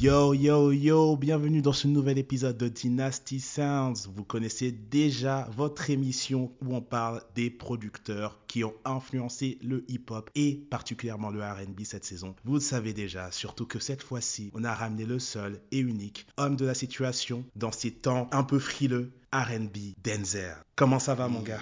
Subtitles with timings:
[0.00, 4.06] Yo, yo, yo, bienvenue dans ce nouvel épisode de Dynasty Sounds.
[4.14, 10.30] Vous connaissez déjà votre émission où on parle des producteurs qui ont influencé le hip-hop
[10.36, 12.36] et particulièrement le RB cette saison.
[12.44, 16.28] Vous le savez déjà, surtout que cette fois-ci, on a ramené le seul et unique
[16.36, 20.54] homme de la situation dans ces temps un peu frileux, RB Denzel.
[20.76, 21.58] Comment ça va, mon gars?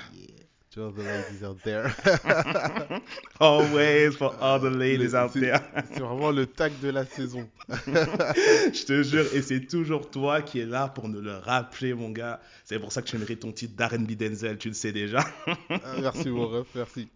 [0.76, 1.90] To all the ladies out there.
[3.40, 5.58] Always for all the ladies out there.
[5.94, 7.48] C'est vraiment le tag de la saison.
[7.68, 12.10] Je te jure, et c'est toujours toi qui es là pour nous le rappeler, mon
[12.10, 12.40] gars.
[12.64, 15.24] C'est pour ça que tu mérites ton titre d'R&B Denzel, tu le sais déjà.
[15.70, 17.08] Ah, merci mon ref, merci.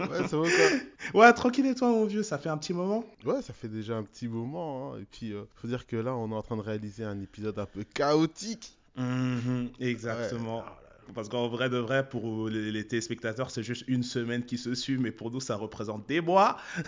[0.00, 1.20] Ouais, ça va quoi?
[1.20, 3.04] Ouais, tranquille et toi, mon vieux, ça fait un petit moment?
[3.24, 4.94] Ouais, ça fait déjà un petit moment.
[4.94, 4.98] hein.
[5.00, 7.56] Et puis, euh, faut dire que là, on est en train de réaliser un épisode
[7.60, 8.72] un peu chaotique.
[8.96, 10.58] Mhm, exactement.
[10.58, 10.64] Ouais.
[11.14, 14.74] Parce qu'en vrai de vrai, pour les, les téléspectateurs, c'est juste une semaine qui se
[14.74, 16.56] suit, mais pour nous, ça représente des mois.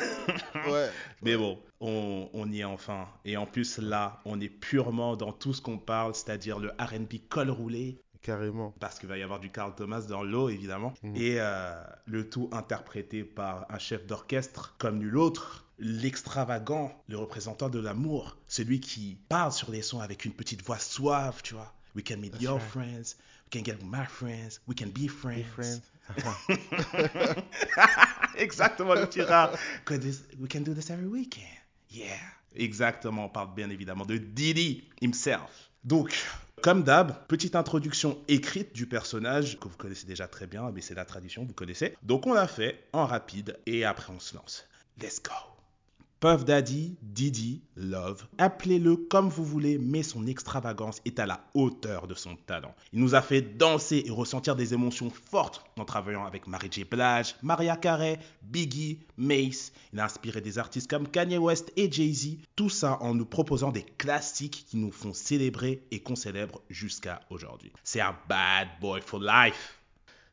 [0.68, 0.90] Ouais.
[1.22, 3.09] Mais bon, on, on y est enfin.
[3.24, 7.14] Et en plus, là, on est purement dans tout ce qu'on parle, c'est-à-dire le RB
[7.29, 8.73] col roulé, Carrément.
[8.79, 10.95] parce qu'il va y avoir du Carl Thomas dans l'eau, évidemment.
[11.02, 11.16] Mhm.
[11.16, 11.73] Et euh,
[12.07, 18.36] le tout interprété par un chef d'orchestre comme nul autre, l'extravagant, le représentant de l'amour,
[18.46, 21.73] celui qui parle sur les sons avec une petite voix suave, tu vois.
[21.96, 22.68] We can meet That's your right.
[22.70, 23.16] friends,
[23.52, 25.38] can get my friends, we can be friends.
[25.38, 25.82] Hey, friends.
[28.36, 28.95] Exactement.
[29.84, 31.46] Que this- We can do this every weekend.
[31.90, 32.16] Yeah.
[32.54, 35.70] Exactement, on parle bien évidemment de Diddy himself.
[35.84, 36.14] Donc,
[36.62, 40.95] comme d'hab, petite introduction écrite du personnage que vous connaissez déjà très bien, mais c'est
[40.95, 41.95] la tradition, vous connaissez.
[42.02, 44.64] Donc, on l'a fait en rapide et après on se lance.
[45.00, 45.32] Let's go.
[46.23, 52.06] Puff Daddy, Didi, Love, appelez-le comme vous voulez, mais son extravagance est à la hauteur
[52.06, 52.76] de son talent.
[52.92, 56.84] Il nous a fait danser et ressentir des émotions fortes en travaillant avec Mary J.
[56.84, 59.73] Blige, Maria Carey, Biggie, Mace.
[59.92, 63.73] Il a inspiré des artistes comme Kanye West et Jay-Z, tout ça en nous proposant
[63.73, 67.72] des classiques qui nous font célébrer et qu'on célèbre jusqu'à aujourd'hui.
[67.82, 69.80] C'est un bad boy for life.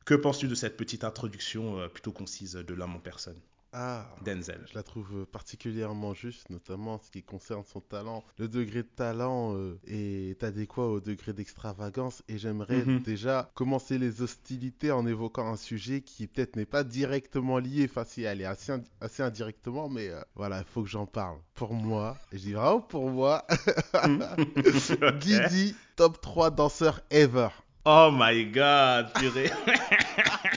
[0.06, 3.40] Que penses-tu de cette petite introduction euh, plutôt concise de l'homme en personne,
[3.72, 4.08] Ah.
[4.26, 8.24] Denzel Je la trouve particulièrement juste, notamment en ce qui concerne son talent.
[8.38, 13.02] Le degré de talent euh, est adéquat au degré d'extravagance et j'aimerais Mhm.
[13.04, 18.06] déjà commencer les hostilités en évoquant un sujet qui peut-être n'est pas directement lié, enfin
[18.06, 21.38] si elle est assez, indi- assez indirectement, mais euh, voilà, il faut que j'en parle.
[21.54, 23.46] Pour moi, et je dis vraiment pour moi,
[23.94, 25.20] Ok.
[25.20, 27.50] Didi, top 3 danseur ever.
[27.86, 29.52] Oh my god, purée.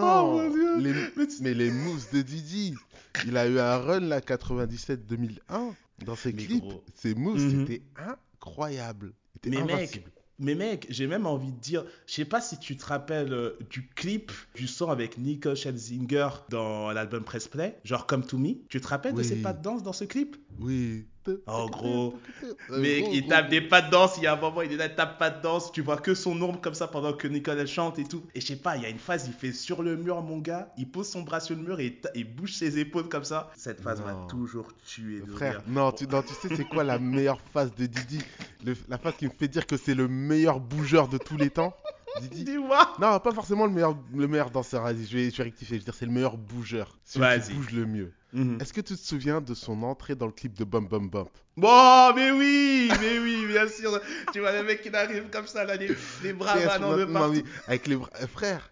[0.00, 0.78] Non, Oh mon Dieu.
[0.80, 2.74] les- Mais tu- mais les moves de Didi,
[3.26, 6.60] il a eu un run là 97-2001 dans ses Mais clips.
[6.60, 6.82] gros.
[6.94, 7.66] Ses moves Mhm.
[7.66, 9.12] c'était incroyable.
[9.46, 10.04] Mais mec,
[10.40, 13.56] mais mec, j'ai même envie de dire, je sais pas si tu te rappelles euh,
[13.70, 18.54] du clip du son avec Nico Scherzinger dans l'album Press Play, genre Come to Me.
[18.68, 20.36] Tu te rappelles de ses pas de danse dans ce clip?
[20.60, 21.06] Oui.
[21.46, 22.14] Oh, gros.
[22.70, 24.76] Euh, Mec, il tape des pas de danse, il y a un moment, il est
[24.76, 27.26] là, il tape pas de danse, tu vois que son ombre comme ça pendant que
[27.28, 28.22] Nicole elle chante et tout.
[28.34, 30.38] Et je sais pas, il y a une phase, il fait sur le mur, mon
[30.38, 33.50] gars, il pose son bras sur le mur et il bouge ses épaules comme ça.
[33.56, 35.62] Cette phase m'a toujours tué de Frère, rire.
[35.68, 38.18] non tu, non, tu sais c'est quoi la meilleure phase de Didi?
[38.64, 41.50] Le- La phase qui me fait dire que c'est le meilleur bougeur de tous les
[41.50, 41.74] temps?
[42.20, 45.44] Didi Dis-moi Non, pas forcément le meilleur, le meilleur danseur, vas-y, je vais, je vais
[45.44, 46.98] rectifier, je veux dire c'est le meilleur bougeur.
[47.04, 48.12] Celui qui bouge le mieux.
[48.32, 48.58] Mhm.
[48.60, 51.30] Est-ce que tu te souviens de son entrée dans le clip de Bum Bum Bump?
[51.56, 54.00] Bon, mais oui, mais oui, bien sûr.
[54.32, 55.88] Tu vois le mec qui arrive comme ça, là, les,
[56.22, 57.32] les bras ballants de non, partout.
[57.34, 58.70] mais avec les bras- euh, frères,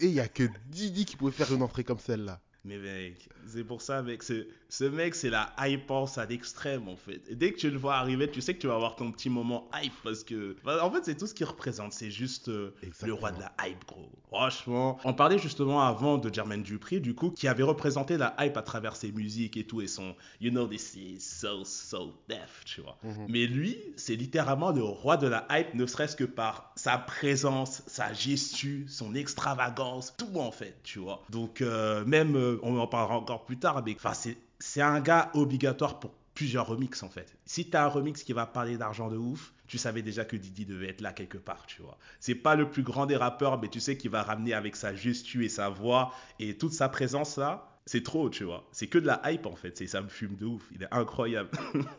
[0.00, 2.40] et il y a que Didi qui pouvait faire une entrée comme celle-là.
[2.68, 6.96] Mais mec, c'est pour ça, mec, ce, ce mec, c'est la hypance à l'extrême, en
[6.96, 7.22] fait.
[7.30, 9.30] Et dès que tu le vois arriver, tu sais que tu vas avoir ton petit
[9.30, 10.54] moment hype, parce que...
[10.66, 13.86] en fait, c'est tout ce qu'il représente, c'est juste euh, le roi de la hype,
[13.86, 14.10] gros.
[14.28, 18.58] Franchement, on parlait justement avant de Jermaine Dupri, du coup, qui avait représenté la hype
[18.58, 22.62] à travers ses musiques et tout, et son «You know this is so, so deaf»,
[22.66, 22.98] tu vois.
[23.02, 23.26] Mhm.
[23.30, 27.82] Mais lui, c'est littéralement le roi de la hype, ne serait-ce que par sa présence,
[27.86, 31.24] sa gestu, son extravagance, tout en fait, tu vois.
[31.30, 34.12] Donc euh, même, euh, on en parlera encore plus tard, mais enfin,
[34.58, 37.36] c'est un gars obligatoire pour plusieurs remixes en fait.
[37.46, 40.64] Si t'as un remix qui va parler d'argent de ouf, tu savais déjà que Didi
[40.64, 41.98] devait être là quelque part, tu vois.
[42.20, 44.94] C'est pas le plus grand des rappeurs, mais tu sais qu'il va ramener avec sa
[44.94, 47.80] gestu et sa voix et toute sa présence là.
[47.86, 48.68] C'est trop, tu vois.
[48.70, 49.84] C'est que de la hype en fait.
[49.88, 50.62] Ça me fume de ouf.
[50.74, 51.50] Il est incroyable.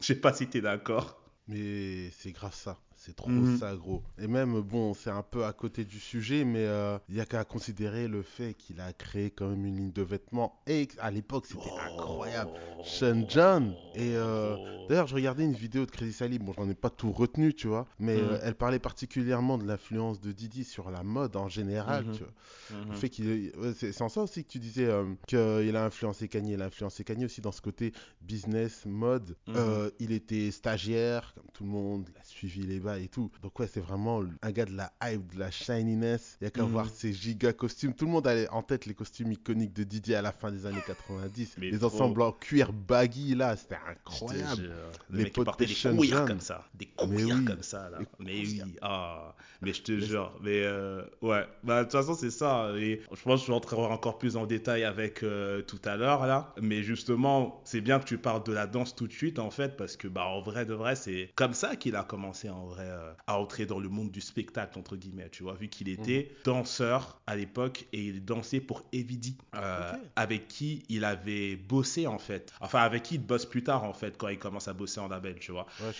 [0.00, 1.20] Je sais pas si t'es d'accord.
[1.48, 2.78] Mais c'est grave ça.
[3.04, 3.58] C'est trop Mhm.
[3.58, 4.02] ça, gros.
[4.18, 7.26] Et même, bon, c'est un peu à côté du sujet, mais euh, il y a
[7.26, 10.62] qu'à considérer le fait qu'il a créé quand même une ligne de vêtements.
[10.66, 12.50] Et à l'époque, c'était incroyable.
[12.82, 13.76] Sean John.
[13.94, 14.56] Et euh,
[14.88, 16.38] d'ailleurs, je regardais une vidéo de Crazy Sally.
[16.38, 17.86] Bon, j'en ai pas tout retenu, tu vois.
[17.98, 18.22] Mais Mhm.
[18.22, 22.12] euh, elle parlait particulièrement de l'influence de Didi sur la mode en général, Mhm.
[22.12, 22.32] tu vois.
[22.80, 22.90] Mhm.
[22.90, 26.54] Le fait qu'il, c'est en ça aussi que tu disais euh, qu'il a influencé Kanye.
[26.54, 27.92] Il a influencé Kanye aussi dans ce côté
[28.22, 29.36] business, mode.
[29.50, 32.08] Euh, il était stagiaire, comme tout le monde.
[32.10, 33.30] Il a suivi les et tout.
[33.42, 36.36] Donc ouais, c'est vraiment un gars de la hype, de la shininess.
[36.40, 36.68] Il y a qu'à Mhm.
[36.70, 37.94] voir ses giga costumes.
[37.94, 40.66] Tout le monde a en tête les costumes iconiques de Didi à la fin des
[40.66, 41.56] années 90.
[41.58, 41.86] Mais les trop.
[41.88, 44.70] ensembles en cuir baggy là, c'était Je incroyable.
[45.10, 46.26] Le Les potes des John.
[46.26, 46.64] comme ça.
[46.74, 47.98] Des couilles oui, comme ça, là.
[48.18, 49.34] Mais oui, ah.
[49.62, 50.32] Mais je te Mais- jure.
[50.42, 51.46] Mais euh, ouais.
[51.62, 52.70] Bah, de toute façon, c'est ça.
[52.76, 56.26] Et je pense que je rentrerai encore plus en détail avec euh, tout à l'heure,
[56.26, 56.52] là.
[56.60, 59.76] Mais justement, c'est bien que tu parles de la danse tout de suite, en fait,
[59.76, 62.83] parce que, bah, en vrai, de vrai, c'est comme ça qu'il a commencé, en vrai,
[62.84, 66.30] euh, à entrer dans le monde du spectacle, entre guillemets, tu vois, vu qu'il était
[66.44, 69.98] danseur à l'époque et il dansait pour Evidy, euh, Ok.
[70.16, 72.52] avec qui il avait bossé, en fait.
[72.60, 75.08] Enfin, avec qui il bosse plus tard, en fait, quand il commence à bosser en
[75.08, 75.66] label, tu vois.
[75.80, 75.92] Ouais.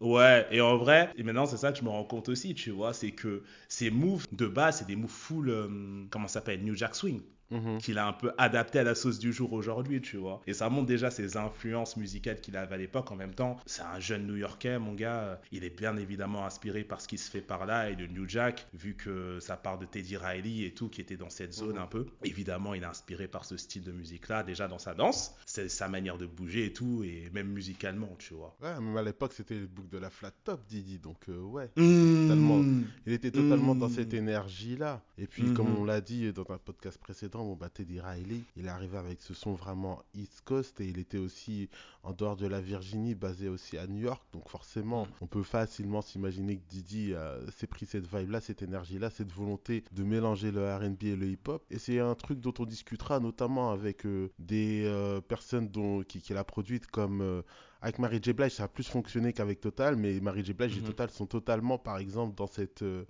[0.00, 2.70] Ouais, et en vrai, et maintenant c'est ça que je me rends compte aussi, tu
[2.70, 6.62] vois, c'est que ces moves de base, c'est des moves full, euh, comment ça s'appelle,
[6.62, 7.78] New Jack Swing, Mhm.
[7.78, 10.42] qu'il a un peu adapté à la sauce du jour aujourd'hui, tu vois.
[10.46, 13.10] Et ça montre déjà ses influences musicales qu'il avait à l'époque.
[13.10, 17.00] En même temps, c'est un jeune New-Yorkais, mon gars, il est bien évidemment inspiré par
[17.00, 19.86] ce qui se fait par là et le New Jack, vu que ça part de
[19.86, 21.82] Teddy Riley et tout, qui était dans cette zone Mhm.
[21.82, 22.06] un peu.
[22.24, 25.88] Évidemment, il est inspiré par ce style de musique-là, déjà dans sa danse, c'est sa
[25.88, 28.56] manière de bouger et tout, et même musicalement, tu vois.
[28.62, 30.98] Ouais, même à l'époque, c'était le bouc de la flat top, Didi.
[30.98, 31.70] Donc, euh, ouais.
[31.74, 32.60] Totalement.
[33.06, 35.02] Il était totalement dans cette énergie-là.
[35.16, 38.66] Et puis, comme on l'a dit dans un podcast précédent, bon, bah, Teddy Riley, il
[38.66, 41.68] est arrivé avec ce son vraiment East Coast et il était aussi
[42.02, 44.22] en dehors de la Virginie, basé aussi à New York.
[44.32, 45.10] Donc, forcément, Mhm.
[45.22, 49.84] on peut facilement s'imaginer que Didi euh, s'est pris cette vibe-là, cette énergie-là, cette volonté
[49.92, 51.64] de mélanger le RB et le hip-hop.
[51.70, 56.20] Et c'est un truc dont on discutera notamment avec euh, des euh, personnes dont, qui,
[56.20, 57.42] qui l'a produite comme.
[57.80, 58.32] avec Mary J.
[58.32, 60.52] Blige, ça a plus fonctionné qu'avec Total, mais Mary J.
[60.52, 60.86] Blige et Mhm.
[60.88, 63.04] Total sont totalement, par exemple, dans cette, euh,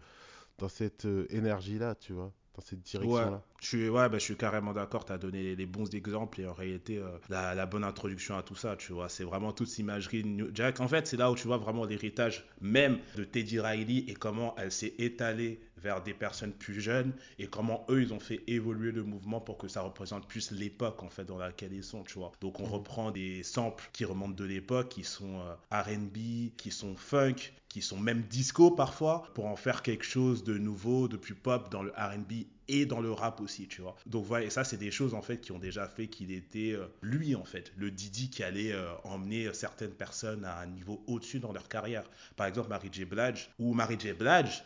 [0.59, 3.43] dans cette euh, énergie-là, tu vois, dans cette direction-là.
[3.60, 6.46] Je suis, ouais, bah, je suis carrément d'accord, tu as donné les bons exemples et
[6.46, 9.08] en réalité euh, la, la bonne introduction à tout ça, tu vois.
[9.08, 10.81] C'est vraiment toute cette imagerie de New Jack.
[10.81, 14.55] En fait, c'est là où tu vois vraiment l'héritage même de Teddy Riley et comment
[14.58, 18.90] elle s'est étalée vers des personnes plus jeunes et comment eux, ils ont fait évoluer
[18.90, 22.19] le mouvement pour que ça représente plus l'époque en fait dans laquelle ils sont, tu
[22.19, 22.32] vois.
[22.40, 22.72] Donc on Mhm.
[22.72, 27.37] reprend des samples qui remontent de l'époque, qui sont euh, R&B, qui sont funk,
[27.69, 31.70] qui sont même disco parfois, pour en faire quelque chose de nouveau, de plus pop
[31.70, 33.97] dans le R&B et dans le rap aussi, tu vois.
[34.06, 36.73] Donc voilà, et ça c'est des choses en fait qui ont déjà fait qu'il était
[36.73, 41.03] euh, lui en fait, le Didi qui allait euh, emmener certaines personnes à un niveau
[41.06, 42.05] au-dessus dans leur carrière.
[42.37, 43.05] Par exemple Mary J.
[43.05, 44.12] Blige ou Mary J.
[44.12, 44.62] Blige,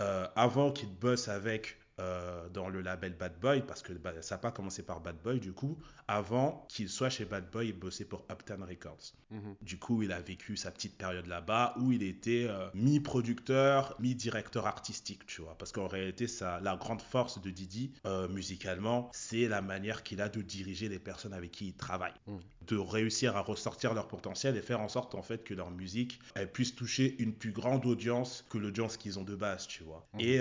[0.00, 4.34] euh, avant qu'il bosse avec euh, dans le label Bad Boy, parce que bah, ça
[4.34, 5.78] n'a pas commencé par Bad Boy du coup,
[6.08, 9.12] avant qu'il soit chez Bad Boy, il bossait pour Uptown Records.
[9.30, 9.54] Mhm.
[9.62, 14.66] Du coup, il a vécu sa petite période là-bas où il était euh, mi-producteur, mi-directeur
[14.66, 15.56] artistique, tu vois.
[15.58, 20.20] Parce qu'en réalité, ça, la grande force de Didi, euh, musicalement, c'est la manière qu'il
[20.20, 22.14] a de diriger les personnes avec qui il travaille.
[22.26, 22.36] Mm.
[22.66, 26.20] De réussir à ressortir leur potentiel et faire en sorte, en fait, que leur musique,
[26.34, 30.06] elle puisse toucher une plus grande audience que l'audience qu'ils ont de base, tu vois.
[30.14, 30.20] Mm.
[30.20, 30.40] Et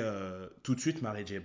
[0.64, 1.40] tout de suite, Mary J.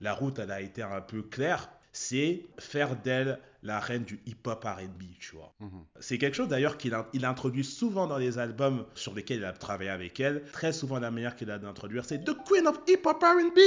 [0.00, 1.68] La route, elle a été un peu claire.
[1.92, 5.52] C'est faire d'elle la reine du hip-hop R&B, tu vois.
[5.60, 5.84] Mhm.
[5.98, 9.52] C'est quelque chose d'ailleurs qu'il il introduit souvent dans les albums sur lesquels il a
[9.52, 10.42] travaillé avec elle.
[10.52, 13.58] Très souvent, la manière qu'il a d'introduire, c'est The Queen of Hip Hop RB.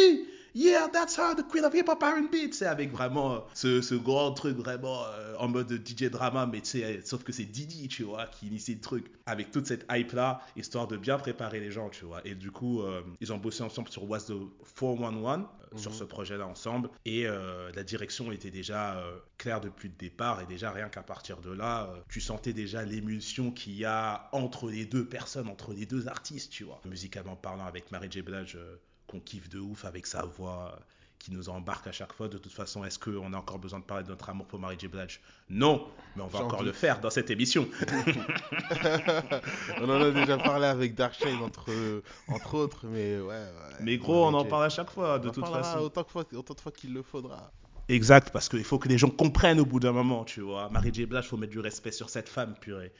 [0.55, 2.31] Yeah, that's her, the Queen of Hip Hop RB.
[2.31, 6.61] Tu sais, avec vraiment ce, ce grand truc vraiment euh, en mode DJ drama, mais
[6.61, 9.11] tu sais, sauf que c'est Didi, tu vois, qui initie le truc.
[9.25, 12.21] Avec toute cette hype-là, histoire de bien préparer les gens, tu vois.
[12.25, 14.33] Et du coup, euh, ils ont bossé ensemble sur What's the
[14.79, 15.97] 411, euh, sur Mhm.
[15.97, 16.89] ce projet-là ensemble.
[17.05, 17.25] Et
[17.75, 19.03] la direction était déjà
[19.37, 20.41] claire depuis le départ.
[20.41, 24.69] Et déjà, rien qu'à partir de là, tu sentais déjà l'émulsion qu'il y a entre
[24.69, 26.81] les deux personnes, entre les deux artistes, tu vois.
[26.85, 28.21] Musicalement parlant, avec Mary J.
[28.23, 28.57] Blige,
[29.09, 30.79] qu'on kiffe de ouf, avec sa voix euh,
[31.17, 32.27] qui nous embarque à chaque fois.
[32.27, 34.77] De toute façon, est-ce qu'on a encore besoin de parler de notre amour pour Mary
[34.79, 34.87] J.
[34.87, 35.19] Blige?
[35.49, 36.67] Non, mais on va encore doute.
[36.67, 37.67] le faire dans cette émission.
[39.81, 41.71] on en a déjà parlé avec Darkshade entre,
[42.27, 43.27] entre autres, mais ouais.
[43.27, 43.51] ouais
[43.81, 45.79] mais gros, on en parle à chaque fois, de On toute façon.
[45.79, 47.51] Autant, que fois, autant de fois qu'il le faudra.
[47.89, 50.69] Exact, parce qu'il faut que les gens comprennent au bout d'un moment, tu vois.
[50.69, 51.05] Mary J.
[51.07, 52.91] Blige, faut mettre du respect sur cette femme, purée.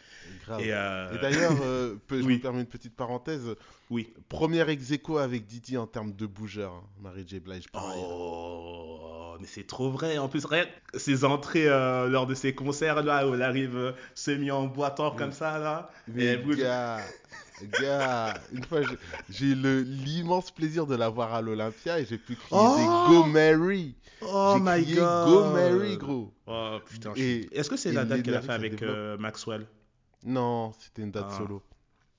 [0.46, 0.62] Grave.
[0.62, 2.36] Et, euh, Et d'ailleurs, euh, je oui.
[2.36, 3.56] me permets une petite parenthèse.
[3.92, 4.12] oui.
[4.30, 7.40] Premier ex aequo avec Didi en termes de bougeur, hein, Mary J.
[7.40, 7.66] Blige.
[7.74, 10.18] Oh, mais c'est trop vrai.
[10.18, 10.66] En plus, rien
[10.96, 15.32] ses entrées euh, lors de ses concerts, là, où elle arrive semi en boitant comme
[15.32, 15.92] ça, là.
[16.08, 16.58] Mais et elle bouge.
[17.82, 18.82] Gars, une fois,
[19.30, 23.96] j'ai eu l'immense plaisir de la voir à l'Olympia et j'ai pu crier Go Mary.
[24.22, 25.28] Oh my crié god.
[25.28, 26.34] Go Mary, gros.
[26.48, 27.14] Oh putain.
[27.16, 27.48] Je...
[27.52, 28.84] Est-ce que c'est la date qu'elle a fait avec
[29.20, 29.66] Maxwell
[30.24, 31.62] Non, c'était une date solo.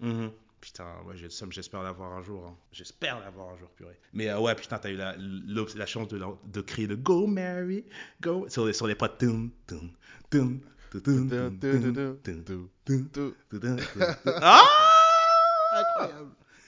[0.01, 0.31] Mm -hmm.
[0.61, 2.55] Putain, ouais, j'espère l'avoir un jour.
[2.71, 3.99] J'espère l'avoir un jour, purée.
[4.13, 7.85] Mais ouais, putain, t'as eu la, chance de, crier le Go Mary,
[8.21, 9.25] Go sur les, sur les potes.
[14.27, 14.63] Ah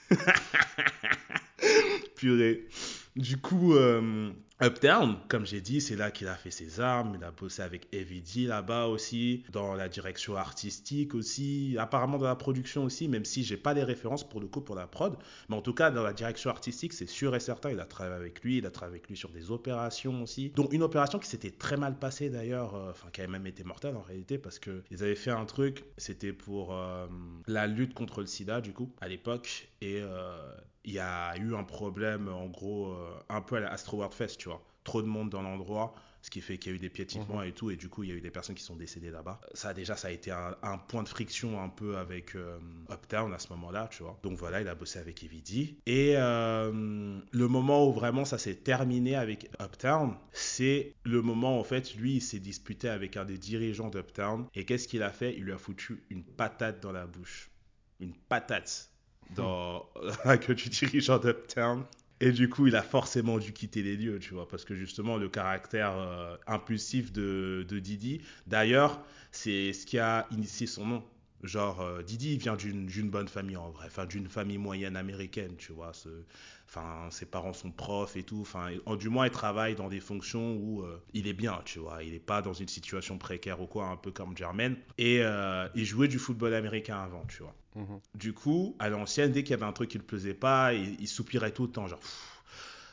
[2.15, 2.67] Purée.
[3.15, 4.31] Du coup, euh,
[4.61, 7.15] Uptown, comme j'ai dit, c'est là qu'il a fait ses armes.
[7.17, 12.35] Il a bossé avec Evidy là-bas aussi, dans la direction artistique aussi, apparemment dans la
[12.35, 15.17] production aussi, même si j'ai pas les références pour le coup pour la prod.
[15.49, 17.71] Mais en tout cas, dans la direction artistique, c'est sûr et certain.
[17.71, 20.51] Il a travaillé avec lui, il a travaillé avec lui sur des opérations aussi.
[20.51, 23.63] Donc une opération qui s'était très mal passée d'ailleurs, euh, enfin qui avait même été
[23.63, 27.07] mortelle en réalité, parce que ils avaient fait un truc, c'était pour euh,
[27.47, 29.67] la lutte contre le sida du coup, à l'époque.
[29.81, 30.37] Et euh,
[30.85, 32.93] il y a eu un problème, en gros,
[33.29, 34.52] un peu à la Astro World Fest, tu vois.
[34.83, 37.51] Trop de monde dans l'endroit, ce qui fait qu'il y a eu des piétinements et
[37.51, 39.41] tout, et du coup, il y a eu des personnes qui sont décédées là-bas.
[39.53, 42.57] Ça, déjà, ça a été un, un point de friction un peu avec euh,
[42.89, 44.17] Uptown à ce moment-là, tu vois.
[44.23, 45.77] Donc voilà, il a bossé avec Evidy.
[45.85, 51.63] Et euh, le moment où vraiment ça s'est terminé avec Uptown, c'est le moment, en
[51.65, 54.45] fait, lui, il s'est disputé avec un des dirigeants d'Uptown.
[54.55, 55.35] Et qu'est-ce qu'il a fait?
[55.35, 57.51] Il lui a foutu une patate dans la bouche.
[57.99, 58.91] Une patate
[59.35, 59.85] dans
[60.25, 61.83] la queue du dirigeant d'Uptown.
[62.19, 65.17] Et du coup, il a forcément dû quitter les lieux, tu vois, parce que justement,
[65.17, 71.03] le caractère euh, impulsif de, de Didi, d'ailleurs, c'est ce qui a initié son nom.
[71.43, 75.55] Genre, euh, Didi il vient d'une bonne famille en vrai, enfin d'une famille moyenne américaine,
[75.57, 75.93] tu vois.
[75.93, 76.23] ce-
[76.69, 78.39] Enfin, ses parents sont profs et tout.
[78.41, 82.01] Enfin, du moins, il travaille dans des fonctions où euh, il est bien, tu vois.
[82.01, 84.77] Il n'est pas dans une situation précaire ou quoi, un peu comme Jermaine.
[84.97, 87.53] Et euh, il jouait du football américain avant, tu vois.
[87.75, 87.99] Mhm.
[88.15, 90.73] Du coup, à l'ancienne, dès qu'il y avait un truc qui ne le plaisait pas,
[90.73, 91.99] il, il soupirait tout le temps, genre.
[91.99, 92.41] pff,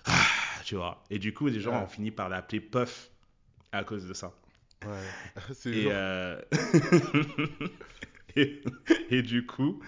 [0.06, 1.02] ah, tu vois.
[1.08, 1.84] Et du coup, les gens Ouais.
[1.84, 3.10] ont fini par l'appeler Puff
[3.72, 4.32] à cause de ça.
[4.84, 5.04] Ouais.
[5.54, 6.38] C'est Et, euh,
[8.36, 8.60] et,
[9.10, 9.80] et du coup,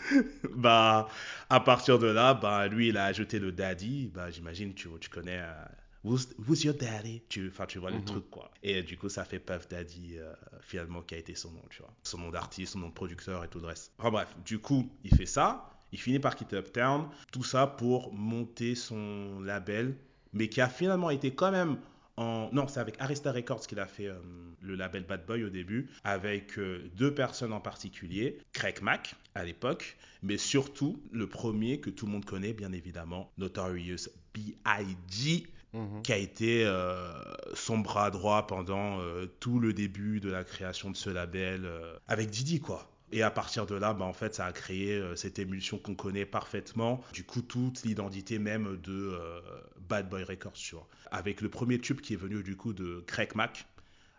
[0.55, 1.09] bah,
[1.49, 4.11] à partir de là, bah, lui, il a ajouté le daddy.
[4.15, 5.41] Bah, j'imagine, tu, tu connais.
[5.41, 5.65] euh,
[6.05, 7.23] Who's, who's your daddy?
[7.29, 8.05] Tu, Enfin, tu vois le Mhm.
[8.05, 8.51] truc, quoi.
[8.65, 11.81] Et du coup, ça fait Puff Daddy, euh, finalement, qui a été son nom, tu
[11.81, 11.95] vois.
[12.03, 13.93] Son nom d'artiste, son nom de producteur et tout le reste.
[13.99, 15.69] Enfin, bref, du coup, il fait ça.
[15.93, 17.07] Il finit par quitter Uptown.
[17.31, 19.97] Tout ça pour monter son label,
[20.33, 21.77] mais qui a finalement été quand même
[22.17, 22.51] en...
[22.53, 24.19] Non, c'est avec Arista Records qu'il a fait euh,
[24.61, 29.45] le label Bad Boy au début, avec euh, deux personnes en particulier, Craig Mack à
[29.45, 36.03] l'époque, mais surtout le premier que tout le monde connaît, bien évidemment, Notorious B.I.G., Mhm.
[36.03, 37.11] qui a été euh,
[37.55, 41.97] son bras droit pendant euh, tout le début de la création de ce label euh,
[42.09, 42.92] avec Didi, quoi.
[43.13, 45.95] Et à partir de là, bah, en fait, ça a créé euh, cette émulsion qu'on
[45.95, 47.03] connaît parfaitement.
[47.13, 49.41] Du coup, toute l'identité même de euh,
[49.81, 50.89] Bad Boy Records, tu vois.
[51.11, 53.67] Avec le premier tube qui est venu du coup de Craig Mack,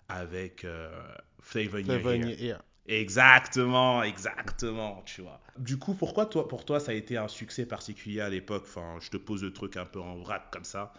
[0.10, 0.92] avec euh,
[1.42, 2.64] Flavor in Flavor your ear.
[2.86, 5.40] Exactement, exactement, tu vois.
[5.58, 8.64] Du coup, pourquoi toi, pour toi ça a été un succès particulier à l'époque?
[8.68, 10.94] Enfin, je te pose le truc un peu en vrac comme ça.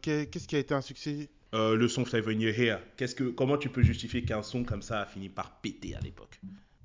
[0.00, 1.28] Qu'est- Qu'est-ce qui a été un succès?
[1.54, 4.64] Euh, le son Flavor in Your Hair, qu'est-ce que, comment tu peux justifier qu'un son
[4.64, 6.40] comme ça a fini par péter à l'époque?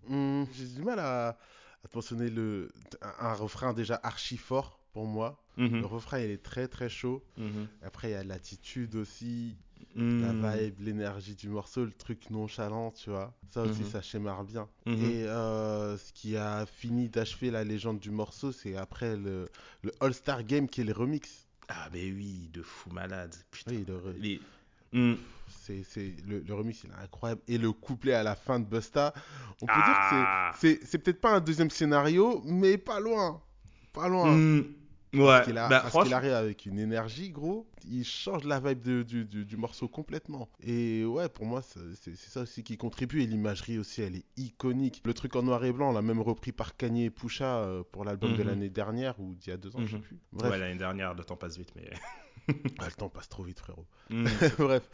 [0.08, 1.30] Hmm, J'ai du mal à,
[1.84, 2.70] à te mentionner le,
[3.02, 5.42] un, un refrain déjà archi fort pour moi.
[5.58, 7.24] Mhm, Le refrain, il est très très chaud.
[7.38, 9.58] mhm, Après, il y a l'attitude aussi,
[9.96, 13.34] la vibe, l'énergie du morceau, le truc nonchalant, tu vois.
[13.52, 14.68] Ça aussi, ça schémare bien.
[15.04, 19.50] Et euh, ce qui a fini d'achever la légende du morceau, c'est après le,
[19.84, 21.48] le All-Star Game qui est les remix.
[21.70, 23.36] Ah, mais oui, de fou malade.
[23.52, 23.72] Putain.
[23.72, 24.40] Oui, le, Les-.
[25.50, 27.42] C'est, c'est, le, le remix, il est incroyable.
[27.48, 29.14] Et le couplet à la fin de Busta,
[29.62, 30.52] on peut Ah.
[30.52, 33.42] dire que c'est, c'est, peut-être pas un deuxième scénario, mais pas loin.
[33.94, 34.36] Pas loin.
[35.14, 37.66] Ouais, Parce qu'il a- bah, franchement- arrive avec une énergie, gros.
[37.90, 40.50] Il change la vibe de- du, du- du morceau complètement.
[40.62, 43.24] Et ouais, pour moi, c'est ça aussi qui contribue.
[43.24, 45.02] Et l'imagerie aussi, elle est iconique.
[45.06, 47.84] Le truc en noir et blanc, on l'a même repris par Kanye et Pusha euh,
[47.90, 48.48] pour l'album de Mhm.
[48.50, 50.02] l'année dernière ou d'il y a deux ans, je sais Mhm.
[50.02, 50.20] plus.
[50.34, 51.90] Bref, Ouais, l'année dernière, le temps passe vite, mais.
[52.80, 53.86] Ah, le temps passe trop vite, frérot.
[54.10, 54.28] Mhm.
[54.60, 54.90] Bref,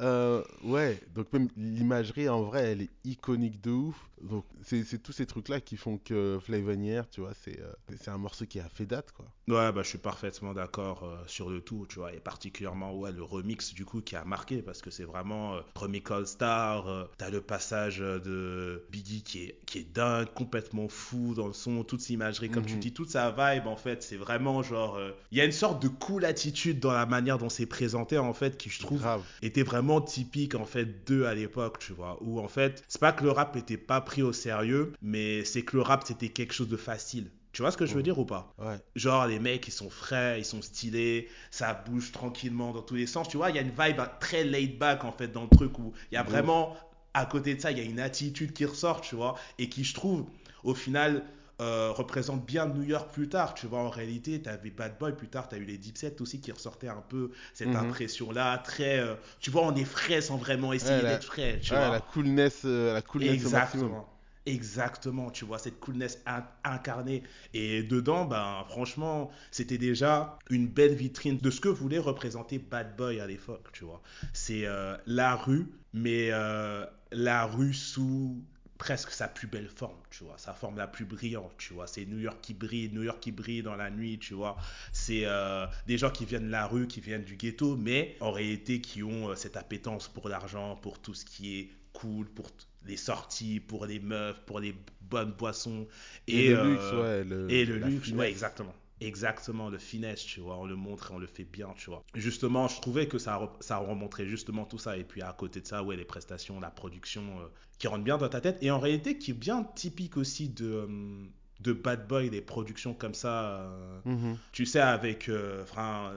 [0.00, 4.10] Euh, ouais, donc même l'imagerie en vrai, elle est iconique de ouf.
[4.22, 6.74] Donc c'est tous ces trucs-là qui font que Flavor
[7.10, 9.26] tu vois, c'est euh, c'est un morceau qui a fait date, quoi.
[9.48, 13.12] Ouais, bah, je suis parfaitement d'accord euh, sur le tout, tu vois, et particulièrement ouais,
[13.12, 16.88] le remix du coup qui a marqué parce que c'est vraiment remix All Star.
[16.88, 21.52] euh, T'as le passage de Biggie qui est, qui est dingue, complètement fou dans le
[21.52, 22.80] son, toute cette imagerie, comme tu Mhm.
[22.80, 24.98] dis, toute sa vibe en fait, c'est vraiment genre.
[25.30, 28.32] Il y a une sorte de cool attitude dans la manière dont c'est présenté en
[28.32, 29.22] fait qui je trouve Grave.
[29.42, 32.18] était vraiment typique en fait d'eux à l'époque, tu vois.
[32.20, 35.62] Où en fait, c'est pas que le rap n'était pas pris au sérieux, mais c'est
[35.62, 37.30] que le rap c'était quelque chose de facile.
[37.56, 38.52] Tu vois ce que je veux dire ou pas?
[38.58, 38.76] Ouais.
[38.96, 43.06] Genre, les mecs, ils sont frais, ils sont stylés, ça bouge tranquillement dans tous les
[43.06, 43.30] sens.
[43.30, 45.78] Tu vois, il y a une vibe très laid back, en fait, dans le truc
[45.78, 46.76] où il y a vraiment,
[47.14, 49.84] à côté de ça, il y a une attitude qui ressort, tu vois, et qui,
[49.84, 50.26] je trouve,
[50.64, 51.24] au final,
[51.60, 53.54] euh, représente bien New York plus tard.
[53.54, 55.96] Tu vois, en réalité, tu avais Bad Boy, plus tard, tu as eu les Deep
[55.98, 57.76] Set aussi qui ressortaient un peu cette Mhm.
[57.76, 58.98] impression-là, très.
[59.00, 61.90] euh, tu vois, on est frais sans vraiment essayer Ouais, d'être frais, tu Ouais, vois.
[61.90, 63.96] la coolness, euh, la coolness maximum.
[63.96, 64.08] Exactement.
[64.48, 67.24] Exactement, tu vois, cette coolness in- incarnée.
[67.52, 72.94] Et dedans, ben, franchement, c'était déjà une belle vitrine de ce que voulait représenter Bad
[72.96, 74.02] Boy à l'époque, tu vois.
[74.32, 78.40] C'est euh, la rue, mais euh, la rue sous
[78.78, 81.86] presque sa plus belle forme, tu vois, sa forme la plus brillante, tu vois.
[81.86, 84.56] C'est New York qui brille, New York qui brille dans la nuit, tu vois.
[84.92, 88.30] C'est euh, des gens qui viennent de la rue, qui viennent du ghetto, mais en
[88.30, 92.50] réalité qui ont euh, cette appétence pour l'argent, pour tout ce qui est cool, pour
[92.86, 95.86] les sorties, pour les meufs, pour les bonnes boissons.
[96.26, 97.24] Et, le euh, luxe, ouais.
[97.24, 98.74] Le, et le luxe, ouais, exactement.
[99.00, 102.02] Exactement, le finesse, tu vois, on le montre et on le fait bien, tu vois.
[102.14, 104.96] Justement, je trouvais que ça, ça remontrait justement tout ça.
[104.96, 107.46] Et puis à côté de ça, ouais, les prestations, la production euh,
[107.78, 108.56] qui rentrent bien dans ta tête.
[108.62, 111.26] Et en réalité, qui est bien typique aussi de, euh,
[111.60, 113.60] de Bad Boy, des productions comme ça.
[113.60, 114.38] euh, Mhm.
[114.52, 115.28] tu sais, avec.
[115.28, 116.12] euh, Enfin.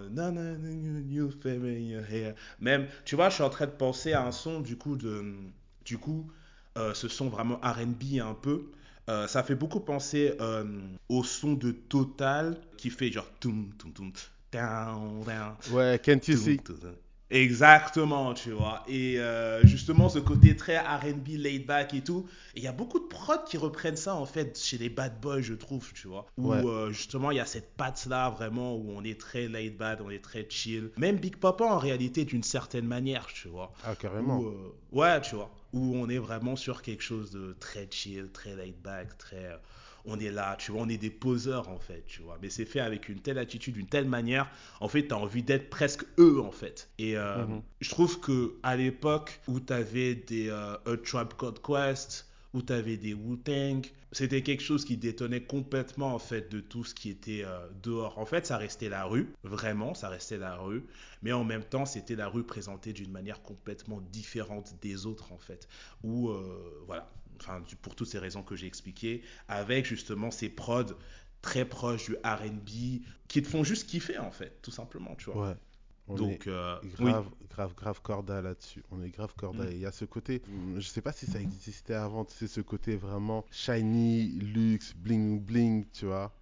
[2.60, 5.34] Même, tu vois, je suis en train de penser à un son, du coup, de.
[5.86, 6.32] Du coup,
[6.78, 8.72] euh, ce son vraiment RB un peu.
[9.10, 10.64] Euh, ça fait beaucoup penser euh,
[11.10, 13.28] au son de Total qui fait genre.
[13.40, 14.12] Toum, toum, toum,
[14.52, 15.56] down, down.
[15.72, 16.60] Ouais, Can't you see?
[17.32, 18.84] Exactement, tu vois.
[18.88, 22.26] Et euh, justement, ce côté très RB, laid back et tout.
[22.56, 25.42] Il y a beaucoup de prods qui reprennent ça, en fait, chez les bad boys,
[25.42, 26.26] je trouve, tu vois.
[26.38, 26.66] Où Ouais.
[26.66, 30.10] euh, justement, il y a cette patte-là, vraiment, où on est très laid back, on
[30.10, 30.90] est très chill.
[30.98, 33.74] Même Big Papa, en réalité, d'une certaine manière, tu vois.
[33.84, 34.40] Ah, carrément.
[34.40, 35.52] Où, euh, ouais, tu vois.
[35.74, 39.46] Où on est vraiment sur quelque chose de très chill, très laid back, très.
[39.46, 39.58] euh,
[40.06, 42.38] on est là, tu vois, on est des poseurs en fait, tu vois.
[42.42, 44.50] Mais c'est fait avec une telle attitude, une telle manière.
[44.80, 46.90] En fait, tu as envie d'être presque eux en fait.
[46.98, 47.64] Et euh, Mhm.
[47.82, 52.62] je trouve que à l'époque où tu avais des euh, A Tribe Called Quest, où
[52.62, 56.96] tu avais des Wu-Tang, c'était quelque chose qui détonnait complètement en fait de tout ce
[56.96, 58.18] qui était euh, dehors.
[58.18, 60.84] En fait, ça restait la rue, vraiment, ça restait la rue.
[61.22, 65.38] Mais en même temps, c'était la rue présentée d'une manière complètement différente des autres en
[65.38, 65.68] fait.
[66.04, 70.96] Où, euh, voilà, enfin, pour toutes ces raisons que j'ai expliquées, avec justement ces prods
[71.42, 75.50] très proches du R&B qui te font juste kiffer en fait, tout simplement, tu vois.
[75.50, 75.56] Ouais.
[76.10, 77.12] On Donc, euh, oui.
[77.12, 78.84] grave, grave, grave corda là-dessus.
[78.92, 79.66] On est grave corda.
[79.66, 79.72] Mm.
[79.72, 82.48] Et il y a ce côté, mm, je sais pas si ça existait avant, c'est
[82.48, 86.36] ce côté vraiment shiny, luxe, bling bling, tu vois.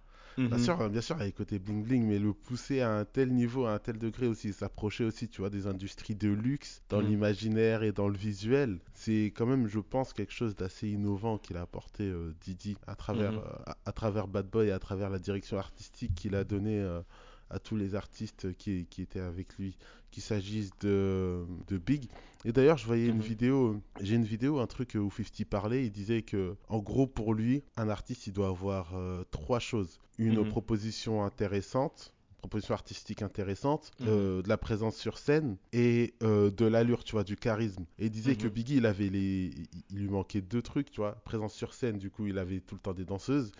[0.46, 0.64] Bien Mhm.
[0.64, 3.04] sûr, bien sûr, il y a le côté bling bling, mais le pousser à un
[3.04, 6.80] tel niveau, à un tel degré aussi, s'approcher aussi, tu vois, des industries de luxe
[6.88, 7.06] dans Mhm.
[7.08, 11.56] l'imaginaire et dans le visuel, c'est quand même, je pense, quelque chose d'assez innovant qu'il
[11.58, 13.38] a apporté euh, Didi à travers, Mhm.
[13.38, 16.80] euh, à, à travers Bad Boy et à travers la direction artistique qu'il a donnée
[16.80, 17.02] euh,
[17.50, 19.76] à tous les artistes qui, qui étaient avec lui,
[20.10, 22.08] qu'il s'agisse de, de Big.
[22.44, 23.22] Et d'ailleurs, je voyais une Mhm.
[23.22, 27.34] vidéo, j'ai une vidéo, un truc où 50 parlait, il disait que, en gros, pour
[27.34, 29.98] lui, un artiste, il doit avoir euh, trois choses.
[30.18, 30.48] Une Mhm.
[30.48, 34.06] proposition intéressante, proposition artistique intéressante, Mhm.
[34.08, 37.84] euh, de la présence sur scène et euh, de l'allure, tu vois, du charisme.
[37.98, 39.52] Et il disait que Biggie, il avait les,
[39.90, 42.76] il lui manquait deux trucs, tu vois, présence sur scène, du coup, il avait tout
[42.76, 43.50] le temps des danseuses.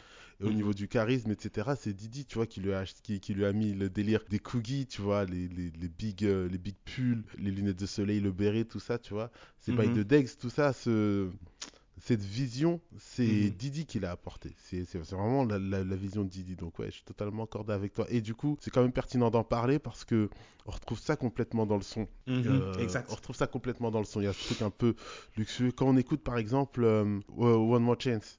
[0.40, 0.54] Et au Mhm.
[0.54, 3.44] niveau du charisme, etc., c'est Didi, tu vois, qui lui a, ach- qui, qui lui
[3.44, 6.76] a mis le délire des cookies, tu vois, les, les, les big, euh, les big
[6.84, 9.30] pulls, les lunettes de soleil, le béret, tout ça, tu vois.
[9.58, 9.94] C'est by Mhm.
[9.94, 11.28] de Dex, tout ça, ce,
[12.00, 13.56] cette vision, c'est Mhm.
[13.58, 14.54] Didi qui l'a apporté.
[14.58, 16.54] C'est vraiment la, la- la vision de Didi.
[16.54, 18.06] Donc ouais, je suis totalement accordé avec toi.
[18.08, 20.30] Et du coup, c'est quand même pertinent d'en parler parce que
[20.66, 22.06] on retrouve ça complètement dans le son.
[22.28, 22.44] Mhm.
[22.46, 23.08] Euh, Exact.
[23.10, 24.20] On retrouve ça complètement dans le son.
[24.20, 24.94] Il y a ce truc un peu
[25.36, 25.72] luxueux.
[25.72, 28.38] Quand on écoute par exemple euh, One More Chance,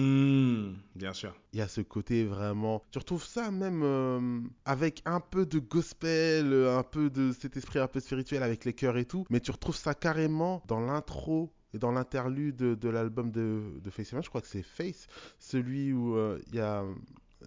[0.00, 0.76] Mhm.
[0.94, 1.34] Bien sûr.
[1.52, 2.82] il y a ce côté vraiment.
[2.90, 7.78] Tu retrouves ça même euh, avec un peu de gospel, un peu de cet esprit
[7.78, 9.26] un peu spirituel avec les chœurs et tout.
[9.30, 13.90] Mais tu retrouves ça carrément dans l'intro et dans l'interlude de, de l'album de, de
[13.90, 14.10] Face.
[14.10, 15.06] Je crois que c'est Face,
[15.38, 16.84] celui où euh, il y a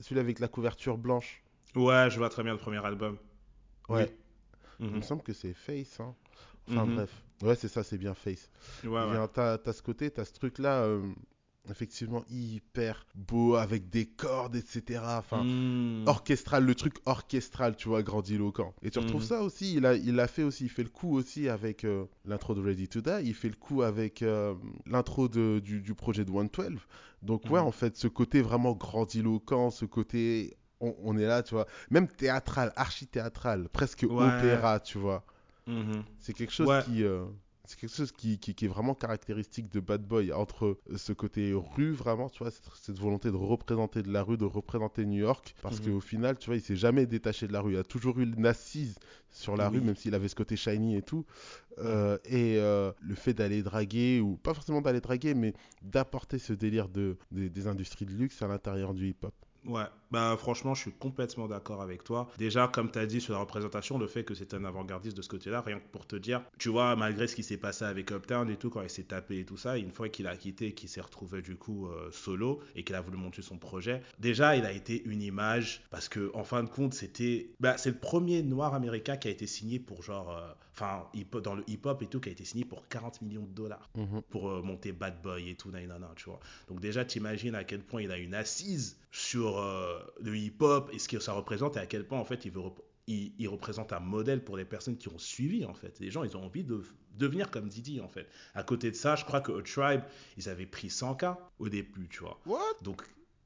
[0.02, 1.44] celui avec la couverture blanche.
[1.76, 3.18] Ouais, je vois très bien le premier album.
[3.90, 4.16] Ouais, Oui.
[4.80, 4.96] il Mhm.
[4.98, 6.00] me semble que c'est Face.
[6.00, 6.16] hein.
[6.70, 6.96] Enfin Mhm.
[6.96, 8.50] bref, ouais, c'est ça, c'est bien Face.
[8.84, 9.28] Ouais, Il ouais.
[9.34, 11.02] T'as t'as ce côté, t'as ce truc-là, euh,
[11.70, 15.02] effectivement hyper beau avec des cordes, etc.
[15.20, 15.44] Enfin.
[15.44, 16.04] Mhm.
[16.08, 18.74] orchestral, le truc orchestral, tu vois, grandiloquent.
[18.82, 19.28] Et tu retrouves Mhm.
[19.28, 22.06] ça aussi, il a, il a fait aussi, il fait le coup aussi avec euh,
[22.26, 24.54] l'intro de Ready to Die, il fait le coup avec euh,
[24.86, 26.80] l'intro du, du projet de 112.
[27.22, 27.66] Donc ouais, Mhm.
[27.68, 32.08] en fait, ce côté vraiment grandiloquent, ce côté, on, on est là, tu vois, même
[32.10, 34.10] théâtral, archi-théâtral, presque Ouais.
[34.28, 35.26] opéra, tu vois.
[36.20, 36.84] C'est quelque chose Ouais.
[36.84, 37.04] qui...
[37.04, 37.24] euh,
[37.74, 41.54] c'est quelque chose qui, qui, qui est vraiment caractéristique de Bad Boy, entre ce côté
[41.54, 45.18] rue, vraiment, tu vois, cette, cette volonté de représenter de la rue, de représenter New
[45.20, 45.94] York, parce Mhm.
[45.94, 47.74] qu'au final, tu vois, il s'est jamais détaché de la rue.
[47.74, 48.96] Il a toujours eu une assise
[49.32, 49.78] sur la Oui.
[49.80, 51.26] rue, même s'il avait ce côté shiny et tout.
[51.80, 56.54] Euh, et euh, le fait d'aller draguer, ou pas forcément d'aller draguer, mais d'apporter ce
[56.54, 59.34] délire de, des- des industries de luxe à l'intérieur du hip-hop.
[59.66, 62.30] Ouais, bah franchement, je suis complètement d'accord avec toi.
[62.38, 65.22] Déjà, comme tu as dit sur la représentation, le fait que c'est un avant-gardiste de
[65.22, 68.12] ce côté-là, rien que pour te dire, tu vois, malgré ce qui s'est passé avec
[68.12, 70.74] Uptown et tout, quand il s'est tapé et tout ça, une fois qu'il a quitté,
[70.74, 74.58] qu'il s'est retrouvé du coup euh, solo et qu'il a voulu monter son projet, déjà,
[74.58, 77.98] il a été une image parce que en fin de compte, c'était, bah, c'est le
[77.98, 82.02] premier noir américain qui a été signé pour genre, euh, enfin, hip- dans le hip-hop
[82.02, 84.22] et tout, qui a été signé pour 40 millions de dollars Mhm.
[84.30, 86.40] pour euh, monter Bad Boy et tout, nanana, tu vois.
[86.68, 91.00] Donc déjà, t'imagines à quel point il a une assise sur euh, le hip-hop et
[91.00, 93.48] ce que ça représente et à quel point, en fait, il, veut rep- il, il
[93.48, 96.00] représente un modèle pour les personnes qui ont suivi, en fait.
[96.00, 96.82] Les gens, ils ont envie de
[97.18, 98.28] devenir comme Didi, en fait.
[98.56, 100.02] À côté de ça, je crois que A Tribe,
[100.38, 102.40] ils avaient pris 100K au début, tu vois.
[102.48, 102.60] What?
[102.82, 103.04] Donc,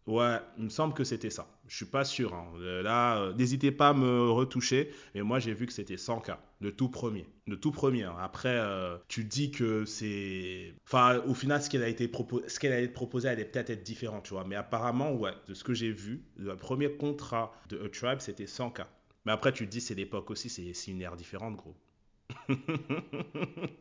[0.08, 1.48] ouais, il me semble que c'était ça.
[1.68, 2.34] Je suis pas sûr.
[2.34, 2.48] hein.
[2.60, 4.92] Euh, Là, euh, n'hésitez pas à me retoucher.
[5.16, 7.26] Mais moi, j'ai vu que c'était 100K, le tout premier.
[7.48, 8.04] Le tout premier.
[8.04, 8.16] hein.
[8.20, 10.74] Après, euh, tu dis que c'est.
[10.86, 13.70] Enfin, au final, ce qu'elle a été propo- ce qu'elle allait te proposer allait peut-être
[13.70, 14.46] être différent, tu vois.
[14.46, 18.48] Mais apparemment, ouais, de ce que j'ai vu, le premier contrat de A Tribe, c'était
[18.48, 18.86] 100K.
[19.26, 21.76] Mais après, tu te dis, c'est l'époque aussi, c'est une ère différente, gros.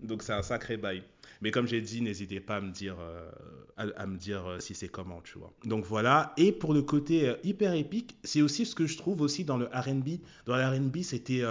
[0.00, 1.02] Donc c'est un sacré bail.
[1.40, 3.30] Mais comme j'ai dit, n'hésitez pas à me dire, euh,
[3.76, 5.52] à, me dire euh, si c'est comment, tu vois.
[5.64, 6.32] Donc voilà.
[6.36, 9.56] Et pour le côté euh, hyper épique, c'est aussi ce que je trouve aussi dans
[9.56, 10.20] le R&B.
[10.46, 11.42] Dans le R&B, c'était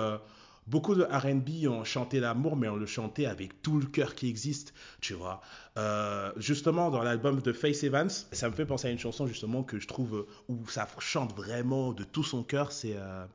[0.67, 4.29] beaucoup de R&B, on chantait l'amour, mais on le chantait avec tout le cœur qui
[4.29, 5.41] existe, tu vois.
[6.37, 9.79] Justement, dans l'album de Face Evans, ça me fait penser à une chanson justement que
[9.79, 12.71] je trouve où ça chante vraiment de tout son cœur.
[12.71, 13.25] C'est euh,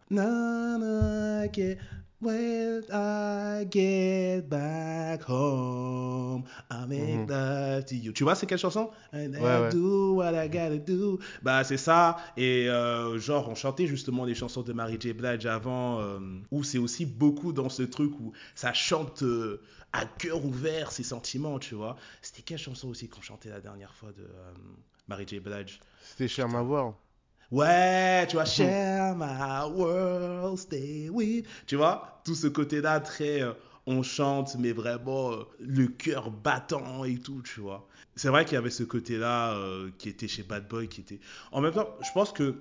[2.20, 7.28] When I get back home, I make Mhm.
[7.28, 8.12] love to you.
[8.12, 8.90] Tu vois, c'est quelle chanson?
[9.12, 11.18] And I Ouais, do what I gotta do.
[11.42, 12.16] Bah, c'est ça.
[12.36, 15.12] Et euh, genre, on chantait justement les chansons de Mary J.
[15.12, 16.18] Blige avant, euh,
[16.50, 19.60] où c'est aussi beaucoup dans ce truc où ça chante euh,
[19.92, 21.96] à cœur ouvert ses sentiments, tu vois.
[22.22, 24.26] C'était quelle chanson aussi qu'on chantait la dernière fois de
[25.08, 25.40] Mary J.
[25.40, 25.78] Blige?
[26.00, 26.98] C'était cher ma voix.
[27.54, 31.46] Ouais, tu vois, share my world, stay with.
[31.66, 33.42] Tu vois, tout ce côté-là, très.
[33.42, 33.52] euh,
[33.86, 37.86] on chante, mais vraiment euh, le cœur battant et tout, tu vois.
[38.16, 41.20] C'est vrai qu'il y avait ce côté-là euh, qui était chez Bad Boy, qui était.
[41.52, 42.56] En même temps, je pense que.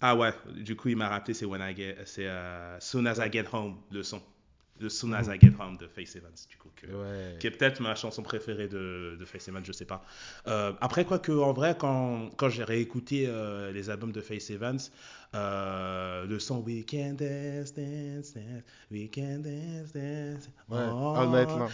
[0.00, 1.96] Ah ouais, du coup, il m'a rappelé, c'est When I Get.
[2.06, 4.22] C'est euh, Soon as I Get Home, le son.
[4.80, 6.70] Le Soon as I Get Home de Face Evans, du coup.
[6.74, 7.36] que- Ouais.
[7.38, 10.02] qui est peut-être ma chanson préférée de, de Face Evans, je sais pas.
[10.46, 14.48] Euh, après, quoi que, en vrai, quand, quand j'ai réécouté euh, les albums de Face
[14.50, 14.78] Evans,
[15.34, 20.48] euh, le son We Can Dance, Dance, Dance, We Can Dance, Dance.
[20.68, 20.88] Ouais.
[20.90, 21.14] oh.
[21.16, 21.68] Long.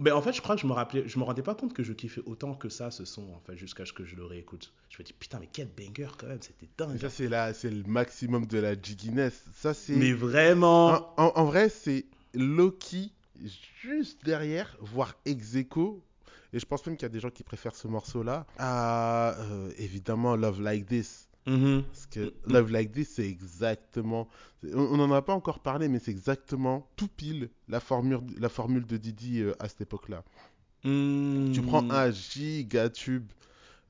[0.00, 1.82] Mais en fait, je crois que je me rappelais, je me rendais pas compte que
[1.82, 4.72] je kiffais autant que ça ce son, en fait, jusqu'à ce que je le réécoute.
[4.88, 6.98] Je me dis, putain, mais quel banger quand même, c'était dingue.
[6.98, 9.44] ça, c'est c'est le maximum de la jigginess.
[9.54, 9.94] Ça, c'est.
[9.96, 11.12] Mais vraiment.
[11.18, 13.12] En, en- en vrai, c'est Loki
[13.82, 16.02] juste derrière, voire ex aequo.
[16.52, 19.70] Et je pense même qu'il y a des gens qui préfèrent ce morceau-là à euh,
[19.78, 21.28] évidemment Love Like This.
[21.46, 21.82] Mhm.
[21.84, 24.28] Parce que Love Like This, c'est exactement.
[24.74, 28.86] On n'en a pas encore parlé, mais c'est exactement tout pile la formule, la formule
[28.86, 30.22] de Didi euh, à cette époque-là.
[30.84, 31.52] Mm.
[31.52, 33.30] Tu prends un giga tube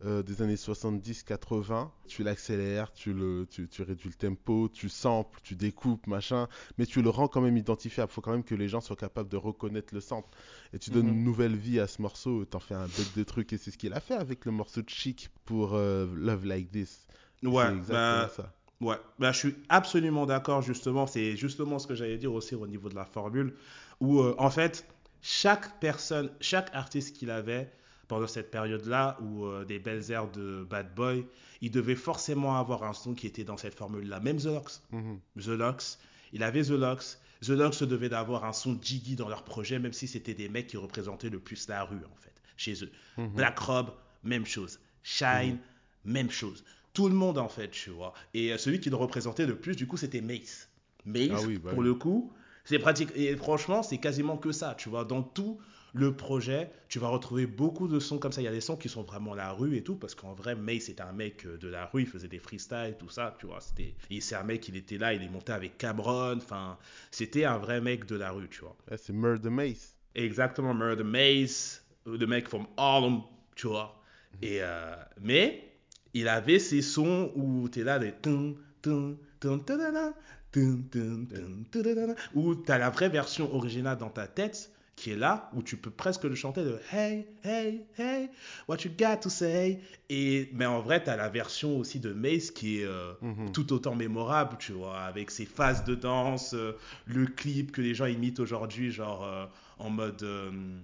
[0.04, 5.40] euh, des années 70-80, tu l'accélères, tu, le, tu, tu réduis le tempo, tu samples,
[5.42, 8.10] tu découpes, machin, mais tu le rends quand même identifiable.
[8.10, 10.28] Il faut quand même que les gens soient capables de reconnaître le sample.
[10.72, 11.08] Et tu donnes Mhm.
[11.08, 13.78] une nouvelle vie à ce morceau, t'en fais un bête de truc, et c'est ce
[13.78, 17.06] qu'il a fait avec le morceau de Chic pour euh, Love Like This.
[17.42, 18.54] Ouais, c'est exactement bah, ça.
[18.80, 21.06] Ouais, bah, je suis absolument d'accord, justement.
[21.06, 23.54] C'est justement ce que j'allais dire aussi au niveau de la formule,
[24.00, 24.86] où euh, en fait,
[25.20, 27.72] chaque personne, chaque artiste qu'il avait
[28.12, 31.24] pendant cette période-là, ou euh, des belles airs de Bad Boy,
[31.62, 34.20] il devait forcément avoir un son qui était dans cette formule-là.
[34.20, 34.82] Même The Lox.
[34.90, 35.18] Mhm.
[35.40, 35.98] The Lox,
[36.34, 37.18] il avait The Lox.
[37.40, 40.66] The Lox devait d'avoir un son jiggy dans leur projet, même si c'était des mecs
[40.66, 42.90] qui représentaient le plus la rue, en fait, chez eux.
[43.16, 43.28] Mhm.
[43.34, 43.92] Black Rob,
[44.24, 44.78] même chose.
[45.02, 45.56] Shine,
[46.04, 46.64] même chose.
[46.92, 48.12] Tout le monde, en fait, tu vois.
[48.34, 50.68] Et euh, celui qui le représentait le plus, du coup, c'était Mace.
[51.06, 51.86] Mace, Ah oui, bah pour oui.
[51.86, 52.30] le coup,
[52.66, 53.08] c'est pratique.
[53.14, 55.06] Et franchement, c'est quasiment que ça, tu vois.
[55.06, 55.58] Dans tout
[55.94, 58.40] le projet, tu vas retrouver beaucoup de sons comme ça.
[58.40, 60.54] Il y a des sons qui sont vraiment la rue et tout, parce qu'en vrai,
[60.54, 63.46] Mace était un mec euh, de la rue, il faisait des freestyles, tout ça, tu
[63.46, 63.60] vois.
[63.60, 63.94] C'était...
[64.10, 66.78] Et c'est un mec, il était là, il est monté avec Cameron, enfin,
[67.10, 68.76] c'était un vrai mec de la rue, tu vois.
[68.96, 69.94] C'est Murder Mace.
[70.14, 73.20] Exactement, Murder Mace, le mec from Harlem,
[73.54, 74.02] tu vois.
[74.40, 75.72] Et euh, mais
[76.14, 80.14] il avait ces sons où t'es là des tum, tum, tum, tadada,
[80.52, 84.70] tum, tum, tum, tadada, où t'as la vraie version originale dans ta tête
[85.02, 88.28] qui est là, où tu peux presque le chanter de Hey, hey, hey,
[88.68, 89.80] what you got to say?
[90.08, 93.50] Et, mais en vrai, tu as la version aussi de Mace qui est euh, Mhm.
[93.52, 96.72] tout autant mémorable, tu vois, avec ses phases de danse, euh,
[97.06, 99.44] le clip que les gens imitent aujourd'hui, genre euh,
[99.80, 100.24] en mode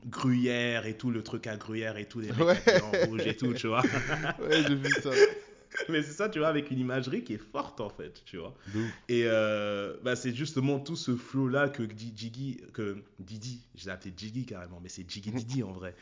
[0.07, 2.81] gruyère et tout, le truc à gruyère et tout, les mecs Ouais.
[2.83, 3.85] en rouge et tout, tu vois.
[4.41, 5.11] Ouais, j'ai vu ça.
[5.89, 8.55] mais c'est ça, tu vois, avec une imagerie qui est forte en fait, tu vois.
[9.09, 13.91] Et euh, bah, c'est justement tout ce flow-là que Di- Jiggy, que Didi, je l'ai
[13.91, 15.95] appelé Jiggy carrément, mais c'est Jiggy Didi en vrai,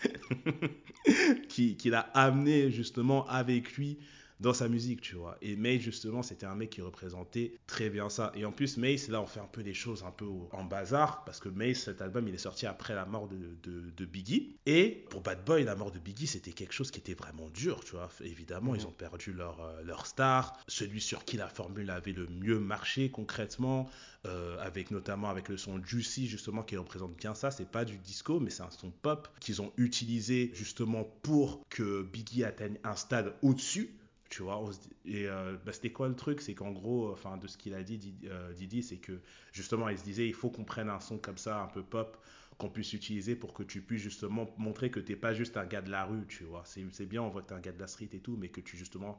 [1.48, 3.98] qui, qui l'a amené justement avec lui
[4.40, 5.38] dans sa musique, tu vois.
[5.40, 8.33] Et Mace, justement, c'était un mec qui représentait très bien ça.
[8.35, 11.25] Et en plus, Mace, là, on fait un peu des choses un peu en bazar,
[11.25, 14.57] parce que Mace, cet album, il est sorti après la mort de, de, de Biggie.
[14.66, 17.83] Et pour Bad Boy, la mort de Biggie, c'était quelque chose qui était vraiment dur,
[17.85, 18.11] tu vois.
[18.20, 18.79] Évidemment, Mhm.
[18.81, 22.59] ils ont perdu leur, euh, leur star, celui sur qui la formule avait le mieux
[22.59, 23.88] marché concrètement,
[24.27, 27.51] euh, avec notamment avec le son Juicy, justement, qui représente bien ça.
[27.51, 32.03] C'est pas du disco, mais c'est un son pop qu'ils ont utilisé justement pour que
[32.03, 33.96] Biggie atteigne un stade au-dessus.
[34.28, 34.62] Tu vois,
[35.04, 36.40] et euh, bah, c'était quoi le truc?
[36.40, 39.20] C'est qu'en gros, enfin, de ce qu'il a dit, Didi, euh, Didi, c'est que
[39.52, 42.20] justement, il se disait, il faut qu'on prenne un son comme ça, un peu pop,
[42.58, 45.82] qu'on puisse utiliser pour que tu puisses justement montrer que t'es pas juste un gars
[45.82, 46.62] de la rue, tu vois.
[46.66, 48.48] C'est c'est bien, on voit que t'es un gars de la street et tout, mais
[48.48, 49.16] que tu justement,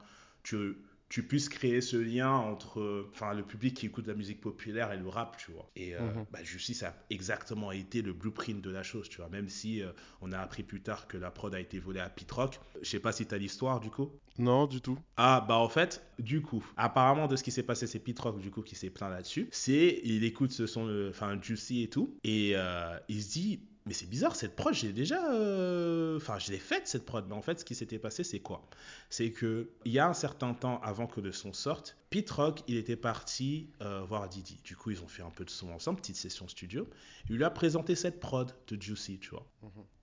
[0.47, 0.77] tu,
[1.10, 4.97] tu puisses créer ce lien entre enfin, le public qui écoute la musique populaire et
[4.97, 5.69] le rap, tu vois.
[5.75, 5.99] Et euh,
[6.31, 9.29] bah, Justice a exactement été le blueprint de la chose, tu vois.
[9.29, 12.10] Même si euh, on a appris plus tard que la prod a été volée à
[12.10, 12.60] Pit Rock.
[12.81, 14.12] Je sais pas si t'as l'histoire du coup.
[14.38, 14.99] Non, du tout.
[15.15, 18.39] Ah bah en fait, du coup, apparemment de ce qui s'est passé, c'est Pete Rock
[18.39, 19.47] du coup qui s'est plaint là-dessus.
[19.51, 23.62] C'est, il écoute ce son, euh, enfin Juicy et tout, et euh, il se dit,
[23.88, 27.36] mais c'est bizarre cette prod, j'ai déjà, euh, enfin je l'ai faite cette prod, mais
[27.36, 28.67] en fait ce qui s'était passé c'est quoi?
[29.10, 32.62] C'est que il y a un certain temps avant que le son sorte, Pete Rock
[32.67, 34.60] il était parti euh, voir Didi.
[34.63, 36.88] Du coup ils ont fait un peu de son ensemble, petite session studio.
[37.30, 39.45] Il lui a présenté cette prod de Juicy, tu vois.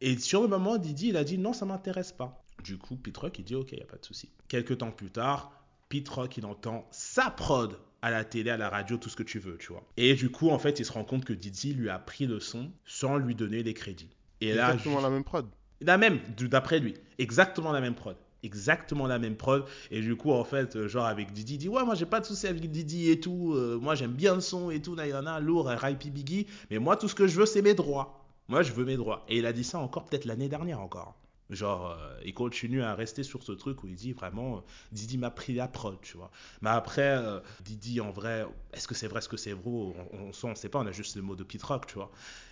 [0.01, 2.42] Et sur le moment, Didi, il a dit non, ça m'intéresse pas.
[2.62, 4.31] Du coup, Pete Rock, il dit ok, il n'y a pas de souci.
[4.49, 5.53] Quelques temps plus tard,
[5.88, 9.22] Pete Rock, il entend sa prod à la télé, à la radio, tout ce que
[9.22, 9.82] tu veux, tu vois.
[9.96, 12.38] Et du coup, en fait, il se rend compte que Didi lui a pris le
[12.38, 14.10] son sans lui donner les crédits.
[14.42, 15.46] Et là, Exactement la même prod.
[15.80, 16.94] la même, d'après lui.
[17.18, 18.16] Exactement la même prod.
[18.42, 19.64] Exactement la même prod.
[19.90, 22.20] Et du coup, en fait, euh, genre avec Didi, il dit Ouais, moi j'ai pas
[22.20, 23.54] de souci avec Didi et tout.
[23.54, 24.94] euh, moi j'aime bien le son et tout.
[24.94, 26.46] Là, il y en a lourd, RIP Biggie.
[26.70, 28.22] Mais moi, tout ce que je veux, c'est mes droits.
[28.48, 29.24] Moi, je veux mes droits.
[29.30, 31.14] Et il a dit ça encore peut-être l'année dernière encore.
[31.50, 34.61] Genre, euh, il continue à rester sur ce truc où il dit vraiment, euh,
[34.92, 36.30] Didi m'a pris la prod, tu vois.
[36.62, 39.62] Mais après, euh, Didi, en vrai, est-ce que c'est vrai, est-ce que c'est vrai?
[39.66, 41.94] On, on, sait, on sait pas, on a juste le mot de Pete Rock, tu
[41.96, 42.11] vois.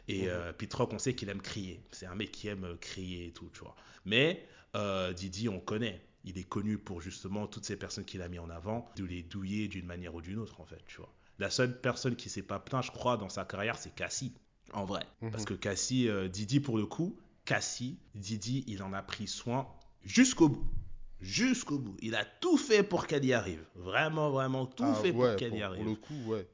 [0.09, 0.29] Et Mhm.
[0.29, 1.83] euh, Pete Rock, on sait qu'il aime crier.
[1.91, 3.75] C'est un mec qui aime euh, crier et tout, tu vois.
[4.05, 6.03] Mais euh, Didi, on connaît.
[6.25, 9.23] Il est connu pour justement toutes ces personnes qu'il a mis en avant, de les
[9.23, 11.13] douiller d'une manière ou d'une autre, en fait, tu vois.
[11.39, 14.33] La seule personne qui s'est pas plaint, je crois, dans sa carrière, c'est Cassie,
[14.73, 15.05] en vrai.
[15.21, 15.31] Mhm.
[15.31, 19.69] Parce que Cassie, euh, Didi, pour le coup, Cassie, Didi, il en a pris soin
[20.05, 20.67] jusqu'au bout.
[21.21, 21.97] Jusqu'au bout.
[22.01, 23.65] Il a tout fait pour qu'elle y arrive.
[23.77, 25.83] Vraiment, vraiment, tout Ah, fait ouais, pour qu'elle y arrive.
[25.85, 26.47] pour le coup, ouais.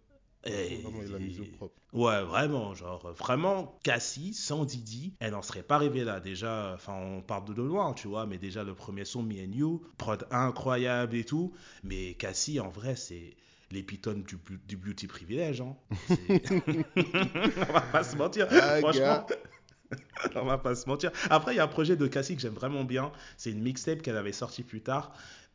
[0.45, 1.75] Et- Vraiment, il a mis au propre.
[1.93, 6.21] Ouais, vraiment, genre, vraiment, Cassie, sans Didi, elle n'en serait pas arrivée là.
[6.21, 9.53] Déjà, enfin, on part de loin, tu vois, mais déjà, le premier son, Me and
[9.53, 11.55] You, prod incroyable et tout.
[11.83, 13.37] Mais Cassie, en vrai, c'est
[13.71, 15.77] l'épitome du, beauty privilège, hein.
[16.97, 18.47] On va pas se mentir.
[18.51, 19.27] Ah, Franchement, gars.
[20.35, 21.11] on va pas se mentir.
[21.31, 23.13] Après, il y a un projet de Cassie que j'aime vraiment bien.
[23.37, 25.13] C'est une mixtape qu'elle avait sortie plus tard.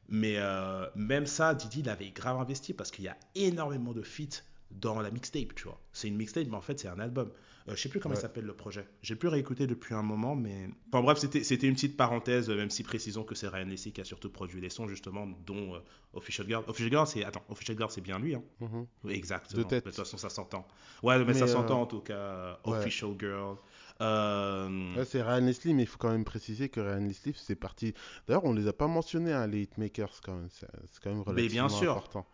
[0.10, 4.44] Mais euh, même ça, Didi l'avait grave investi parce qu'il y a énormément de feats
[4.72, 5.80] dans la mixtape, tu vois.
[5.94, 7.32] C'est une mixtape, mais en fait, c'est un album.
[7.70, 8.20] Euh, je sais plus comment Ouais.
[8.20, 8.86] il s'appelle le projet.
[9.02, 10.68] J'ai plus réécouté depuis un moment, mais.
[10.92, 14.04] Enfin bref, c'était une petite parenthèse, même si précisons que c'est Ryan Leslie qui a
[14.04, 15.80] surtout produit les sons, justement, dont euh,
[16.14, 16.66] Official Girl.
[16.68, 17.24] Official Girl, c'est.
[17.24, 18.44] Attends, Official Girl, c'est bien lui, hein.
[18.60, 18.86] Mhm.
[19.06, 19.62] Oui, Exactement.
[19.64, 19.86] De tête.
[19.86, 20.68] De toute façon, ça s'entend.
[21.04, 22.60] Ouais, mais, Mais, ça euh, s'entend en tout cas.
[22.66, 22.78] ouais.
[22.80, 23.56] Official Girl.
[24.04, 27.56] Euh, Ouais, c'est Ryan Leslie, mais il faut quand même préciser que Ryan Leslie, c'est
[27.56, 27.94] parti.
[28.28, 30.48] D'ailleurs, on les a pas mentionnés, hein, les hitmakers, quand même.
[30.52, 30.68] C'est
[31.02, 31.92] quand même Mais relativement bien sûr.
[31.94, 32.26] important.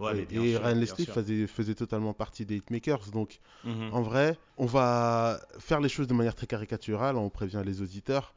[0.00, 3.10] ouais, Et- mais bien et sûr, Ryan Leslie faisait, faisait totalement partie des hitmakers.
[3.12, 3.90] Donc, Mhm.
[3.92, 7.16] en vrai, on va faire les choses de manière très caricaturale.
[7.16, 8.34] On prévient les auditeurs.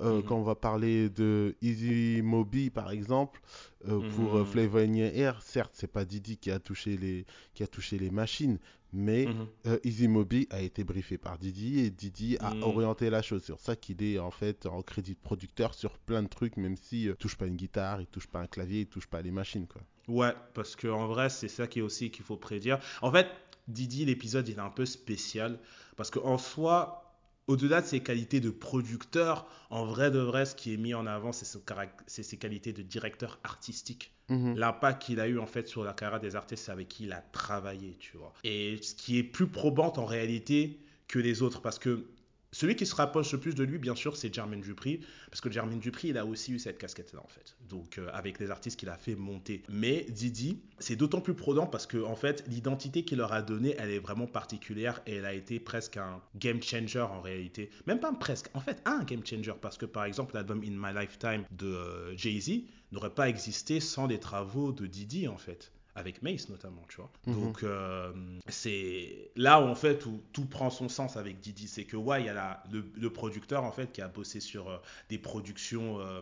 [0.00, 0.22] Euh, Mhm.
[0.22, 3.40] Quand on va parler de Easy Moby, par exemple,
[3.88, 4.46] euh, pour Mhm.
[4.46, 7.98] Flavor in Your Ear, certes, c'est pas Didi qui a touché les, qui a touché
[7.98, 8.58] les machines,
[8.92, 9.26] mais
[9.66, 12.62] euh, Easy Moby a été briefé par Didi et Didi a Mhm.
[12.62, 13.42] orienté la chose.
[13.44, 16.56] C'est pour ça qu'il est en fait en crédit de producteur sur plein de trucs,
[16.56, 19.22] même si euh, touche pas une guitare, il touche pas un clavier, il touche pas
[19.22, 19.82] les machines, quoi.
[20.08, 22.78] Ouais, parce que en vrai, c'est ça qui est aussi qu'il faut prédire.
[23.02, 23.28] En fait,
[23.68, 25.60] Didi, l'épisode, il est un peu spécial
[25.96, 27.09] parce qu'en soi,
[27.50, 31.04] au-delà de ses qualités de producteur, en vrai de vrai, ce qui est mis en
[31.06, 31.60] avant, c'est son
[32.06, 34.12] ses qualités de directeur artistique.
[34.28, 34.56] Mhm.
[34.56, 37.20] L'impact qu'il a eu en fait sur la carrière des artistes avec qui il a
[37.20, 38.32] travaillé, tu vois.
[38.44, 42.06] Et ce qui est plus probante en réalité que les autres, parce que
[42.52, 45.50] celui qui se rapproche le plus de lui, bien sûr, c'est Jermaine Dupri, parce que
[45.50, 47.56] Jermaine Dupri, il a aussi eu cette casquette-là, en fait.
[47.68, 49.62] Donc, euh, avec les artistes qu'il a fait monter.
[49.68, 53.76] Mais Didi, c'est d'autant plus prudent parce que, en fait, l'identité qu'il leur a donnée,
[53.78, 57.70] elle est vraiment particulière et elle a été presque un game changer en réalité.
[57.86, 60.92] Même pas presque, en fait, un game changer, parce que, par exemple, l'album In My
[60.92, 66.22] Lifetime de euh, Jay-Z n'aurait pas existé sans les travaux de Didi, en fait avec
[66.22, 67.10] Mace notamment, tu vois.
[67.26, 67.34] Mhm.
[67.40, 68.12] Donc euh,
[68.48, 72.22] c'est là où en fait où tout prend son sens avec Didi, c'est que ouais,
[72.22, 75.18] il y a la, le, le producteur en fait qui a bossé sur euh, des
[75.18, 76.20] productions euh,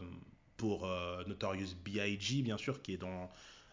[0.56, 0.88] pour
[1.28, 2.42] Notorious B.I.G.
[2.42, 3.30] bien sûr, qui est dans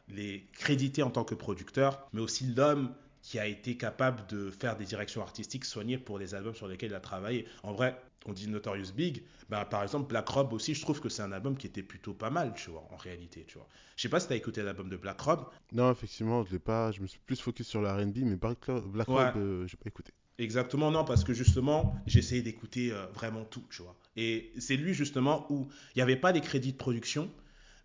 [0.07, 4.77] les crédités en tant que producteur, mais aussi l'homme qui a été capable de faire
[4.77, 7.47] des directions artistiques soignées pour les albums sur lesquels il a travaillé.
[7.63, 11.09] En vrai, on dit Notorious Big, bah, par exemple Black Rob aussi, je trouve que
[11.09, 13.67] c'est un album qui était plutôt pas mal, tu vois, en réalité, tu vois.
[13.95, 15.45] Je sais pas si tu as écouté l'album de Black Rob.
[15.71, 16.91] Non, effectivement, je l'ai pas.
[16.91, 19.25] Je me suis plus focus sur le R&B, mais Black Rob, Black Ouais.
[19.25, 20.11] Rob, euh, j'ai pas écouté.
[20.37, 23.95] Exactement, non, parce que justement, essayé d'écouter euh, vraiment tout, tu vois.
[24.17, 27.31] Et c'est lui, justement, où il n'y avait pas des crédits de production,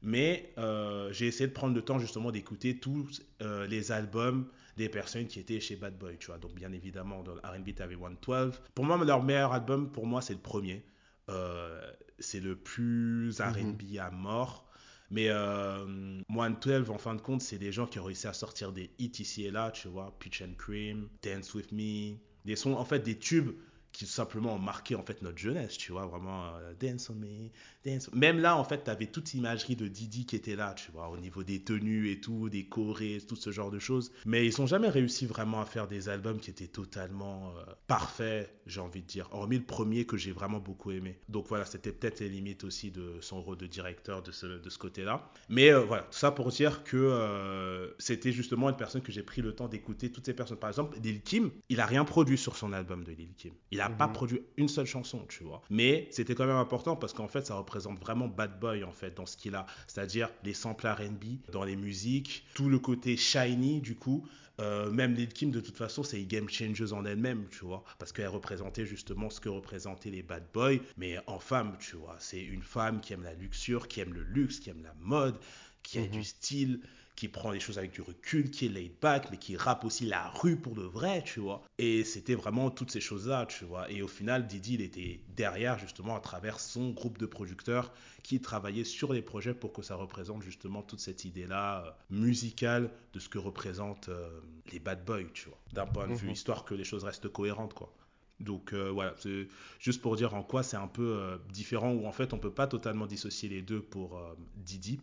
[0.02, 4.46] mais euh, j'ai essayé de prendre le temps, justement, d'écouter tous euh, les albums
[4.80, 6.38] des personnes qui étaient chez Bad Boy, tu vois.
[6.38, 8.60] Donc, bien évidemment, dans R&B, tu avais 112.
[8.74, 10.82] Pour moi, leur meilleur album, pour moi, c'est le premier.
[11.28, 14.66] Euh, c'est le plus R&B à mort.
[15.10, 18.72] Mais euh, 112, en fin de compte, c'est des gens qui ont réussi à sortir
[18.72, 20.16] des hits ici et là, tu vois.
[20.18, 22.14] Peach and Cream, Dance With Me,
[22.46, 23.52] des sons, en fait, des tubes
[23.92, 27.14] qui tout simplement ont marqué en fait notre jeunesse, tu vois, vraiment euh, Dance on
[27.14, 27.50] Me,
[27.84, 28.12] Dance.
[28.12, 31.08] Même là, en fait, tu avais toute l'imagerie de Didi qui était là, tu vois,
[31.08, 34.12] au niveau des tenues et tout, des chorés, tout ce genre de choses.
[34.26, 38.54] Mais ils n'ont jamais réussi vraiment à faire des albums qui étaient totalement euh, parfaits,
[38.66, 41.18] j'ai envie de dire, hormis le premier que j'ai vraiment beaucoup aimé.
[41.30, 44.68] Donc voilà, c'était peut-être les limites aussi de son rôle de directeur de ce, de
[44.68, 45.30] ce côté-là.
[45.48, 49.22] Mais euh, voilà, tout ça pour dire que euh, c'était justement une personne que j'ai
[49.22, 50.58] pris le temps d'écouter toutes ces personnes.
[50.58, 53.54] Par exemple, Lil Kim, il a rien produit sur son album de Lil Kim.
[53.70, 54.12] Il n'a pas Mhm.
[54.12, 55.62] produit une seule chanson, tu vois.
[55.70, 59.14] Mais c'était quand même important parce qu'en fait, ça représente vraiment Bad Boy en fait
[59.16, 63.80] dans ce qu'il a, c'est-à-dire les samples R&B dans les musiques, tout le côté shiny
[63.80, 64.26] du coup.
[64.60, 67.82] Euh, même Lil Kim, de toute façon, c'est une game changer en elle-même, tu vois,
[67.98, 72.16] parce qu'elle représentait justement ce que représentaient les bad boys, mais en femme, tu vois.
[72.18, 75.38] C'est une femme qui aime la luxure, qui aime le luxe, qui aime la mode,
[75.82, 76.10] qui a Mhm.
[76.10, 76.80] du style,
[77.20, 80.06] qui prend les choses avec du recul, qui est laid back, mais qui rappe aussi
[80.06, 81.62] la rue pour de vrai, tu vois.
[81.76, 83.90] Et c'était vraiment toutes ces choses-là, tu vois.
[83.90, 88.40] Et au final, Didi, il était derrière, justement, à travers son groupe de producteurs qui
[88.40, 93.20] travaillaient sur les projets pour que ça représente justement toute cette idée-là euh, musicale de
[93.20, 94.40] ce que représentent euh,
[94.72, 95.58] les bad boys, tu vois.
[95.74, 96.32] D'un point de vue Mhm.
[96.32, 97.94] histoire que les choses restent cohérentes, quoi.
[98.38, 99.46] Donc euh, voilà, c'est
[99.78, 102.50] juste pour dire en quoi c'est un peu euh, différent, où en fait on peut
[102.54, 104.98] pas totalement dissocier les deux pour euh, Didi,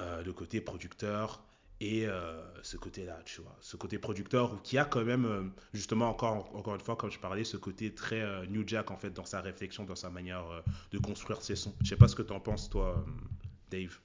[0.00, 1.42] Euh, le côté producteur
[1.82, 6.08] et euh, ce côté-là, tu vois, ce côté producteur qui a quand même euh, justement
[6.10, 9.10] encore encore une fois comme je parlais, ce côté très euh, New Jack en fait
[9.10, 10.44] dans sa réflexion, dans sa manière
[10.92, 11.74] de construire ses sons.
[11.82, 13.04] Je sais pas ce que t'en penses toi,
[13.70, 13.98] Dave.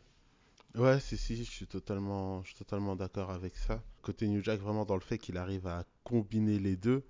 [0.76, 3.82] Ouais, si, si, je suis totalement, je suis totalement d'accord avec ça.
[4.02, 7.04] Côté New Jack, vraiment dans le fait qu'il arrive à combiner les deux.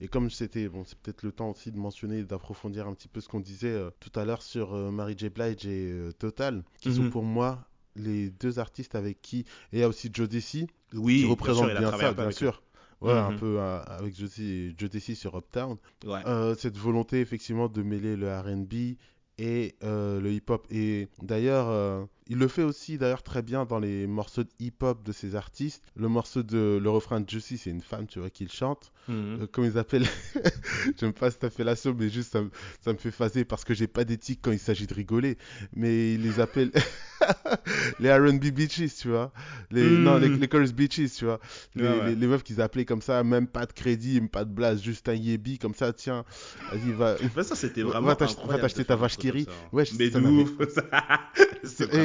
[0.00, 3.20] Et comme c'était, bon, c'est peut-être le temps aussi de mentionner, d'approfondir un petit peu
[3.20, 5.28] ce qu'on disait euh, tout à l'heure sur euh, Mary J.
[5.28, 7.10] Blige et euh, Total, qui sont Mhm.
[7.10, 7.64] pour moi
[7.96, 11.30] les deux artistes avec qui, et il y a aussi Joe Desi, Oui, qui bien
[11.30, 12.62] représente sûr, bien un ça, bien sûr.
[13.00, 13.38] Ouais, un Mhm.
[13.38, 14.30] peu euh, avec Joe
[14.78, 15.76] Joe Desi sur Uptown.
[16.04, 16.20] Ouais.
[16.26, 18.96] Euh, cette volonté effectivement de mêler le R&B
[19.38, 20.66] et euh, le hip-hop.
[20.70, 25.12] Et d'ailleurs, il le fait aussi d'ailleurs très bien dans les morceaux de hip-hop de
[25.12, 25.82] ses artistes.
[25.96, 28.92] Le morceau de le refrain de Juicy, c'est une femme, tu vois, qui le chante.
[29.08, 29.38] Mhm.
[29.42, 30.06] Euh, comme ils appellent,
[30.98, 33.88] j'aime pas cette appellation, mais juste ça, me- ça me fait phaser parce que j'ai
[33.88, 35.36] pas d'éthique quand il s'agit de rigoler.
[35.74, 36.70] Mais ils les appellent
[37.98, 39.32] les R&B bitches, tu vois.
[39.70, 40.02] Les, Mm.
[40.04, 41.40] Non, les, les chorus bitches, tu vois.
[41.74, 42.06] Les, Ouais, ouais.
[42.10, 44.80] les- les meufs qu'ils appelaient comme ça, même pas de crédit, même pas de blase,
[44.82, 46.24] juste un yébi comme ça, tiens,
[46.70, 47.16] vas-y, va.
[47.42, 49.68] Ça, c'était vraiment va t'acheter ta vache ça, hein.
[49.72, 50.50] Ouais, mais ça de ouf.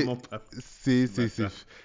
[0.07, 0.41] vraiment pas.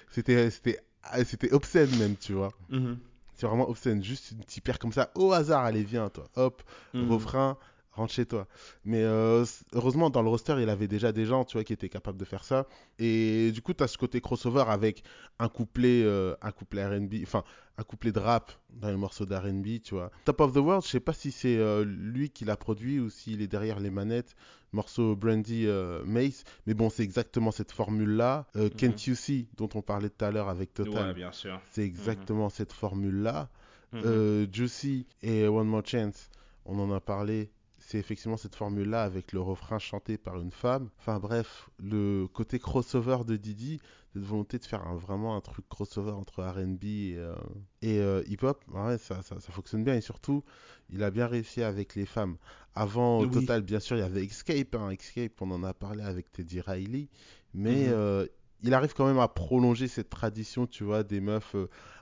[0.09, 2.51] C'était, c'était, ah, c'était obscène même, tu vois.
[2.69, 2.97] Mhm.
[3.35, 4.03] C'est vraiment obscène.
[4.03, 6.25] Juste une petite paire comme ça, au hasard, allez, viens, toi.
[6.35, 6.61] Hop,
[6.93, 7.09] Mhm.
[7.11, 7.57] refrain,
[7.93, 8.47] rentre chez toi.
[8.85, 11.89] Mais euh, heureusement, dans le roster, il avait déjà des gens, tu vois, qui étaient
[11.89, 12.67] capables de faire ça.
[12.99, 15.03] Et du coup, tu as ce côté crossover avec
[15.39, 17.43] un couplet, euh, un couplet R&B, enfin,
[17.77, 20.11] un couplet de rap dans les morceaux d'R&B, tu vois.
[20.25, 23.09] Top of the World, je sais pas si c'est euh, lui qui l'a produit ou
[23.09, 24.35] s'il est derrière les manettes.
[24.71, 25.67] Morceau Brandy
[26.05, 26.45] Mace.
[26.65, 28.47] Mais bon, c'est exactement cette formule-là.
[28.55, 31.09] Euh, Can't You See, dont on parlait tout à l'heure avec Total.
[31.09, 31.61] Ouais, bien sûr.
[31.69, 33.49] C'est exactement cette formule-là.
[33.91, 34.47] Mhm.
[34.51, 36.31] Juicy et One More Chance,
[36.65, 37.51] on en a parlé.
[37.85, 40.89] C'est effectivement cette formule-là avec le refrain chanté par une femme.
[40.99, 43.79] Enfin bref, le côté crossover de Didi,
[44.13, 47.35] cette volonté de faire un- vraiment un truc crossover entre R&B et, euh,
[47.81, 50.43] et, euh, hip-hop, ouais, ça, ça, ça fonctionne bien et surtout,
[50.89, 52.37] il a bien réussi avec les femmes.
[52.73, 53.31] Avant, au Oui.
[53.33, 56.61] total, bien sûr, il y avait Escape, hein, Escape, on en a parlé avec Teddy
[56.61, 57.09] Riley,
[57.53, 57.93] mais Mhm.
[57.93, 58.25] euh,
[58.63, 61.55] il arrive quand même à prolonger cette tradition, tu vois, des meufs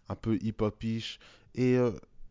[0.10, 1.18] un peu hip-hop-ish.
[1.56, 1.76] Et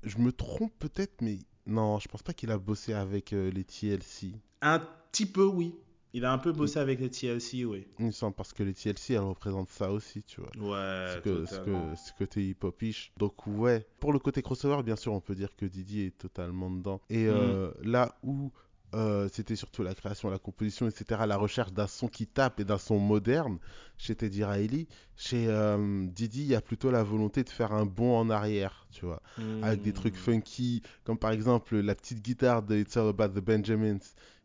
[0.05, 1.39] je me trompe peut-être, mais
[1.71, 4.33] non, je pense pas qu'il a bossé avec euh, les TLC.
[4.63, 5.75] Un petit peu, oui.
[6.13, 7.87] Il a un peu bossé avec les TLC, oui.
[8.01, 10.51] Il me semble parce que les TLC, elles représentent ça aussi, tu vois.
[10.57, 13.13] Ouais, ce, que, ce, que, ce côté hip-hop-ish.
[13.17, 16.69] Donc ouais, pour le côté crossover, bien sûr, on peut dire que Didi est totalement
[16.69, 17.01] dedans.
[17.11, 17.31] Et Mm.
[17.31, 18.51] euh, là où
[18.95, 22.65] euh, c'était surtout la création, la composition, etc., la recherche d'un son qui tape et
[22.65, 23.59] d'un son moderne,
[23.97, 24.87] chez Teddy Riley,
[25.17, 28.87] chez euh, Didi, il y a plutôt la volonté de faire un bond en arrière,
[28.91, 29.23] tu vois,
[29.61, 30.19] avec des trucs Mm.
[30.19, 33.99] funky, comme par exemple la petite guitare de It's All About the Benjamins,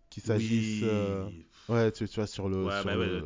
[0.09, 0.81] qu'il s'agisse...
[0.81, 0.87] Oui.
[0.89, 1.29] euh,
[1.67, 2.65] Ouais, tu, tu vois, sur le...
[2.65, 3.21] Ouais, sur bah ouais, le-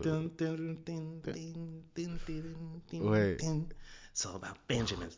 [3.01, 3.35] Ouais.
[3.37, 3.65] tin.
[4.13, 5.09] It's all about Benjamin.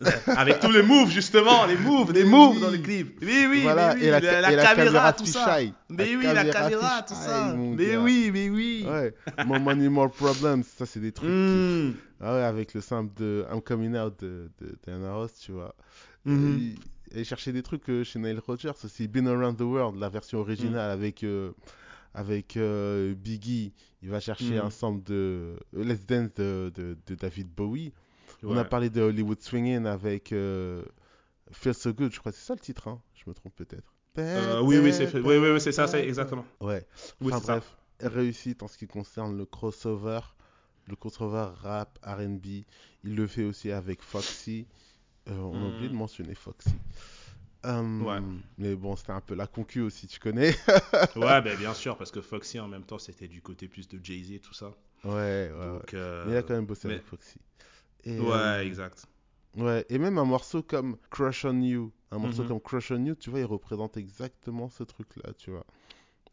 [0.26, 2.60] Avec tous les moves, justement, les moves, les moves oui.
[2.60, 3.18] dans le clip.
[3.22, 5.58] Oui, oui, Voilà, mais oui, et la, la, et la caméra, tout ça.
[5.88, 7.54] Mais oui, la caméra, tout ça.
[7.56, 8.84] Mais oui, mais oui.
[8.86, 9.14] Ouais,
[9.46, 11.34] More Money, More Problems, ça c'est des trucs qui...
[11.34, 11.94] Mm.
[12.20, 15.74] Ah ouais, avec le simple de I'm Coming Out de, de Diana Ross, tu vois.
[16.24, 16.74] Mhm.
[17.12, 19.06] Et, et chercher des trucs euh, chez Nile Rodgers aussi.
[19.06, 21.00] Been Around the World, la version originale Mm.
[21.00, 21.52] avec, euh,
[22.14, 23.72] avec euh, Biggie.
[24.02, 24.66] Il va chercher Mm.
[24.66, 27.92] un sample de Let's Dance de, de, de David Bowie.
[28.42, 30.82] On a parlé de Hollywood Swinging avec euh,
[31.52, 33.92] Feel So Good, je crois que c'est ça le titre, hein je me trompe peut-être.
[34.18, 35.12] Euh, oui, oui, c'est.
[35.14, 36.44] Oui, oui, ça, c'est exactement.
[36.60, 36.86] Ouais.
[37.20, 37.52] Oui, Enfin c'est ça.
[37.52, 40.20] bref, réussite en ce qui concerne le crossover,
[40.88, 42.46] le crossover rap, R&B.
[43.04, 44.66] Il le fait aussi avec Foxy.
[45.28, 45.92] Euh, on a oublié Mm.
[45.92, 46.70] de mentionner Foxy.
[47.64, 48.18] Ouais.
[48.56, 50.54] Mais bon, c'était un peu la concu aussi, tu connais.
[51.16, 54.00] Ouais, ben bien sûr, parce que Foxy en même temps, c'était du côté plus de
[54.02, 54.72] Jay-Z et tout ça.
[55.04, 55.10] ouais,
[55.52, 57.38] ouais, euh, Mais il a quand même bossé mais- avec Foxy.
[58.04, 59.06] Et, Ouais, euh, exact.
[59.56, 62.48] Ouais, et même un morceau comme Crush on You, un morceau Mhm.
[62.48, 65.64] comme Crush on You, tu vois, il représente exactement ce truc-là, tu vois.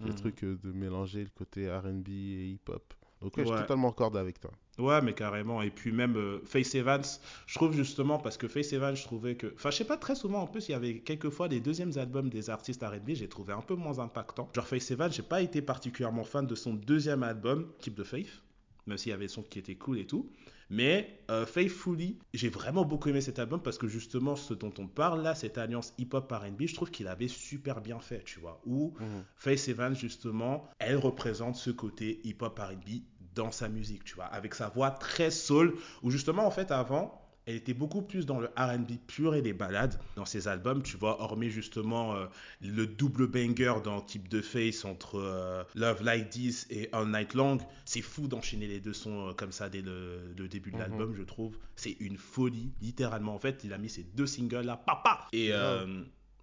[0.02, 0.16] Le Mhm.
[0.16, 2.94] truc euh, de mélanger le côté R&B et hip-hop.
[3.22, 4.52] Donc ouais, je suis totalement en corde avec toi.
[4.78, 5.62] Ouais, mais carrément.
[5.62, 7.02] Et puis même euh, Face Evans,
[7.48, 9.54] je trouve justement, parce que Face Evans, je trouvais que.
[9.56, 11.94] Enfin, je sais pas, très souvent en plus, il y avait quelques fois des deuxièmes
[11.98, 14.50] albums des artistes RB, j'ai trouvé un peu moins impactant.
[14.54, 18.42] Genre Face Evans, j'ai pas été particulièrement fan de son deuxième album, Keep the Faith,
[18.86, 20.30] même s'il y avait des sons qui étaient cool et tout.
[20.70, 24.88] Mais euh, Faithfully, j'ai vraiment beaucoup aimé cet album parce que justement, ce dont on
[24.88, 28.62] parle là, cette alliance hip-hop RB, je trouve qu'il avait super bien fait, tu vois.
[28.66, 28.94] Où
[29.36, 33.02] Faith Evans, justement, elle représente ce côté hip-hop RB
[33.36, 37.22] dans sa musique, tu vois, avec sa voix très soul, où justement, en fait, avant,
[37.48, 40.98] elle était beaucoup plus dans le RB pur et les balades dans ses albums, tu
[40.98, 42.26] vois, hormis justement euh,
[42.62, 47.34] le double banger dans Type de Face entre euh, Love Like This et All Night
[47.36, 47.60] Long.
[47.86, 50.82] C'est fou d'enchaîner les deux sons euh, comme ça dès le, le début de Mhm.
[50.82, 51.56] l'album, je trouve.
[51.76, 53.36] C'est une folie, littéralement.
[53.36, 55.52] En fait, il a mis ces deux singles là, papa Et.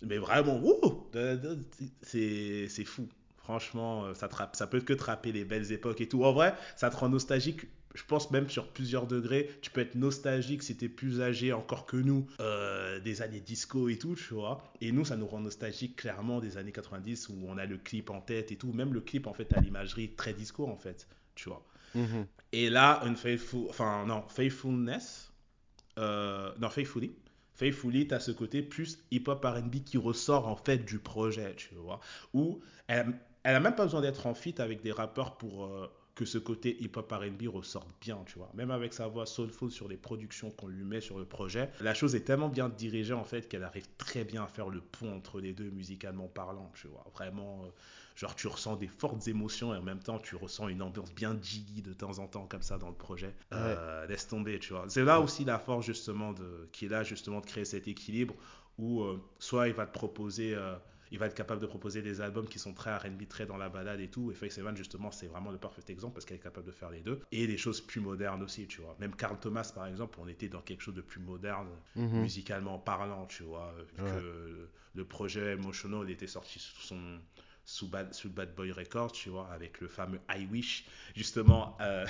[0.03, 0.61] mais vraiment,
[2.03, 3.09] c'est fou.
[3.39, 6.23] Franchement, ça, te ça peut que te rappeler les belles époques et tout.
[6.25, 7.63] En vrai, ça te rend nostalgique.
[7.95, 9.51] Je pense même sur plusieurs degrés.
[9.61, 13.89] Tu peux être nostalgique si t'es plus âgé encore que nous, euh, des années disco
[13.89, 14.63] et tout, tu vois.
[14.81, 18.11] Et nous, ça nous rend nostalgique clairement des années 90 où on a le clip
[18.11, 18.73] en tête et tout.
[18.73, 21.65] Même le clip, en fait, a l'imagerie très disco, en fait, tu vois.
[21.95, 22.27] Mhm.
[22.53, 25.33] Et là, Unfaithful, enfin non, Faithfulness,
[25.99, 27.13] euh, non, Faithfully.
[27.55, 31.75] Faithfully, tu as ce côté plus hip-hop RB qui ressort en fait du projet, tu
[31.75, 32.01] vois.
[32.33, 33.15] Où elle,
[33.45, 36.39] elle a même pas besoin d'être en feat avec des rappeurs pour euh, que ce
[36.39, 38.51] côté hip-hop RB ressorte bien, tu vois.
[38.55, 41.95] Même avec sa voix soulful sur les productions qu'on lui met sur le projet, la
[41.95, 45.15] chose est tellement bien dirigée en fait qu'elle arrive très bien à faire le pont
[45.15, 47.05] entre les deux musicalement parlant, tu vois.
[47.15, 47.69] Vraiment, euh,
[48.15, 51.39] genre tu ressens des fortes émotions et en même temps tu ressens une ambiance bien
[51.41, 53.35] jiggy de temps en temps comme ça dans le projet.
[53.53, 54.85] Euh, laisse tomber, tu vois.
[54.89, 58.35] C'est là aussi la force justement de, qui est là justement de créer cet équilibre
[58.79, 60.57] où euh, soit il va te proposer
[61.13, 63.69] il va être capable de proposer des albums qui sont très R&B, très dans la
[63.69, 64.31] balade et tout.
[64.33, 66.91] Et Face Evan, justement, c'est vraiment le parfait exemple parce qu'elle est capable de faire
[66.91, 67.21] les deux.
[67.31, 68.97] Et des choses plus modernes aussi, tu vois.
[68.99, 72.23] Même Carl Thomas, par exemple, on était dans quelque chose de plus moderne, Mhm.
[72.23, 73.75] musicalement parlant, tu vois.
[73.97, 74.11] Vu Ouais.
[74.11, 76.99] que le projet Emotional était sorti sous son
[77.65, 80.85] sous Bad, sous Bad Boy Records, tu vois, avec le fameux I Wish.
[81.15, 82.05] Justement, euh,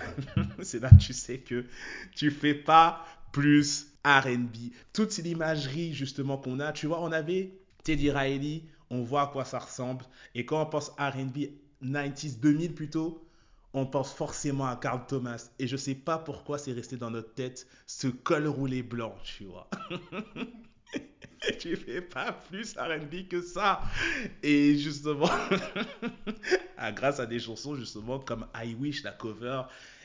[0.62, 1.66] c'est là que tu sais que
[2.14, 4.72] tu fais pas plus R&B.
[4.92, 7.52] Toute l'imagerie, justement, qu'on a, tu vois, on avait
[7.84, 8.62] Teddy Riley,
[8.92, 10.04] on voit à quoi ça ressemble.
[10.34, 11.48] Et quand on pense R&B
[11.82, 13.26] 90s, 2000 plutôt,
[13.72, 15.50] on pense forcément à Carl Thomas.
[15.58, 19.44] Et je sais pas pourquoi c'est resté dans notre tête ce col roulé blanc, tu
[19.44, 19.68] vois.
[21.58, 23.82] tu fais pas plus R&B que ça.
[24.42, 25.30] Et justement,
[26.76, 29.62] ah, grâce à des chansons justement comme I Wish, la cover,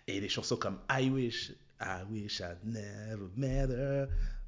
[0.08, 4.08] et des chansons comme I Wish, I Wish I Never Met Her.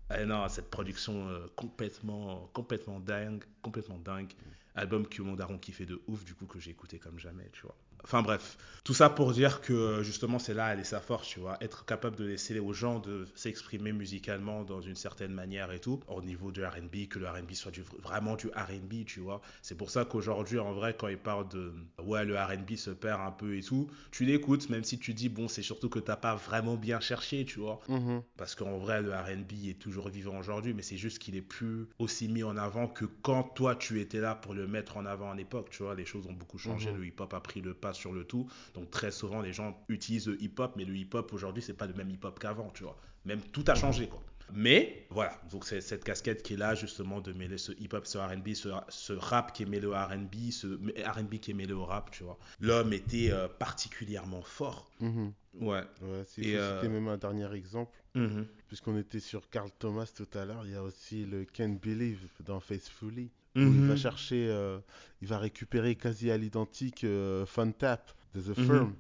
[0.10, 4.34] Ah non, cette production euh, complètement, complètement dingue, complètement dingue.
[4.76, 7.62] Album que mon daron kiffait de ouf, du coup, que j'ai écouté comme jamais, tu
[7.64, 7.78] vois.
[8.04, 11.40] Enfin bref, tout ça pour dire que justement c'est là elle est sa force, tu
[11.40, 15.80] vois, être capable de laisser aux gens de s'exprimer musicalement dans une certaine manière et
[15.80, 19.42] tout, au niveau du R&B, que le R&B soit du, vraiment du R&B, tu vois.
[19.62, 23.22] C'est pour ça qu'aujourd'hui en vrai quand ils parlent de ouais le R&B se perd
[23.22, 26.16] un peu et tout, tu l'écoutes même si tu dis bon c'est surtout que t'as
[26.16, 27.80] pas vraiment bien cherché, tu vois.
[27.90, 28.24] Mhm.
[28.38, 31.88] Parce qu'en vrai le R&B est toujours vivant aujourd'hui, mais c'est juste qu'il est plus
[32.00, 35.32] aussi mis en avant que quand toi tu étais là pour le mettre en avant
[35.32, 35.96] à l'époque, tu vois.
[35.96, 36.98] Les choses ont beaucoup changé, Mhm.
[36.98, 38.48] le hip-hop a pris le pas sur le tout.
[38.74, 41.94] Donc très souvent, les gens utilisent le hip-hop, mais le hip-hop aujourd'hui, c'est pas le
[41.94, 42.98] même hip-hop qu'avant, tu vois.
[43.26, 44.22] Même tout a changé, quoi.
[44.52, 48.18] Mais voilà, donc c'est cette casquette qui est là justement de mêler ce hip-hop, ce
[48.18, 50.66] R&B, ce, ce rap qui est mêlé au R&B, ce
[51.08, 52.40] R&B qui est mêlé au rap, tu vois.
[52.60, 54.90] L'homme était euh, particulièrement fort.
[55.02, 55.34] Mhm.
[55.62, 55.84] Ouais.
[56.02, 58.48] Ouais, euh, même un dernier exemple, Mhm.
[58.68, 62.28] puisqu'on était sur Carl Thomas tout à l'heure, il y a aussi le Can't Believe
[62.44, 63.30] dans Faithfully,
[63.64, 64.80] où il va chercher, euh,
[65.22, 68.66] il va récupérer quasi à l'identique euh, Fun Tap de The Mhm.
[68.66, 68.96] Firm.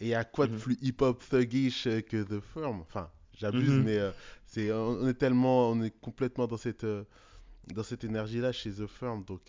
[0.00, 0.58] Et il y a quoi de Mhm.
[0.58, 2.80] plus hip-hop thuggish euh, que The Firm?
[2.82, 4.12] Enfin, j'abuse, mais euh,
[4.46, 6.86] c'est, on est tellement, on est complètement dans cette,
[7.68, 9.24] dans cette énergie-là chez The Firm.
[9.24, 9.42] Donc,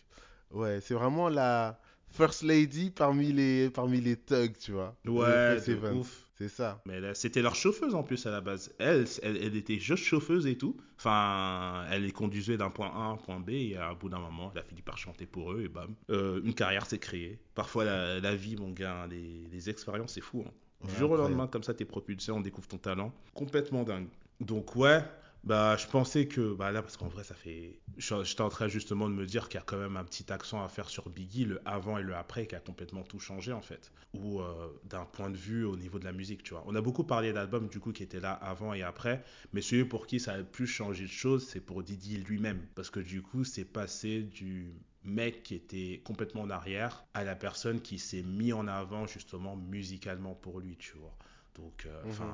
[0.52, 1.80] ouais, c'est vraiment la
[2.10, 4.96] First Lady parmi les, parmi les thugs, tu vois.
[5.06, 5.98] Ouais, Evans.
[6.00, 6.25] ouf.
[6.38, 6.82] C'est ça.
[6.86, 8.74] Mais là, c'était leur chauffeuse en plus à la base.
[8.78, 10.76] Elle, elle, elle était juste chauffeuse et tout.
[10.98, 14.20] Enfin, elle les conduisait d'un point A à un point B et à bout d'un
[14.20, 15.96] moment, elle a fini par chanter pour eux et bam.
[16.10, 17.40] Euh, une carrière s'est créée.
[17.54, 20.44] Parfois, la, la vie, mon gars, les, les expériences, c'est fou.
[20.46, 20.52] hein.
[20.84, 23.14] Du Ouais, jour au lendemain, comme ça, t'es propulsé, on découvre ton talent.
[23.34, 24.08] Complètement dingue.
[24.42, 25.02] Donc, ouais,
[25.46, 27.80] bah, je pensais que, bah là, parce qu'en vrai, ça fait.
[27.98, 30.32] je- J'étais en train justement de me dire qu'il y a quand même un petit
[30.34, 33.54] accent à faire sur Biggie, le avant et le après, qui a complètement tout changé,
[33.54, 33.92] en fait.
[34.14, 36.64] Ou euh, d'un point de vue au niveau de la musique, tu vois.
[36.66, 39.24] On a beaucoup parlé d'albums, du coup, qui étaient là avant et après,
[39.54, 42.66] mais celui pour qui ça a le plus changé de choses, c'est pour Didi lui-même.
[42.76, 44.74] Parce que du coup, c'est passé du
[45.04, 49.56] mec qui était complètement en arrière à la personne qui s'est mis en avant justement
[49.56, 51.16] musicalement pour lui, tu vois.
[51.56, 52.34] Donc, euh, Mhm.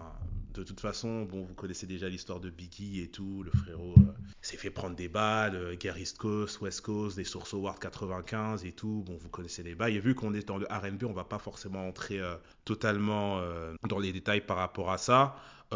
[0.54, 3.44] de toute façon, bon, vous connaissez déjà l'histoire de Biggie et tout.
[3.44, 4.12] Le frérot euh,
[4.42, 8.66] s'est fait prendre des balles, euh, guerre East Coast, West Coast, des Source Awards 95
[8.66, 9.04] et tout.
[9.06, 9.96] Bon, vous connaissez les bails.
[9.96, 13.42] Et vu qu'on est dans le R&B, on va pas forcément entrer euh, totalement
[13.88, 15.36] dans les détails par rapport à ça.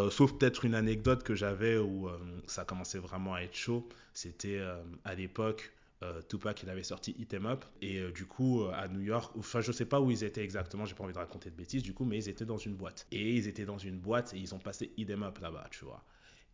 [0.09, 2.09] Sauf peut-être une anecdote que j'avais où
[2.47, 3.87] ça commençait vraiment à être chaud.
[4.13, 4.59] C'était
[5.05, 5.71] à l'époque
[6.03, 7.65] euh, Tupac il avait sorti Hit 'em Up.
[7.81, 10.43] Et euh, du coup euh, à New York enfin je sais pas où ils étaient
[10.43, 12.75] exactement j'ai pas envie de raconter de bêtises du coup mais ils étaient dans une
[12.75, 13.07] boîte.
[13.11, 15.85] Et ils étaient dans une boîte et ils ont passé Hit 'em Up là-bas tu
[15.85, 16.03] vois.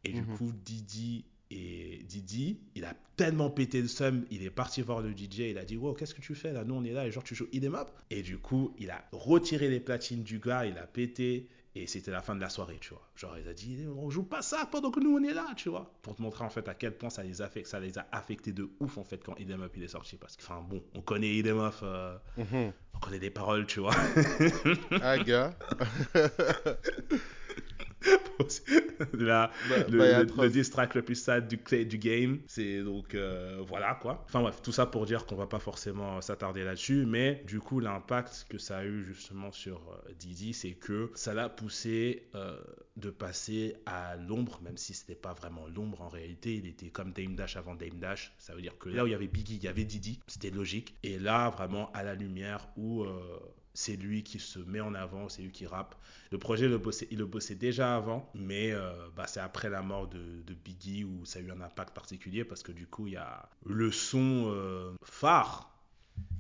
[0.04, 0.38] Et du Mhm.
[0.38, 5.14] coup Didi et Didi il a tellement pété le seum il est parti voir le
[5.14, 6.64] DJ il a dit wow qu'est-ce que tu fais là?
[6.64, 7.90] Nous on est là et genre tu joues Hit 'em Up.
[8.10, 12.12] Et du coup il a retiré les platines du gars il a pété et c'était
[12.12, 13.02] la fin de la soirée, tu vois.
[13.16, 15.70] Genre, il a dit, on joue pas ça pendant que nous on est là, tu
[15.70, 15.90] vois.
[16.02, 18.52] Pour te montrer en fait à quel point ça les, affecte, ça les a affectés
[18.52, 20.18] de ouf en fait quand Idem Up il est sorti.
[20.18, 22.74] Parce que, enfin bon, on connaît Idem Up, euh, Mhm.
[22.94, 23.96] on connaît des paroles, tu vois.
[25.02, 25.54] Ah, gars.
[29.14, 30.44] Là, Bah, le, bah, le- atroce.
[30.46, 31.58] le diss track le plus sad du,
[31.98, 32.40] game.
[32.48, 34.24] C'est donc euh, voilà quoi.
[34.28, 37.80] Enfin bref, tout ça pour dire qu'on va pas forcément s'attarder là-dessus, mais du coup
[37.80, 42.60] l'impact que ça a eu justement sur euh, Didi, c'est que ça l'a poussé euh,
[42.98, 46.56] de passer à l'ombre, même si c'était pas vraiment l'ombre en réalité.
[46.56, 48.34] Il était comme Dame Dash avant Dame Dash.
[48.38, 50.50] Ça veut dire que là où il y avait Biggie, il y avait Didi, c'était
[50.52, 50.96] logique.
[51.04, 53.06] Et là vraiment à la lumière où
[53.74, 55.96] c'est lui qui se met en avant, c'est lui qui rappe.
[56.32, 59.82] Le projet, le bossait- il le bossait déjà avant, mais euh, bah, c'est après la
[59.82, 63.08] mort de, de Biggie où ça a eu un impact particulier parce que du coup,
[63.08, 65.74] il y a le son euh, phare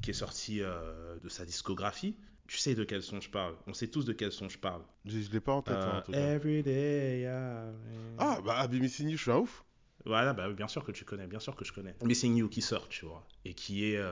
[0.02, 2.16] qui est sorti euh, de sa discographie.
[2.48, 4.82] Tu sais de quel son je parle On sait tous de quel son je parle.
[5.06, 6.18] Je, je l'ai pas en tête, hein, en tout cas.
[6.36, 7.72] Every day, yeah.
[8.18, 9.64] Ah, bah, You, je suis un ouf.
[10.04, 11.96] Voilà, bah, bien sûr que tu connais, bien sûr que je connais.
[12.04, 14.04] Missing You qui sort, tu vois, et qui est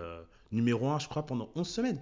[0.54, 2.02] numéro 1, je crois, pendant 11 semaines.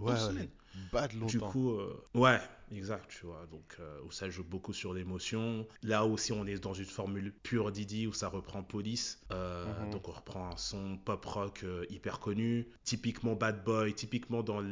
[0.00, 0.48] Ouais, 11 ouais.
[0.92, 1.26] Bad longtemps.
[1.26, 2.38] Du coup, euh, ouais,
[2.72, 3.44] exact, tu vois.
[3.50, 5.66] Donc, euh, où ça joue beaucoup sur l'émotion.
[5.82, 9.20] Là aussi, on est dans une formule pure Didi où ça reprend Police.
[9.32, 9.90] Euh, Mhm.
[9.90, 12.68] Donc, on reprend un son pop rock euh, hyper connu.
[12.84, 14.62] Typiquement Bad Boy, typiquement dans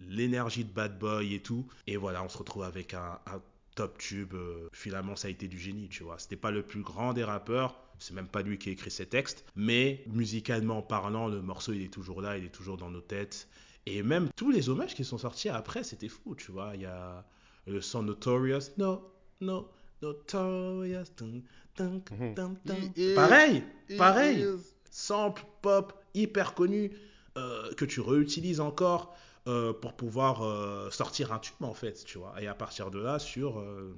[0.00, 1.66] l'énergie de Bad Boy et tout.
[1.86, 3.40] Et voilà, on se retrouve avec un, un
[3.74, 4.34] top tube.
[4.34, 6.18] euh, finalement, ça a été du génie, tu vois.
[6.18, 7.78] C'était pas le plus grand des rappeurs.
[7.98, 9.44] C'est même pas lui qui a écrit ses textes.
[9.56, 13.48] Mais musicalement parlant, le morceau, il est toujours là, il est toujours dans nos têtes.
[13.86, 16.72] Et même tous les hommages qui sont sortis après, c'était fou, tu vois.
[16.74, 17.24] Il y a
[17.66, 19.10] le son Notorious, no,
[19.40, 19.68] no,
[20.02, 21.42] Notorious, dun,
[21.76, 22.34] dun, Mhm.
[22.64, 23.62] dun, is- pareil,
[23.98, 24.40] pareil.
[24.42, 26.92] is- sample pop hyper connu
[27.36, 29.16] euh, que tu réutilises encore
[29.48, 32.40] euh, pour pouvoir euh, sortir un tube en fait, tu vois.
[32.40, 33.94] Et à partir de là, sur euh,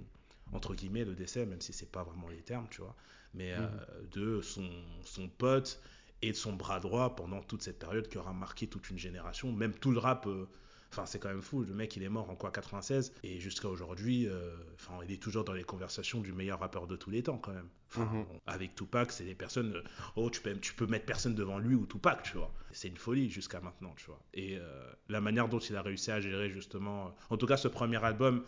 [0.52, 2.96] entre guillemets le décès, même si c'est pas vraiment les termes, tu vois,
[3.34, 3.66] mais euh,
[4.12, 4.68] de son,
[5.04, 5.80] son pote
[6.22, 9.52] et de son bras droit pendant toute cette période qui aura marqué toute une génération,
[9.52, 10.26] même tout le rap.
[10.26, 10.46] euh,
[10.92, 11.62] Enfin, c'est quand même fou.
[11.64, 15.20] Le mec, il est mort en quoi 96 Et jusqu'à aujourd'hui, euh, enfin, il est
[15.20, 17.68] toujours dans les conversations du meilleur rappeur de tous les temps, quand même.
[17.90, 18.24] Enfin, Mhm.
[18.46, 19.74] Avec Tupac, c'est des personnes.
[19.76, 19.82] euh,
[20.14, 22.54] Oh, tu peux, tu peux mettre personne devant lui ou Tupac, tu vois.
[22.72, 24.20] C'est une folie jusqu'à maintenant, tu vois.
[24.32, 27.14] Et euh, la manière dont il a réussi à gérer, justement.
[27.30, 28.44] En tout cas, ce premier album,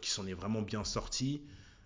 [0.00, 1.42] qui s'en est vraiment bien sorti,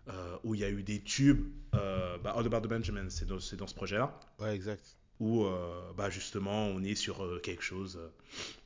[0.08, 1.46] euh, où il y a eu des tubes.
[1.74, 4.96] euh, bah, All About the Benjamin, c'est dans, ce projet-là Ouais, exact.
[5.20, 7.98] où euh, bah justement on est sur euh, quelque chose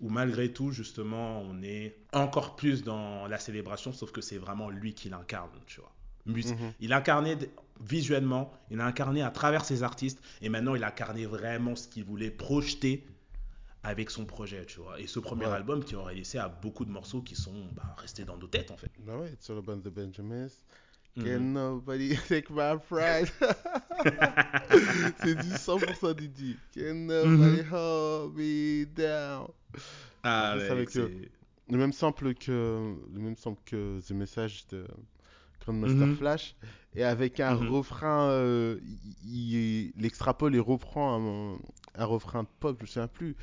[0.01, 4.69] où malgré tout justement on est encore plus dans la célébration sauf que c'est vraiment
[4.69, 5.93] lui qui l'incarne tu vois
[6.27, 6.73] Mus- Mhm.
[6.81, 7.39] il incarnait
[7.81, 11.87] visuellement il a incarné à travers ses artistes et maintenant il a incarné vraiment ce
[11.87, 13.07] qu'il voulait projeter
[13.85, 15.53] avec son projet tu vois et ce premier Ouais.
[15.53, 18.71] album qui aurait laissé à beaucoup de morceaux qui sont bah, restés dans nos têtes
[18.73, 20.49] en fait Bah ouais, It's all about the Benjamins.
[21.17, 21.25] Mhm.
[21.25, 23.31] Can nobody take my pride?
[25.19, 26.59] c'est du 100% Didi.
[26.75, 29.49] Can nobody hold me down?
[30.23, 34.87] ah, avec, Le même sample que le même sample que The Message de
[35.61, 36.17] Grandmaster Mhm.
[36.17, 36.57] Flash
[36.95, 37.69] et avec un Mhm.
[37.69, 38.81] refrain euh,
[39.25, 41.59] il, extrapole et reprend un,
[41.97, 43.37] un refrain pop, je me souviens plus.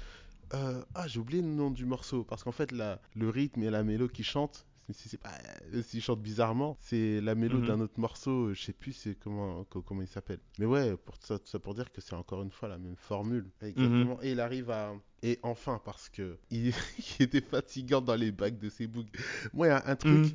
[0.53, 3.69] Euh, ah, j'ai oublié le nom du morceau parce qu'en fait la, le rythme et
[3.71, 5.31] la mélo qui chantent, si c'est pas
[5.73, 7.65] euh, s'ils chantent bizarrement, c'est la mélo Mhm.
[7.67, 10.39] d'un autre morceau, euh, je sais plus c'est comment co- comment il s'appelle.
[10.59, 12.95] Mais ouais, pour ça, tout ça pour dire que c'est encore une fois la même
[12.95, 13.49] formule.
[13.61, 14.17] Exactement.
[14.21, 16.73] Et il arrive à et enfin parce que il,
[17.19, 19.19] il était fatigant dans les bacs de ses boucles.
[19.53, 20.31] Moi, il y a un truc Mhm.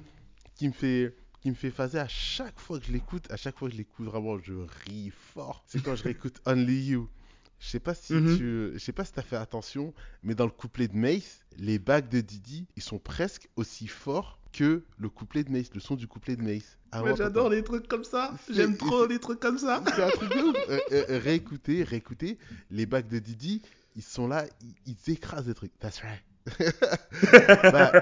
[0.54, 3.58] qui me fait qui me fait phaser à chaque fois que je l'écoute, à chaque
[3.58, 4.54] fois que je l'écoute vraiment, je
[4.86, 5.64] ris fort.
[5.66, 7.08] C'est quand je réécoute Only You.
[7.62, 8.36] Je sais pas si Mhm.
[8.36, 9.94] tu je sais pas si t'as fait attention,
[10.24, 14.40] mais dans le couplet de Mace, les bacs de Didi, ils sont presque aussi forts
[14.52, 16.76] que le couplet de Mace, le son du couplet de Mace.
[16.90, 20.10] Ah Ouais, j'adore les trucs comme ça j'aime trop les trucs comme ça C'est un
[20.10, 20.56] truc de ouf.
[20.68, 22.36] Euh, euh, réécoutez, réécoutez,
[22.70, 23.62] les bacs de Didi,
[23.94, 24.74] ils sont là, ils,
[25.06, 25.78] ils écrasent des trucs.
[25.78, 26.22] That's right.
[27.72, 27.92] Bah,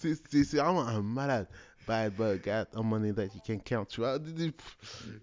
[0.00, 1.46] c'est vraiment un malade.
[1.86, 3.86] Bad boy got a money that you can count.
[3.86, 4.52] Tu vois, que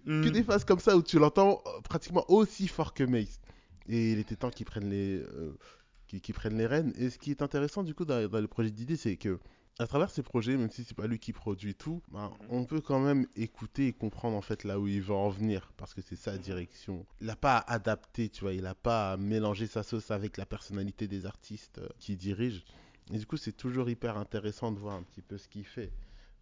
[0.06, 0.30] Mm.
[0.30, 3.40] des phases comme ça où tu l'entends euh, pratiquement aussi fort que Mace.
[3.88, 5.56] Et il était temps qu'ils prennent les euh,
[6.34, 6.92] prennent les rênes.
[6.96, 9.38] Et ce qui est intéressant du coup dans, dans le projet d'idée, c'est que
[9.78, 12.82] à travers ces projets, même si c'est pas lui qui produit tout, ben, on peut
[12.82, 16.02] quand même écouter et comprendre en fait là où il va en venir parce que
[16.02, 17.06] c'est sa direction.
[17.20, 20.36] Il n'a pas à adapter, tu vois, il n'a pas à mélanger sa sauce avec
[20.36, 22.64] la personnalité des artistes euh, qu'il dirige.
[23.12, 25.90] Et du coup, c'est toujours hyper intéressant de voir un petit peu ce qu'il fait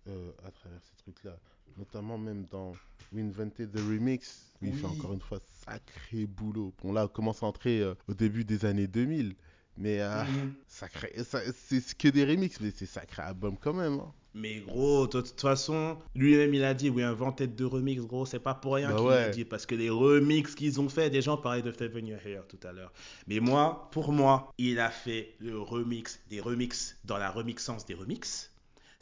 [0.09, 1.37] euh, à travers ces trucs-là.
[1.77, 2.73] Notamment même dans
[3.13, 6.73] We Invented the Remix, où il fait encore une fois sacré boulot.
[6.83, 9.35] Bon là, on commence à entrer euh, au début des années 2000,
[9.77, 10.55] mais euh, Mhm.
[10.67, 14.01] c'est que des remixes, mais c'est sacré album quand même.
[14.01, 14.13] hein.
[14.33, 18.39] Mais gros, de toute façon, lui-même il a dit, oui, inventé de remix, gros, c'est
[18.39, 19.15] pas pour rien Bah qu'il ouais.
[19.27, 22.21] l'a dit, parce que les remix qu'ils ont fait, des gens parlaient de Seven Your
[22.25, 22.93] Hair tout à l'heure.
[23.27, 27.95] Mais moi, pour moi, il a fait le remix des remix dans la remixance des
[27.95, 28.50] remix.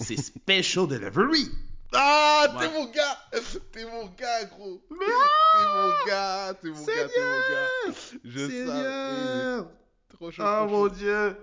[0.01, 1.51] C'est Special Delivery.
[1.93, 2.67] Ah, Ouais.
[2.69, 3.19] t'es mon gars
[3.73, 7.95] T'es mon gars, gros Mais T'es mon gars T'es mon gars, t'es mon gars
[8.25, 9.71] Je savais Seigneur.
[10.11, 10.95] Trop chaud, Oh trop mon chaud.
[10.95, 11.37] dieu.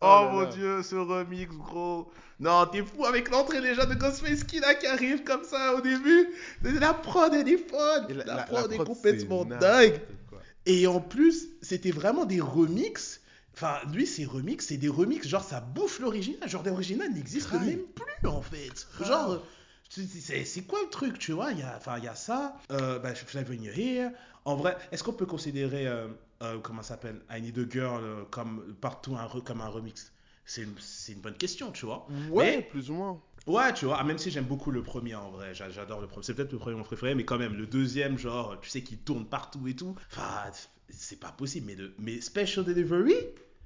[0.00, 0.46] Oh Oh, là mon là.
[0.46, 2.10] dieu, ce remix, gros.
[2.40, 6.28] Non, t'es fou avec l'entrée déjà de Ghostface Killa qui arrive comme ça au début.
[6.62, 8.06] La prod, elle est folle.
[8.08, 10.00] Et La, prod est prod, complètement dingue.
[10.28, 10.40] quoi.
[10.66, 13.20] Et en plus, c'était vraiment des remixes.
[13.54, 16.48] Enfin, lui, ses remixes, c'est des remixes, genre ça bouffe l'original.
[16.48, 18.86] Genre l'original n'existe même plus, en fait.
[19.04, 19.42] Genre,
[19.88, 21.52] c'est- c'est quoi le truc, tu vois?
[21.52, 24.10] Il y a, enfin, il y a ça, euh, bah, Flavor in Your Ear.
[24.44, 26.08] En vrai, est-ce qu'on peut considérer, euh,
[26.42, 30.12] euh, comment ça s'appelle, I Need a Girl euh, comme partout un comme un remix?
[30.44, 32.06] C'est une, bonne question, tu vois.
[32.30, 33.22] Ouais, Mais- plus ou moins.
[33.46, 36.06] Ouais, tu vois, ah, même si j'aime beaucoup le premier en vrai, j'a- j'adore le
[36.06, 36.24] premier.
[36.24, 38.96] C'est peut-être le premier mon préféré, mais quand même, le deuxième, genre, tu sais, qui
[38.96, 39.94] tourne partout et tout.
[40.10, 40.50] Enfin,
[40.92, 43.14] c'est pas possible, mais, le, mais Special Delivery?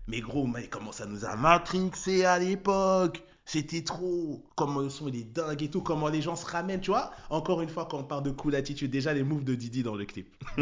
[0.09, 3.23] Mais gros, comment ça nous a matrixé à l'époque?
[3.47, 4.45] C'était trop.
[4.57, 7.13] Comment le son il est dingue et tout, comment les gens se ramènent, tu vois.
[7.31, 9.95] Encore une fois, quand on parle de cool attitude, déjà les moves de Didi dans
[9.95, 10.29] le clip.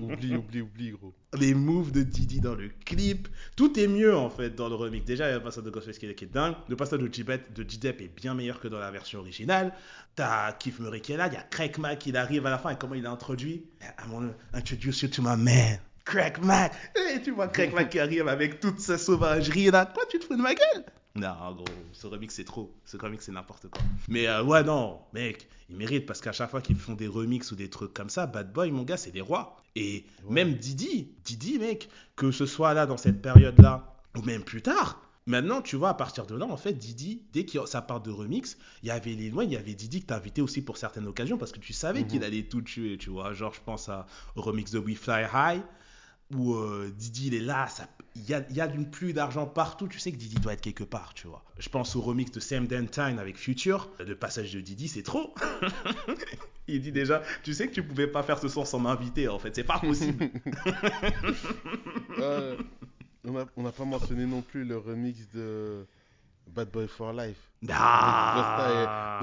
[0.00, 1.12] Oublie, oublie, oublie, gros.
[1.36, 3.28] les moves de Didi dans le clip.
[3.56, 5.04] Tout est mieux en fait dans le remix.
[5.04, 6.54] Déjà, il y a le passage de Ghostface qui est, qui est dingue.
[6.68, 9.74] Le passage de J-Depp de est bien meilleur que dans la version originale.
[10.14, 11.26] T'as Keith Murray qui est là.
[11.26, 13.64] Il y a Craig Mack qui arrive à la fin et comment il a introduit.
[13.82, 15.80] I want to introduce you to my man.
[16.04, 16.72] Craig Mack.
[17.12, 19.86] Et tu vois Craig Mack qui arrive avec toute sa sauvagerie là.
[19.86, 20.84] Quoi, tu te fous de ma gueule?
[21.16, 22.72] Non, gros, ce remix c'est trop.
[22.84, 23.82] Ce remix c'est n'importe quoi.
[24.08, 27.50] Mais euh, ouais, non, mec, ils méritent parce qu'à chaque fois qu'ils font des remixes
[27.50, 29.56] ou des trucs comme ça, Bad Boy, mon gars, c'est des rois.
[29.74, 30.34] Et Ouais.
[30.34, 35.00] même Didi, Didi, mec, que ce soit là dans cette période-là ou même plus tard.
[35.26, 38.10] Maintenant, tu vois, à partir de là, en fait, Didi, dès que ça part de
[38.10, 40.76] remix, il y avait les lois, il y avait Didi que t'as invité aussi pour
[40.76, 42.06] certaines occasions parce que tu savais Mhm.
[42.06, 43.32] qu'il allait tout tuer, tu vois.
[43.32, 44.06] Genre, je pense à,
[44.36, 45.62] au remix de We Fly High
[46.34, 47.66] où euh, Didi il est là,
[48.16, 51.14] il y a, d'une pluie d'argent partout, tu sais que Didi doit être quelque part,
[51.14, 51.44] tu vois.
[51.58, 55.34] Je pense au remix de Sam Dentine avec Future, le passage de Didi c'est trop.
[56.68, 59.38] il dit déjà, tu sais que tu pouvais pas faire ce son sans m'inviter en
[59.38, 60.30] fait, c'est pas possible.
[63.56, 65.86] On n'a pas mentionné non plus le remix de
[66.50, 67.50] Bad Boy for Life.
[67.68, 69.18] Ah.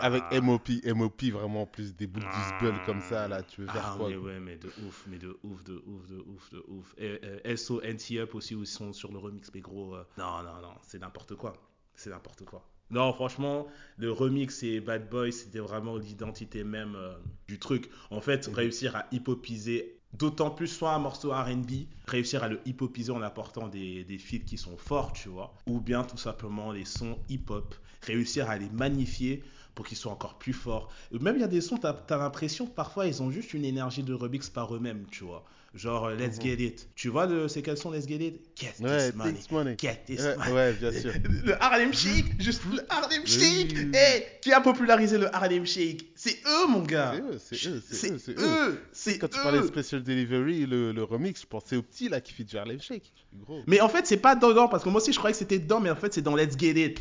[0.00, 3.66] Avec, MO MOP, MOP vraiment plus des bouts de disbel comme ça là, tu veux
[3.66, 6.50] faire Ah, quoi mais ouais, mais de ouf, mais de ouf, de ouf, de ouf,
[6.50, 6.94] de ouf.
[6.98, 10.04] Et, euh, SO, NT Up aussi, où ils sont sur le remix, mais gros, euh,
[10.18, 11.52] non, non, non, c'est n'importe quoi.
[11.94, 12.66] C'est n'importe quoi.
[12.90, 13.66] Non, franchement,
[13.96, 17.14] le remix et Bad Boy, c'était vraiment l'identité même euh,
[17.48, 17.90] du truc.
[18.10, 18.54] En fait, Mhm.
[18.54, 23.68] réussir à hip-hopiser, d'autant plus soit un morceau RB, réussir à le hip-hopiser en apportant
[23.68, 28.48] des, des qui sont forts, tu vois, ou bien tout simplement les sons hip-hop, réussir
[28.48, 29.42] à les magnifier
[29.74, 30.88] pour qu'ils soient encore plus forts.
[31.12, 33.64] Même il y a des sons, t'as as, l'impression que parfois ils ont juste une
[33.64, 35.44] énergie de remix par eux-mêmes, tu vois.
[35.74, 36.42] Genre euh, Let's Mhm.
[36.44, 36.88] Get It.
[36.94, 38.40] Tu vois le, c'est quel son Let's Get It?
[38.56, 39.32] Get Ouais, this money.
[39.32, 39.76] Takes Money.
[39.76, 40.52] Get this Ouais, money.
[40.52, 41.12] ouais, bien sûr.
[41.44, 43.72] Le Harlem Shake, juste le Harlem Oui, Shake.
[43.74, 43.90] oui, oui.
[43.92, 46.12] Hey, qui a popularisé le Harlem Shake?
[46.14, 47.14] C'est eux, mon gars.
[47.40, 49.18] C'est eux, c'est eux, c'est eux, c'est eux.
[49.18, 52.32] Quand tu parlais de Special Delivery, le, le remix, je pensais au petit là qui
[52.32, 53.12] fait du Harlem Shake.
[53.34, 53.62] Gros.
[53.66, 55.80] Mais en fait, c'est pas dedans, parce que moi aussi je croyais que c'était dedans,
[55.80, 57.00] mais en fait c'est dans Let's Get It.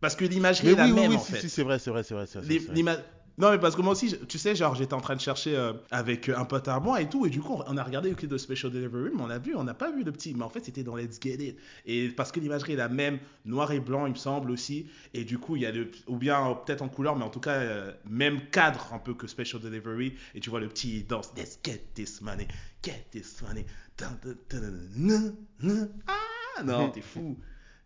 [0.00, 1.40] Parce que l'imagerie est la oui, oui, même oui, en si, fait.
[1.40, 2.26] si, c'est vrai, c'est vrai, c'est vrai.
[2.28, 3.04] c'est vrai,
[3.38, 5.74] Non, mais parce que moi aussi, tu sais, genre, j'étais en train de chercher euh,
[5.90, 8.14] avec euh, un pote à moi et tout, et du coup, on a regardé le
[8.14, 10.42] clip de Special Delivery, mais on a vu, on n'a pas vu le petit, mais
[10.42, 11.58] en fait, c'était dans Let's Get It.
[11.84, 15.24] Et parce que l'imagerie est la même, noir et blanc, il me semble aussi, et
[15.24, 17.40] du coup, il y a le, ou bien euh, peut-être en couleur, mais en tout
[17.40, 21.06] cas, euh, même cadre un peu que Special Delivery, et tu vois le petit, il
[21.06, 22.48] danse, Let's get this money,
[22.82, 23.66] get this money,
[26.06, 27.36] ah, non, t'es fou.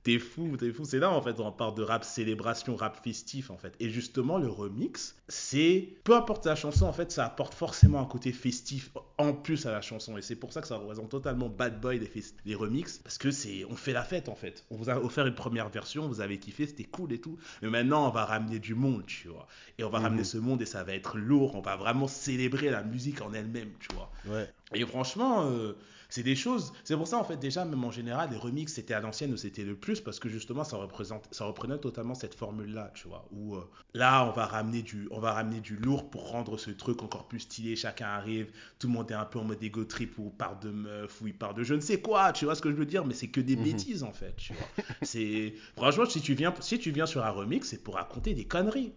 [0.02, 0.84] T'es fou, t'es fou.
[0.86, 3.74] C'est là, en fait, on parle de rap célébration, rap festif, en fait.
[3.80, 5.88] Et justement, le remix, c'est.
[6.04, 9.72] Peu importe la chanson, en fait, ça apporte forcément un côté festif en plus à
[9.72, 10.16] la chanson.
[10.16, 12.00] Et c'est pour ça que ça représente totalement Bad Boy,
[12.46, 12.98] les, remix.
[12.98, 13.66] Parce que c'est.
[13.68, 14.64] On fait la fête, en fait.
[14.70, 17.38] On vous a offert une première version, vous avez kiffé, c'était cool et tout.
[17.60, 19.46] Mais maintenant, on va ramener du monde, tu vois.
[19.78, 20.04] Et on va Mhm.
[20.04, 21.54] ramener ce monde et ça va être lourd.
[21.56, 24.10] On va vraiment célébrer la musique en elle-même, tu vois.
[24.24, 24.48] Ouais.
[24.72, 25.76] Et franchement, euh,
[26.08, 26.72] c'est des choses.
[26.84, 29.36] C'est pour ça, en fait, déjà, même en général, les remixes, c'était à l'ancienne où
[29.36, 33.26] c'était le plus, parce que justement, ça, représente, ça reprenait totalement cette formule-là, tu vois.
[33.32, 36.70] Où euh, là, on va, ramener du, on va ramener du lourd pour rendre ce
[36.70, 37.74] truc encore plus stylé.
[37.74, 40.60] Chacun arrive, tout le monde est un peu en mode ego trip, ou il parle
[40.60, 42.76] de meuf, ou il parle de je ne sais quoi, tu vois ce que je
[42.76, 43.64] veux dire, mais c'est que des Mhm.
[43.64, 44.68] bêtises, en fait, tu vois.
[45.02, 45.54] c'est...
[45.76, 48.92] Franchement, si tu, viens, si tu viens sur un remix, c'est pour raconter des conneries.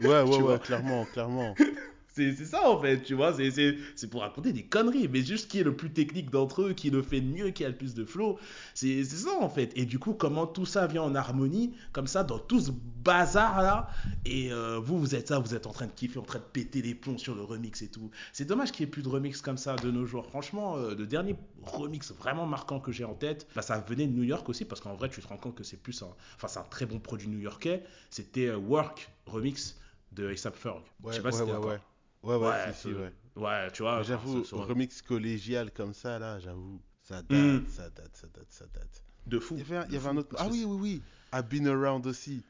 [0.00, 1.54] Ouais, ouais, ouais, clairement, clairement.
[2.16, 3.76] C'est ça en fait, tu vois, c'est-
[4.10, 7.02] pour raconter des conneries, mais juste qui est le plus technique d'entre eux, qui le
[7.02, 8.38] fait mieux, qui a le plus de flow,
[8.72, 9.70] c'est ça en fait.
[9.76, 12.70] Et du coup, comment tout ça vient en harmonie, comme ça, dans tout ce
[13.04, 13.90] bazar là,
[14.24, 16.44] et euh, vous, vous êtes ça, vous êtes en train de kiffer, en train de
[16.44, 18.10] péter les plombs sur le remix et tout.
[18.32, 20.24] C'est dommage qu'il n'y ait plus de remix comme ça de nos jours.
[20.26, 24.12] Franchement, euh, le dernier remix vraiment marquant que j'ai en tête, bah, ça venait de
[24.12, 26.48] New York aussi, parce qu'en vrai, tu te rends compte que c'est plus un, enfin,
[26.48, 29.76] c'est un très bon produit new-yorkais, c'était euh, Work remix
[30.12, 30.82] de A$AP Ferg.
[31.10, 31.80] Je Ouais, sais pas ouais, si ouais, ouais.
[32.22, 33.12] Ouais, ouais, Ouais, si, ouais.
[33.36, 34.02] Ouais, tu vois.
[34.02, 37.66] J'avoue, remix collégial comme ça, là, j'avoue, ça date, Mm.
[37.68, 39.02] ça date, ça date, ça date.
[39.26, 39.54] de fou.
[39.56, 40.34] Il y avait un, il y avait un autre.
[40.38, 41.02] Ah oui, oui, oui.
[41.32, 42.42] I've been around aussi.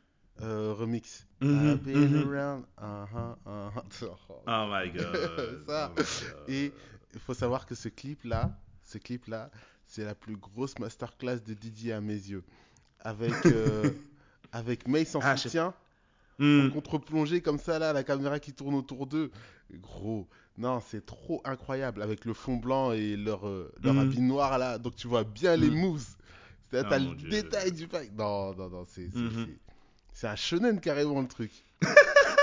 [0.42, 1.26] euh, remix.
[1.40, 2.28] Mhm, I've been mhm.
[2.30, 2.64] around.
[2.78, 3.36] uh-huh.
[4.02, 4.42] Oh.
[4.46, 5.62] Oh my god.
[5.66, 5.90] Ça.
[5.90, 6.48] oh my God.
[6.48, 6.72] Et
[7.14, 8.50] il faut savoir que ce clip-là,
[8.84, 9.50] ce clip-là,
[9.86, 12.44] c'est la plus grosse masterclass de Didier à mes yeux.
[13.00, 13.90] Avec, euh,
[14.52, 15.72] avec Mace en Ah, sais soutien,
[16.38, 16.66] Hmm.
[16.66, 19.30] en contre-plongée comme ça, là, la caméra qui tourne autour d'eux.
[19.72, 20.28] Gros,
[20.58, 24.00] non, c'est trop incroyable avec le fond blanc et leur, euh, leur Mhm.
[24.00, 24.78] habit noir là.
[24.78, 26.06] Donc tu vois bien les moves.
[26.70, 27.30] C'est Ah, t'as le Dieu.
[27.30, 28.12] détail du fight.
[28.16, 29.58] Non, non, non, c'est c'est-
[30.12, 31.50] c'est un shonen carrément le truc.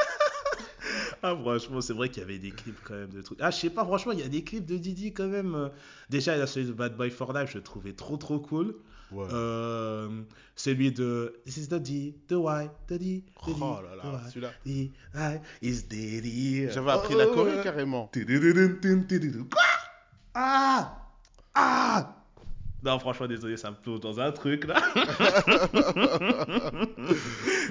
[1.23, 3.39] Ah, franchement, c'est vrai qu'il y avait des clips quand même de trucs.
[3.41, 5.55] Ah, je sais pas, franchement, il y a des clips de Didi quand même.
[5.55, 5.69] euh.
[6.09, 8.39] Déjà, il y a celui de Bad Boy for Life, je le trouvais trop trop
[8.39, 8.75] cool.
[9.11, 9.25] Ouais.
[9.31, 10.09] Euh,
[10.55, 14.21] celui de This is the D, the Y, the D, the D, oh là là,
[14.29, 14.51] celui-là.
[14.65, 16.67] Y, the I is Diddy.
[16.71, 17.63] J'avais appris la Oh, Corée ouais.
[17.63, 18.09] carrément.
[18.11, 19.61] Quoi?
[20.33, 20.97] Ah
[21.53, 22.22] Ah
[22.83, 24.75] Non, franchement, désolé, ça me plonge dans un truc là.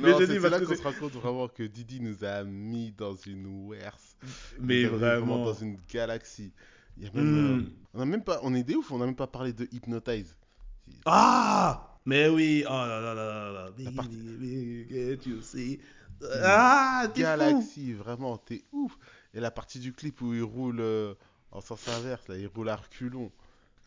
[0.01, 2.93] Mais Non, je c'est là qu'on se rend compte vraiment que Didi nous a mis
[2.93, 4.17] dans une werse.
[4.59, 5.45] Mais vraiment.
[5.45, 6.53] dans une galaxie.
[6.97, 7.61] Il y a même, Hmm.
[7.61, 9.69] euh, on a même pas, on est des ouf, on n'a même pas parlé de
[9.73, 10.37] Hypnotize.
[11.05, 13.71] Ah Mais oui, oh là là là là.
[14.89, 15.79] Can't you see?
[16.43, 17.39] Ah, t'es fou.
[17.39, 18.97] Galaxy, vraiment, t'es ouf.
[19.35, 21.15] Et la partie du clip où il roule euh,
[21.51, 23.33] en sens inverse, là, il roule à reculons.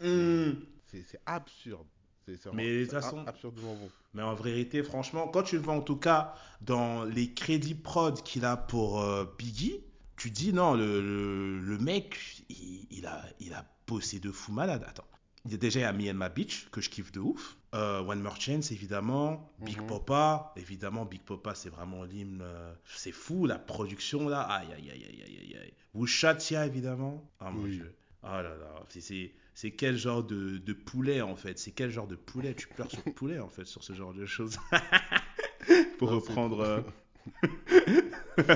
[0.01, 0.51] Hmm.
[0.87, 1.85] C'est absurde.
[2.25, 3.89] C'est Mais façon- ab- absurdement bon.
[4.13, 8.21] Mais en vérité, franchement, quand tu le vois en tout cas dans les crédits prod
[8.23, 9.83] qu'il a pour euh, Biggie,
[10.17, 12.17] tu dis non, le, le, le mec,
[12.49, 14.83] il, il a, il a bossé de fou malade.
[14.87, 15.05] Attends.
[15.43, 17.57] Il y a déjà à Me and My Beach, que je kiffe de ouf.
[17.75, 19.51] Euh, One More Chance, évidemment.
[19.59, 19.85] Big Mhm.
[19.87, 22.41] Papa, évidemment, Big Papa, c'est vraiment l'hymne.
[22.41, 24.41] euh, c'est fou, la production là.
[24.41, 25.73] Aïe, aïe, aïe, aïe, aïe, aïe, aïe.
[25.93, 27.23] Wushatia, évidemment.
[27.39, 27.71] Ah mon Oui.
[27.75, 27.93] dieu.
[28.23, 31.57] Oh là là, c'est- c'est quel genre de, de poulet en fait?
[31.57, 32.53] C'est quel genre de poulet?
[32.53, 34.57] Tu pleures sur le poulet en fait, sur ce genre de choses.
[35.97, 36.81] pour Non, c'est reprendre, euh,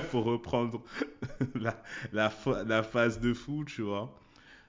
[0.11, 0.83] pour reprendre
[1.55, 1.81] la,
[2.11, 4.13] la, phase de fou, tu vois.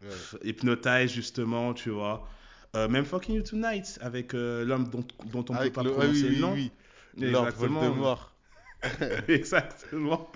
[0.03, 0.09] Ouais.
[0.45, 2.27] Hypnotize justement, tu vois.
[2.77, 5.91] Euh, même Fucking You Tonight avec euh, l'homme dont, dont on ne peut pas le,
[5.91, 6.53] ah prononcer oui, oui, le nom.
[6.53, 6.71] oui.
[7.21, 7.81] Exactement.
[7.81, 8.33] Voldemort.
[9.29, 10.31] Exactement.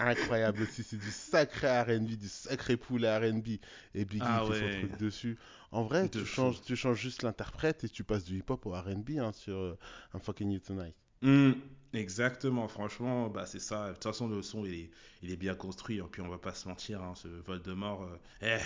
[0.00, 3.48] Incroyable aussi, c'est du sacré R&B, du sacré poulet R&B.
[3.94, 4.72] Et Biggie Ah fait ouais.
[4.72, 5.38] son truc dessus.
[5.72, 6.26] En vrai, De tu fou.
[6.26, 9.78] changes, tu changes juste l'interprète et tu passes du hip-hop au R&B hein, sur euh,
[10.14, 10.94] un Fucking You Tonight.
[11.22, 11.52] Mm,
[11.92, 13.88] exactement, franchement, bah c'est ça.
[13.88, 14.90] De toute façon, le son, il est,
[15.22, 15.98] il est bien construit.
[15.98, 18.02] Et puis, on va pas se mentir, hein, ce Voldemort.
[18.04, 18.58] euh, eh,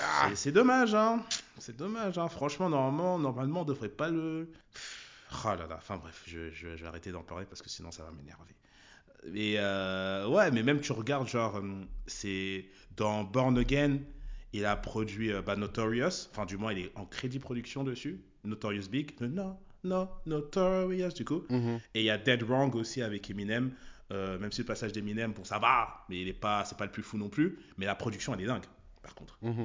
[0.00, 0.28] Ah.
[0.34, 1.24] c'est- dommage, hein.
[1.58, 2.28] C'est dommage, hein.
[2.28, 4.50] Franchement, normalement, normalement, on devrait pas le.
[5.44, 5.76] Oh là là.
[5.78, 8.54] Enfin bref, je, je- je vais arrêter d'en parler parce que sinon, ça va m'énerver.
[9.34, 12.64] Et euh, ouais, mais même tu regardes, genre, hum, c'est
[12.96, 13.98] dans Born Again,
[14.52, 16.28] il a produit euh, bah, Notorious.
[16.30, 18.20] Enfin, du moins, il est en crédit production dessus.
[18.44, 19.12] Notorious Big.
[19.20, 21.44] Non, non, Notorious, du coup.
[21.50, 21.80] Mhm.
[21.94, 23.72] Et il y a Dead Wrong aussi avec Eminem.
[24.12, 26.84] Euh, même si le passage d'Eminem, bon, ça va, mais il est pas, c'est pas
[26.84, 27.60] le plus fou non plus.
[27.78, 28.64] Mais la production, elle est dingue,
[29.02, 29.38] par contre.
[29.42, 29.62] Mhm.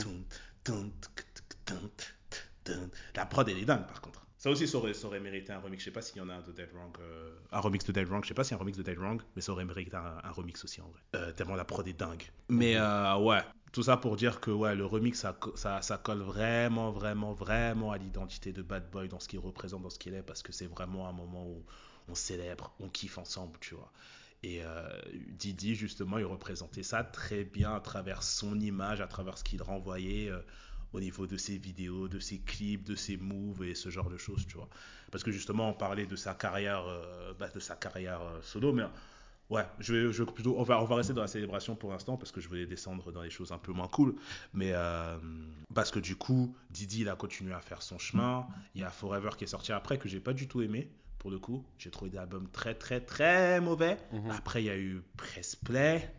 [3.15, 4.24] La prod, elle est dingue, par contre.
[4.45, 5.79] Ça aussi, ça aurait, ça aurait mérité un remix.
[5.79, 6.95] Je sais pas s'il y en a un de Dead Wrong.
[6.99, 8.23] euh, un remix de Dead Wrong.
[8.23, 9.97] Je sais pas s'il y a un remix de Dead Wrong, mais ça aurait mérité
[9.97, 11.01] un, un remix aussi, en vrai.
[11.15, 12.21] Euh, tellement la prod est dingue.
[12.49, 13.41] Mais euh, ouais,
[13.71, 17.91] tout ça pour dire que ouais, le remix, ça, ça, ça colle vraiment, vraiment, vraiment
[17.91, 20.51] à l'identité de Bad Boy dans ce qu'il représente, dans ce qu'il est, parce que
[20.51, 21.65] c'est vraiment un moment où
[22.07, 23.91] on célèbre, on kiffe ensemble, tu vois.
[24.43, 24.87] Et euh,
[25.29, 29.63] Didi, justement, il représentait ça très bien à travers son image, à travers ce qu'il
[29.63, 30.37] renvoyait euh,
[30.95, 34.17] au niveau de ses vidéos, de ses clips, de ses moves et ce genre de
[34.17, 34.69] choses, tu vois.
[35.11, 38.71] Parce que justement, on parlait de sa carrière, euh, bah, de sa carrière euh, solo,
[38.71, 38.83] mais
[39.49, 41.91] ouais, je vais, je vais plutôt, on va, on va rester dans la célébration pour
[41.91, 44.15] l'instant parce que je voulais descendre dans les choses un peu moins cool.
[44.53, 45.17] Mais euh,
[45.73, 48.47] parce que du coup, Didi, il a continué à faire son chemin.
[48.73, 50.89] Il y a Forever qui est sorti après que j'ai pas du tout aimé.
[51.19, 53.97] Pour le coup, j'ai trouvé des albums très très très mauvais.
[54.13, 54.29] Mhm.
[54.29, 56.09] Après, il y a eu Press Play,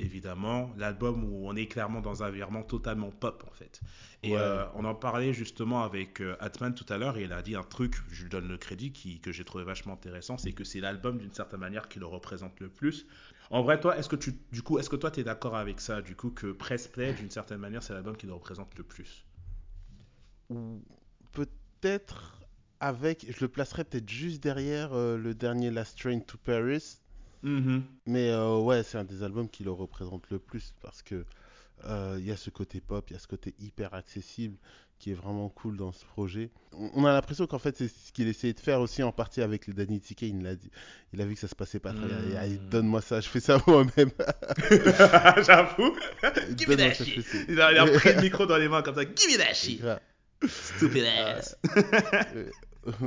[0.00, 3.80] évidemment, l'album où on est clairement dans un virement totalement pop en fait.
[4.22, 4.38] Et Ouais.
[4.38, 7.54] euh, on en parlait justement avec euh, Atman tout à l'heure et il a dit
[7.56, 10.64] un truc, je lui donne le crédit, qui, que j'ai trouvé vachement intéressant, c'est que
[10.64, 13.06] c'est l'album d'une certaine manière qui le représente le plus.
[13.50, 15.80] En vrai, toi, est-ce que tu, du coup, est-ce que toi, tu es d'accord avec
[15.80, 18.84] ça, du coup, que Press Play, d'une certaine manière, c'est l'album qui le représente le
[18.84, 19.26] plus?
[20.50, 20.84] Ou
[21.32, 22.40] peut-être
[22.80, 27.00] avec, je le placerais peut-être juste derrière euh, le dernier Last Train to Paris.
[27.42, 27.82] Mhm.
[28.06, 31.24] Mais euh, ouais, c'est un des albums qui le représente le plus parce que
[31.86, 34.56] euh, il y a ce côté pop, il y a ce côté hyper accessible
[34.98, 36.50] qui est vraiment cool dans ce projet.
[36.72, 39.66] On, a l'impression qu'en fait c'est ce qu'il essayait de faire aussi en partie avec
[39.66, 40.22] le Danny TK.
[40.22, 40.70] Il l'a dit,
[41.14, 42.18] il a vu que ça se passait pas très bien.
[42.28, 42.68] Il a dit, Mm.
[42.68, 44.10] donne-moi ça, je fais ça moi-même.
[45.46, 45.96] J'avoue.
[46.54, 47.24] Give me that shit.
[47.48, 49.04] Il a, pris le micro dans les mains comme ça.
[49.04, 49.82] Give me that shit.
[50.46, 51.56] Stupid ass.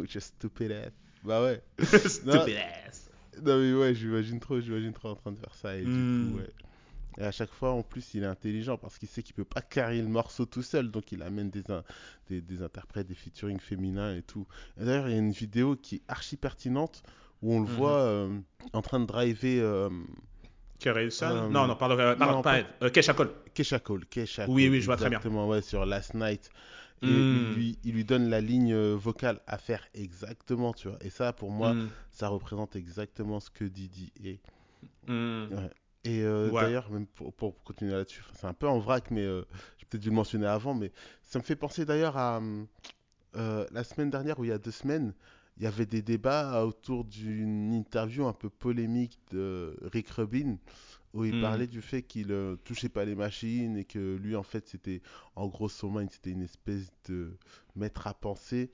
[0.07, 0.91] Just stupid ass.
[1.23, 1.61] Bah ouais.
[1.84, 2.92] Stupid ass.
[3.43, 5.88] Non mais ouais, j'imagine trop, j'imagine trop en train de faire ça et Mm.
[5.88, 6.49] du coup ouais.
[7.19, 9.61] Et à chaque fois en plus il est intelligent parce qu'il sait qu'il peut pas
[9.61, 11.84] carrer le morceau tout seul donc il amène des, in-
[12.29, 14.47] des, des interprètes, des featuring féminins et tout.
[14.77, 17.03] D'ailleurs il y a une vidéo qui est archi pertinente
[17.41, 17.75] où on le Mhm.
[17.77, 18.39] voit euh,
[18.73, 19.89] en train de driver euh,
[21.21, 22.67] Euh, Non, non, pardon, euh, pardon non, pas pas-.
[22.84, 23.29] Euh, Kesha Cole.
[23.53, 25.19] Kesha Cole, Kesha Oui, Cole, oui, je vois très bien.
[25.19, 26.49] exactement, ouais, sur Last Night.
[27.05, 27.35] Et Mm.
[27.35, 30.97] il, lui, il lui donne la ligne euh, vocale à faire exactement, tu vois.
[31.01, 31.87] Et ça, pour moi, Mm.
[32.11, 34.39] ça représente exactement ce que Didi est.
[35.07, 35.67] Mm.
[36.05, 36.61] Et euh, Ouais.
[36.63, 39.43] d'ailleurs, même pour, pour continuer là-dessus, c'est un peu en vrac, mais euh,
[39.77, 40.91] j'ai peut-être dû le mentionner avant, mais
[41.21, 42.67] ça me fait penser d'ailleurs à hum,
[43.37, 45.13] euh, la semaine dernière ou il y a deux semaines,
[45.57, 50.57] il y avait des débats autour d'une interview un peu polémique de Rick Rubin,
[51.14, 51.39] où il Mm.
[51.39, 55.01] parlait du fait qu'il euh, touchait pas les machines et que lui, en fait, c'était,
[55.36, 57.38] en gros, son mind, c'était une espèce de
[57.76, 58.72] maître à penser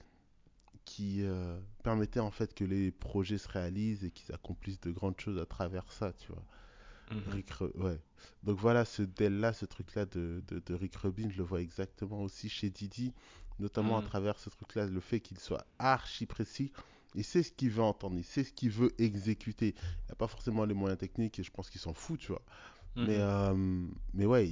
[0.85, 5.19] qui euh, permettait en fait que les projets se réalisent et qu'ils accomplissent de grandes
[5.19, 6.45] choses à travers ça, tu vois.
[7.27, 7.99] Rick ouais.
[8.43, 12.21] Donc voilà, ce Dell-là, ce truc-là de, de, de Rick Rubin, je le vois exactement
[12.23, 13.13] aussi chez Didi,
[13.59, 14.03] notamment à Mhm.
[14.03, 16.71] travers ce truc-là, le fait qu'il soit archi précis.
[17.15, 19.75] Il sait ce qu'il veut entendre, il sait ce qu'il veut exécuter.
[19.77, 22.43] Il n'a pas forcément les moyens techniques et je pense qu'il s'en fout, tu vois.
[22.95, 23.21] Mais, Mhm.
[23.21, 24.49] euh, mais ouais,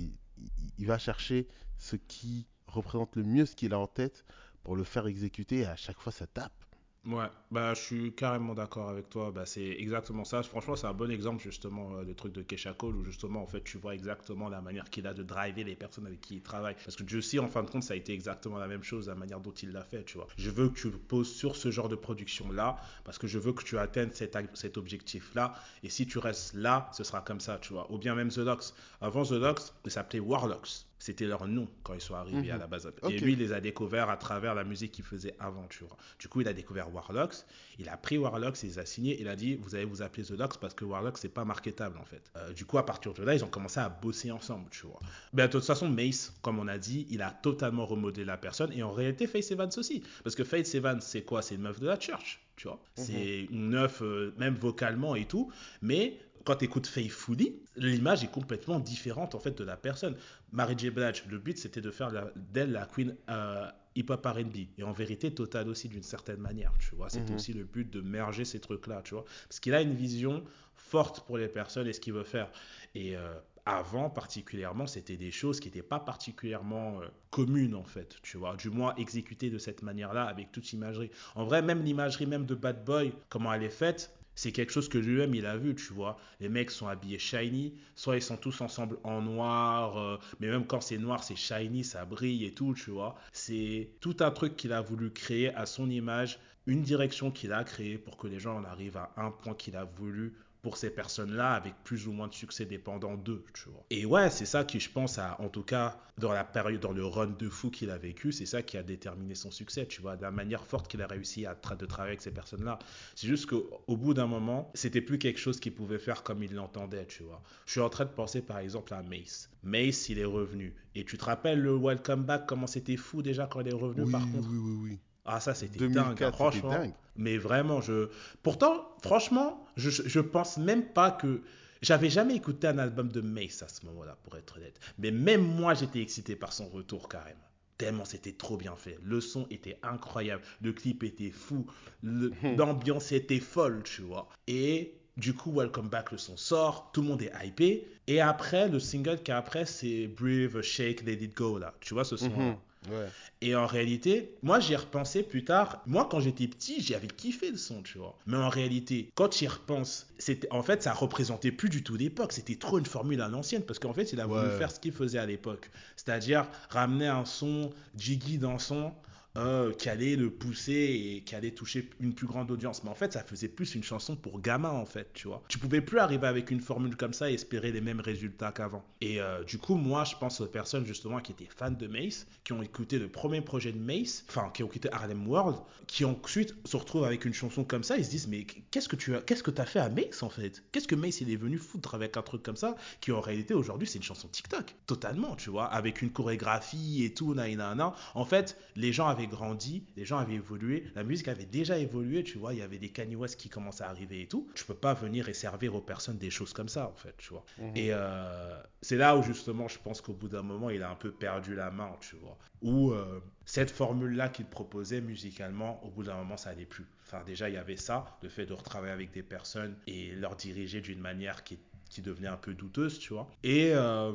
[0.77, 1.47] il va chercher
[1.77, 4.25] ce qui représente le mieux ce qu'il a en tête
[4.63, 6.65] pour le faire exécuter et à chaque fois ça tape.
[7.07, 9.31] Ouais, bah, je suis carrément d'accord avec toi.
[9.31, 10.43] Bah, c'est exactement ça.
[10.43, 13.47] Franchement, c'est un bon exemple, justement, euh, le truc de Kesha Cole, où justement, en
[13.47, 16.41] fait, tu vois exactement la manière qu'il a de driver les personnes avec qui il
[16.41, 16.75] travaille.
[16.83, 19.15] Parce que Jussie, en fin de compte, ça a été exactement la même chose, la
[19.15, 20.27] manière dont il l'a fait, tu vois.
[20.37, 23.63] Je veux que tu poses sur ce genre de production-là, parce que je veux que
[23.63, 25.53] tu atteignes cet, objectif-là.
[25.83, 27.89] Et si tu restes là, ce sera comme ça, tu vois.
[27.89, 28.73] Ou bien même The Locks.
[28.99, 30.86] Avant The Locks, ils s'appelaient Warlocks.
[30.99, 32.51] C'était leur nom quand ils sont arrivés Mhm.
[32.55, 32.91] à la base.
[33.09, 35.95] Et lui, il les a découverts à travers la musique qu'il faisait avant, tu vois.
[36.19, 37.35] Du coup, il a découvert Warlocks.
[37.79, 40.23] Il a pris Warlocks, il les a signés, il a dit vous allez vous appeler
[40.23, 42.23] The Locks parce que Warlocks c'est pas marketable en fait.
[42.35, 44.99] Euh, du coup à partir de là ils ont commencé à bosser ensemble, tu vois.
[45.33, 48.73] Mais de toute façon Mace, comme on a dit, il a totalement remodelé la personne
[48.73, 51.43] et en réalité Faith Evans aussi, parce que Faith Evans c'est quoi?
[51.43, 52.81] C'est une meuf de la church, tu vois.
[52.95, 55.51] C'est une meuf euh, même vocalement et tout,
[55.83, 56.17] mais
[56.47, 60.15] quand tu écoutes Faithfully, l'image est complètement différente en fait de la personne.
[60.53, 60.89] Mary J.
[60.91, 64.55] Blige, le but c'était de faire d'elle la queen euh, hip-hop R&B.
[64.77, 67.09] Et en vérité, Total aussi d'une certaine manière, tu vois.
[67.09, 67.35] C'était Mhm.
[67.35, 69.25] aussi le but de merger ces trucs-là, tu vois.
[69.49, 70.41] Parce qu'il a une vision
[70.77, 72.49] forte pour les personnes et ce qu'il veut faire.
[72.95, 73.33] Et euh,
[73.65, 78.55] avant, particulièrement, c'était des choses qui n'étaient pas particulièrement euh, communes, en fait, tu vois.
[78.55, 81.11] Du moins, exécutées de cette manière-là, avec toute imagerie.
[81.35, 84.87] En vrai, même l'imagerie même de Bad Boy, comment elle est faite, c'est quelque chose
[84.87, 86.19] que lui-même il a vu, tu vois.
[86.39, 90.67] Les mecs sont habillés shiny, soit ils sont tous ensemble en noir, euh, mais même
[90.67, 93.15] quand c'est noir, c'est shiny, ça brille et tout, tu vois.
[93.33, 97.63] C'est tout un truc qu'il a voulu créer à son image, une direction qu'il a
[97.63, 100.89] créée pour que les gens en arrivent à un point qu'il a voulu pour ces
[100.89, 103.85] personnes-là avec plus ou moins de succès dépendant d'eux, tu vois.
[103.89, 106.91] Et ouais, c'est ça qui, je pense, a, en tout cas, dans la période, dans
[106.91, 110.01] le run de fou qu'il a vécu, c'est ça qui a déterminé son succès, tu
[110.01, 112.79] vois, de la manière forte qu'il a réussi à tra- de travailler avec ces personnes-là.
[113.15, 116.43] C'est juste qu'au au bout d'un moment, c'était plus quelque chose qu'il pouvait faire comme
[116.43, 117.41] il l'entendait, tu vois.
[117.65, 119.49] Je suis en train de penser par exemple à Mace.
[119.63, 120.75] Mace, il est revenu.
[120.95, 124.05] Et tu te rappelles le Welcome Back, comment c'était fou déjà quand il est revenu
[124.05, 124.49] Oui, par contre?
[124.49, 124.99] oui, oui, oui.
[125.27, 126.69] Ah, ça c'était 2004, dingue, hein, franchement.
[126.69, 126.93] dingue.
[127.15, 128.09] Mais vraiment, je.
[128.43, 131.41] Pourtant, franchement, je, je pense même pas que.
[131.83, 134.79] J'avais jamais écouté un album de Mace à ce moment-là, pour être honnête.
[134.97, 137.39] Mais même moi, j'étais excité par son retour carrément.
[137.77, 138.97] Tellement c'était trop bien fait.
[139.03, 140.41] Le son était incroyable.
[140.61, 141.67] Le clip était fou.
[142.03, 144.27] L'ambiance était folle, tu vois.
[144.47, 146.89] Et du coup, Welcome Back, le son sort.
[146.93, 147.87] Tout le monde est hypé.
[148.07, 151.75] Et après, le single qui est après, c'est Breathe, Shake, Let It Go, là.
[151.79, 152.35] Tu vois ce son-là?
[152.35, 152.55] Mhm.
[152.89, 153.07] Ouais.
[153.41, 155.81] Et en réalité, moi j'y ai repensé plus tard.
[155.85, 158.17] Moi quand j'étais petit, j'avais kiffé le son, tu vois.
[158.25, 162.31] Mais en réalité, quand j'y repense, c'était en fait ça représentait plus du tout l'époque.
[162.33, 164.57] C'était trop une formule à l'ancienne parce qu'en fait il a voulu Ouais.
[164.57, 168.93] faire ce qu'il faisait à l'époque, c'est-à-dire ramener un son jiggy dans son.
[169.37, 172.83] Euh, qui allait le pousser et qui allait toucher une plus grande audience.
[172.83, 175.43] Mais en fait, ça faisait plus une chanson pour gamins, en fait, tu vois.
[175.47, 178.83] Tu pouvais plus arriver avec une formule comme ça et espérer les mêmes résultats qu'avant.
[178.99, 182.25] Et euh, du coup, moi, je pense aux personnes justement qui étaient fans de Mace,
[182.43, 186.03] qui ont écouté le premier projet de Mace, enfin, qui ont écouté Harlem World, qui
[186.03, 189.15] ensuite se retrouvent avec une chanson comme ça, ils se disent, mais qu'est-ce que tu
[189.15, 190.63] as, qu'est-ce que as fait à Mace, en fait?
[190.71, 193.53] Qu'est-ce que Mace, il est venu foutre avec un truc comme ça, qui en réalité,
[193.53, 198.25] aujourd'hui, c'est une chanson TikTok, totalement, tu vois, avec une chorégraphie et tout, naïna, En
[198.25, 202.37] fait, les gens avaient grandi, les gens avaient évolué, la musique avait déjà évolué, tu
[202.37, 204.49] vois, il y avait des Kanye West qui commençaient à arriver et tout.
[204.55, 207.29] Tu peux pas venir et servir aux personnes des choses comme ça, en fait, tu
[207.29, 207.45] vois.
[207.59, 207.71] Mhm.
[207.75, 210.95] Et euh, c'est là où justement, je pense qu'au bout d'un moment, il a un
[210.95, 212.37] peu perdu la main, tu vois.
[212.61, 216.85] Où euh, cette formule-là qu'il proposait musicalement, au bout d'un moment, ça allait plus.
[217.05, 220.35] Enfin, déjà, il y avait ça, le fait de retravailler avec des personnes et leur
[220.35, 221.57] diriger d'une manière qui
[221.97, 223.27] qui devenait un peu douteuse, tu vois.
[223.43, 224.11] Et euh,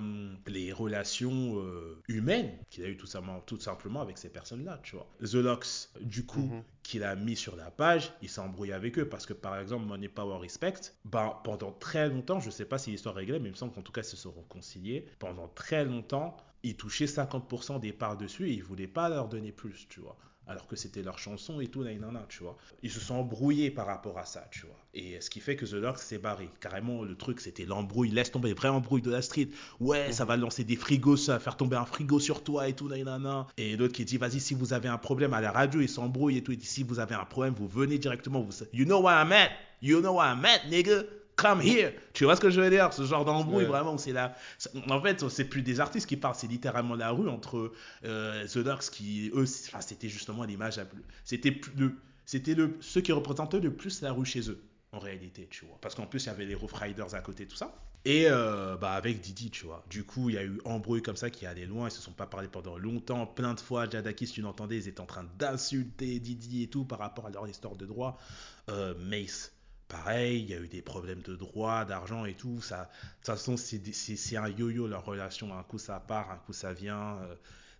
[0.47, 4.95] les relations euh, humaines qu'il a eu tout simplement, tout simplement avec ces personnes-là, tu
[4.95, 5.09] vois.
[5.21, 6.63] The Locks, du coup, Mhm.
[6.85, 9.85] qu'il a mis sur la page, il s'est embrouillé avec eux parce que par exemple
[9.87, 10.75] Money Power Respect,
[11.05, 13.73] ben, pendant très longtemps, je sais pas si l'histoire est réglée, mais il me semble
[13.73, 15.07] qu'en tout cas ils se sont réconciliés.
[15.19, 19.51] Pendant très longtemps, ils touchaient 50% des parts dessus et ils voulaient pas leur donner
[19.51, 20.17] plus, tu vois.
[20.49, 22.57] Alors que c'était leur chanson et tout, nanana, tu vois.
[22.83, 24.77] Ils se sont embrouillés par rapport à ça, tu vois.
[24.93, 26.51] Et ce qui fait que The Locks s'est barré.
[26.61, 28.11] Carrément, le truc, c'était l'embrouille.
[28.11, 29.49] Laisse tomber, vrai embrouille de la street.
[29.79, 32.75] Ouais, ça va lancer des frigos, ça va faire tomber un frigo sur toi et
[32.75, 33.47] tout, nanana.
[33.57, 36.39] Et l'autre qui dit, vas-y, si vous avez un problème à la radio, ils s'embrouillent
[36.39, 36.53] et tout.
[36.53, 38.41] Il dit, si vous avez un problème, vous venez directement.
[38.43, 38.65] Vous...
[38.73, 39.51] You know where I'm at.
[39.81, 41.05] You know where I'm at, nigga.
[41.37, 41.93] Come here.
[42.13, 42.93] Tu vois ce que je veux dire?
[42.93, 43.69] Ce genre d'embrouille, Ouais.
[43.69, 44.35] vraiment, c'est la.
[44.91, 47.73] En fait, c'est plus des artistes qui parlent, c'est littéralement la rue entre
[48.05, 51.03] euh, The Locks qui, eux, enfin, c'était justement l'image la plus.
[51.25, 51.97] C'était plus le.
[52.25, 54.63] C'était le, ceux qui représentaient le plus la rue chez eux,
[54.93, 55.77] en réalité, tu vois.
[55.81, 57.75] Parce qu'en plus, il y avait les Rough Riders à côté, tout ça.
[58.05, 59.85] Et euh, bah avec Didi, tu vois.
[59.89, 61.89] Du coup, il y a eu embrouille comme ça qui allait loin.
[61.89, 63.27] Ils se sont pas parlé pendant longtemps.
[63.27, 66.99] Plein de fois, Jadakis, tu l'entendais, ils étaient en train d'insulter Didi et tout par
[66.99, 68.19] rapport à leur histoire de droit.
[68.71, 69.53] Euh, Mace,
[69.93, 72.61] pareil, il y a eu des problèmes de droit, d'argent et tout.
[72.63, 75.57] Ça, de toute façon, c'est un yo-yo leur relation.
[75.57, 77.19] Un coup ça part, un coup ça vient.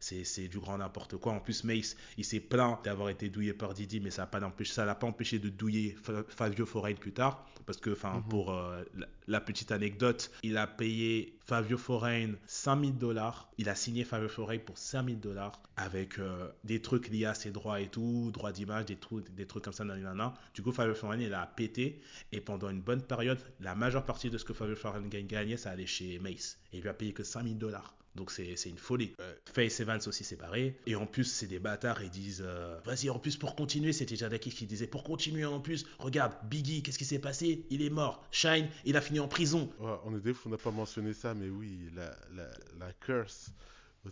[0.03, 1.33] C'est du grand n'importe quoi.
[1.33, 4.95] En plus, Mace, il s'est plaint d'avoir été douillé par Didi, mais ça ne l'a
[4.97, 5.97] pas empêché de douiller
[6.29, 7.47] Fabio Foreign plus tard.
[7.67, 8.25] Parce que, enfin, mhm.
[8.25, 8.83] pour euh,
[9.29, 13.49] la, petite anecdote, il a payé Fabio Foreign 5000 dollars.
[13.59, 17.53] Il a signé Fabio Foreign pour 5000 dollars avec euh, des trucs liés à ses
[17.53, 20.35] droits et tout, droits d'image, des trucs, des trucs comme ça, nanana.
[20.53, 22.01] Du coup, Fabio Foreign, il a pété.
[22.33, 25.71] Et pendant une bonne période, la majeure partie de ce que Fabio Foreign gagnait, ça
[25.71, 26.59] allait chez Mace.
[26.73, 27.95] Et il lui a payé que 5000 dollars.
[28.15, 29.15] Donc c'est une folie.
[29.21, 30.77] Euh, Face et Vance aussi séparés.
[30.87, 32.03] Et en plus, c'est des bâtards.
[32.03, 35.61] Ils disent euh, Vas-y, en plus, pour continuer, c'était Jadaki qui disait Pour continuer en
[35.61, 37.65] plus, regarde, Biggie, qu'est-ce qui s'est passé?
[37.71, 38.25] Il est mort.
[38.31, 39.71] Shine, il a fini en prison.
[40.05, 43.53] on est des on n'a pas mentionné ça, mais oui, la, la, la curse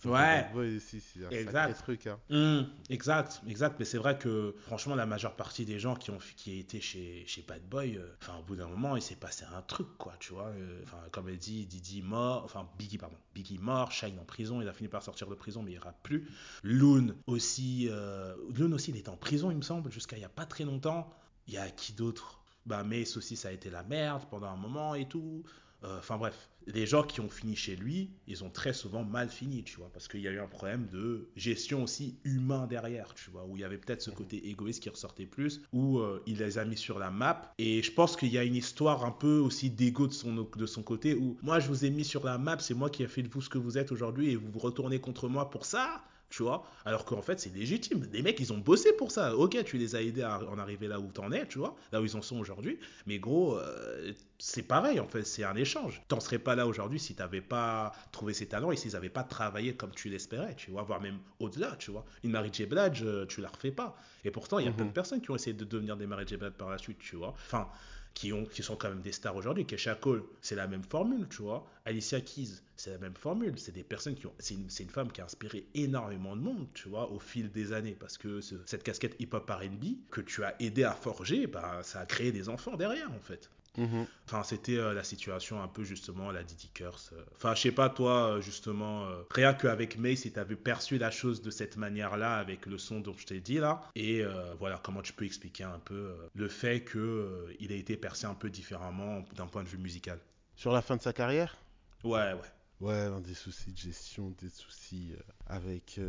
[0.05, 0.49] Ouais.
[0.81, 1.83] c'est exact.
[1.83, 2.07] truc.
[2.07, 2.19] Hein.
[2.31, 3.77] Mmh, exact, exact.
[3.79, 7.25] Mais c'est vrai que, franchement, la majeure partie des gens qui ont qui été chez,
[7.27, 10.15] chez Bad Boy, euh, enfin, au bout d'un moment, il s'est passé un truc, quoi,
[10.21, 10.47] tu vois.
[10.47, 13.17] Euh, enfin, comme elle dit, Didi mort, enfin, Biggie, pardon.
[13.35, 15.93] Biggie mort, Shine en prison, il a fini par sortir de prison, mais il ira
[16.05, 16.29] plus.
[16.63, 20.25] Loon aussi, euh, Loon aussi, il est en prison, il me semble, jusqu'à il y
[20.25, 21.13] a pas très longtemps.
[21.49, 22.41] Il y a qui d'autre?
[22.67, 25.43] Bah, Mace aussi, ça a été la merde pendant un moment et tout.
[25.85, 29.29] Euh, enfin bref, les gens qui ont fini chez lui, ils ont très souvent mal
[29.29, 33.15] fini, tu vois, parce qu'il y a eu un problème de gestion aussi humain derrière,
[33.15, 36.23] tu vois, où il y avait peut-être ce côté égoïste qui ressortait plus, où euh,
[36.27, 37.53] il les a mis sur la map.
[37.59, 40.67] Et je pense qu'il y a une histoire un peu aussi d'ego de son, de
[40.67, 43.09] son côté, où moi je vous ai mis sur la map, c'est moi qui ai
[43.09, 45.65] fait de vous ce que vous êtes aujourd'hui, et vous vous retournez contre moi pour
[45.65, 46.65] ça tu vois.
[46.85, 48.07] Alors qu'en fait, c'est légitime.
[48.13, 49.37] Les mecs, ils ont bossé pour ça.
[49.37, 52.01] Ok, tu les as aidés à en arriver là où t'en es, tu vois, là
[52.01, 52.79] où ils en sont aujourd'hui.
[53.07, 56.01] Mais gros, euh, c'est pareil, en fait, c'est un échange.
[56.09, 59.25] T'en serais pas là aujourd'hui si t'avais pas trouvé ces talents et s'ils avaient pas
[59.25, 62.05] travaillé comme tu l'espérais, tu vois, voire même au-delà, tu vois.
[62.23, 62.67] Une Mary J.
[62.67, 63.97] Blige, euh, tu la refais pas.
[64.25, 66.25] Et pourtant, il y a plein de personnes qui ont essayé de devenir des Mary
[66.27, 66.37] J.
[66.37, 67.35] Blige par la suite, tu vois.
[67.47, 67.69] Enfin,
[68.15, 69.67] qui, ont, qui sont quand même des stars aujourd'hui.
[69.67, 71.67] Kesha Cole, c'est la même formule, tu vois.
[71.85, 73.59] Alicia Keys, c'est la même formule.
[73.59, 74.33] C'est des personnes qui ont.
[74.39, 77.73] C'est une, une, femme qui a inspiré énormément de monde, tu vois, au fil des
[77.73, 77.97] années.
[77.99, 82.07] Parce que cette casquette hip-hop RB que tu as aidé à forger, bah, ça a
[82.07, 83.51] créé des enfants derrière, en fait.
[83.79, 84.07] Mhm.
[84.27, 87.11] Enfin, c'était euh, la situation un peu justement la Diddy Curse.
[87.13, 87.25] Euh.
[87.35, 91.11] Enfin, je sais pas toi euh, justement, rien qu'avec May, si tu avais perçu la
[91.11, 94.23] chose de cette manière-là avec le son dont je t'ai dit là, et
[94.59, 98.35] voilà comment tu peux expliquer un peu le fait que il a été percé un
[98.35, 100.19] peu différemment d'un point de vue musical.
[100.57, 101.57] Sur la fin de sa carrière?
[102.05, 102.41] Ouais, ouais.
[102.81, 105.13] Ouais, des soucis de gestion, des soucis
[105.47, 106.01] avec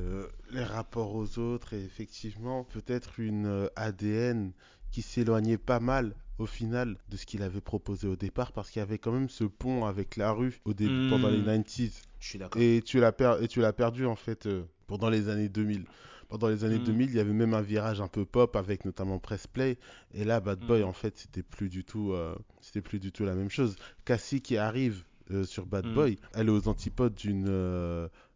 [0.51, 4.51] les rapports aux autres et effectivement peut-être une ADN
[4.91, 8.79] qui s'éloignait pas mal au final de ce qu'il avait proposé au départ parce qu'il
[8.79, 11.87] y avait quand même ce pont avec la rue au début pendant les 90s.
[11.87, 11.91] Hmm.
[12.19, 12.61] Je suis d'accord.
[12.61, 13.37] Et tu l'as per...
[13.41, 15.85] et tu l'as perdu en fait euh, pendant les années 2000.
[16.29, 17.09] Pendant les années 2000, hmm.
[17.09, 19.77] il y avait même un virage un peu pop avec notamment Press Play
[20.13, 20.87] et là Bad Boy hmm.
[20.87, 23.75] en fait, c'était plus du tout euh, c'était plus du tout la même chose.
[24.05, 27.47] Cassie qui arrive euh, sur Bad Boy, elle est aux antipodes d'une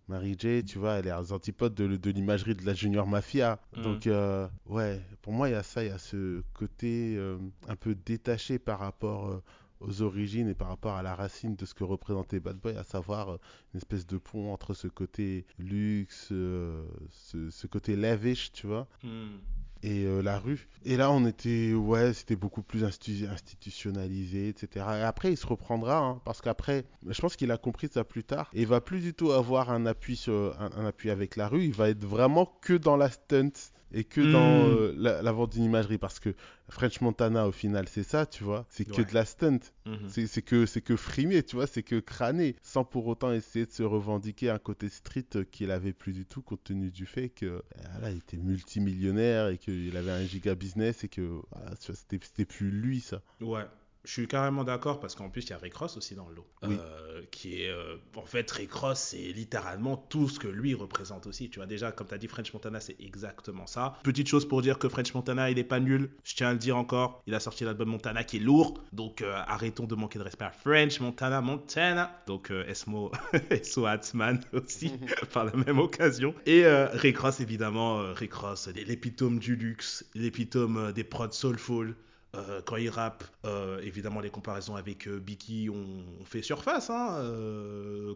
[0.08, 3.60] Marie J, tu vois, elle est aux antipodes de, de l'imagerie de la Junior Mafia.
[3.76, 3.82] Mm.
[3.82, 7.38] Donc, euh, ouais, pour moi, il y a ça, il y a ce côté euh,
[7.68, 9.44] un peu détaché par rapport euh,
[9.80, 12.84] aux origines et par rapport à la racine de ce que représentait Bad Boy, à
[12.84, 13.30] savoir
[13.74, 18.88] une espèce de pont entre ce côté luxe, ce, côté lavish, tu vois.
[19.04, 19.38] Mm
[19.86, 20.68] et euh, la rue.
[20.84, 24.86] Et là, on était, ouais, c'était beaucoup plus institutionnalisé, etc.
[24.98, 28.24] Et après, il se reprendra, hein, parce qu'après, je pense qu'il a compris ça plus
[28.24, 28.50] tard.
[28.54, 31.64] Et il va plus du tout avoir un appui sur un, appui avec la rue.
[31.66, 33.52] Il va être vraiment que dans la stunt
[33.92, 34.78] et que dans hmm.
[34.78, 35.98] euh, la, vente d'une imagerie.
[35.98, 36.34] Parce que
[36.70, 38.66] French Montana au final c'est ça tu vois.
[38.70, 39.60] C'est que de la stunt.
[39.86, 40.10] Mhm.
[40.10, 41.68] c'est que c'est que frimer tu vois.
[41.68, 45.94] C'est que crâner sans pour autant essayer de se revendiquer un côté street qu'il avait
[45.94, 50.12] plus du tout compte tenu du fait que voilà, il était multimillionnaire et qu'il avait
[50.12, 53.22] un giga business et que voilà, c'était plus lui ça.
[53.42, 53.66] Ouais
[54.06, 56.36] je suis carrément d'accord parce qu'en plus il y a Rick Ross aussi dans le
[56.36, 56.48] lot.
[56.64, 61.28] Euh, qui est euh, en fait Rick Ross c'est littéralement tout ce que lui représente
[61.28, 61.50] aussi.
[61.50, 63.98] Tu vois déjà comme tu as dit French Montana c'est exactement ça.
[64.04, 66.10] Petite chose pour dire que French Montana il est pas nul.
[66.24, 67.22] Je tiens à le dire encore.
[67.28, 68.84] Il a sorti l'album Montana qui est lourd.
[68.94, 72.22] Donc euh, arrêtons de manquer de respect à French Montana Montana.
[72.28, 73.12] Donc Esmo
[73.50, 74.92] Esmo Hatzman aussi
[75.34, 76.34] par la même occasion.
[76.46, 81.96] Et Rick Ross évidemment Rick Ross l'épitome du luxe, l'épitome des prods soulful.
[82.36, 87.22] Euh, quand il rappe, euh, évidemment, les comparaisons avec euh, Biggie ont, fait surface hein,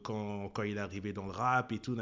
[0.04, 1.96] quand, il est arrivé dans le rap et tout.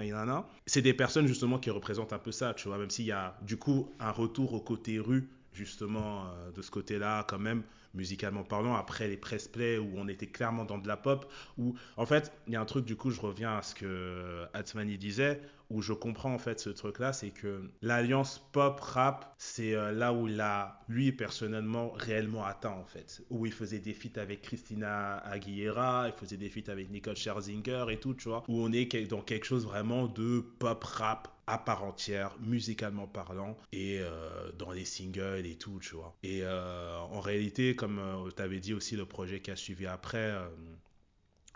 [0.65, 3.37] C'est des personnes justement qui représentent un peu ça, tu vois, même s'il y a
[3.41, 6.25] du coup un retour au côté rue, justement,
[6.55, 7.63] de ce côté-là, quand même,
[7.93, 8.75] musicalement parlant.
[8.75, 12.31] Après les press play où on était clairement dans de la pop, où en fait,
[12.47, 15.81] il y a un truc, du coup, je reviens à ce que Atmani disait, où
[15.81, 20.39] je comprends en fait ce truc-là, c'est que l'alliance pop-rap, c'est euh, là où il
[20.39, 23.21] a, lui personnellement, réellement atteint en fait.
[23.29, 27.85] Où il faisait des feats avec Christina Aguilera, il faisait des feats avec Nicole Scherzinger
[27.89, 28.43] et tout, tu vois.
[28.47, 33.99] Où on est dans quelque chose vraiment de pop-rap à part entière, musicalement parlant, et
[34.01, 36.13] euh, dans les singles et tout, tu vois.
[36.21, 38.01] Et euh, en réalité, comme
[38.35, 40.35] tu avais dit aussi, le projet qui a suivi après,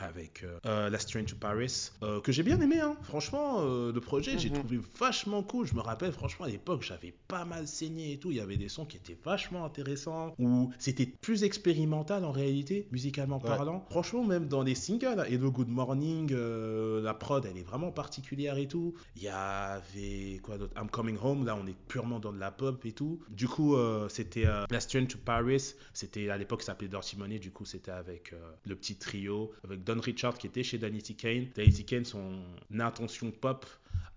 [0.01, 2.95] avec euh, euh, La Strange to Paris, euh, que j'ai bien aimé, hein.
[3.03, 4.59] franchement, le projet, j'ai mhm.
[4.59, 5.67] trouvé vachement cool.
[5.67, 8.31] Je me rappelle, franchement, à l'époque, j'avais pas mal saigné et tout.
[8.31, 12.87] Il y avait des sons qui étaient vachement intéressants, où c'était plus expérimental en réalité,
[12.91, 13.85] musicalement parlant.
[13.89, 18.57] Franchement, même dans les singles, et le Good Morning, la prod, elle est vraiment particulière
[18.57, 18.95] et tout.
[19.15, 20.73] Il y avait quoi d'autre?
[20.79, 23.21] I'm Coming Home, là, on est purement dans de la pop et tout.
[23.29, 23.75] Du coup,
[24.09, 27.91] c'était La Strange to Paris, c'était à l'époque, ça s'appelait Dirty Money, du coup, c'était
[27.91, 28.33] avec
[28.65, 31.47] le petit trio, avec Richard qui était chez Danny Kane.
[31.55, 32.39] Danny Kane, son
[32.77, 33.65] intention pop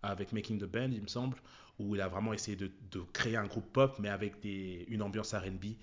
[0.03, 1.37] avec Making the Band, il me semble,
[1.79, 2.71] où il a vraiment essayé de,
[3.13, 5.77] créer un groupe pop, mais avec une ambiance RB.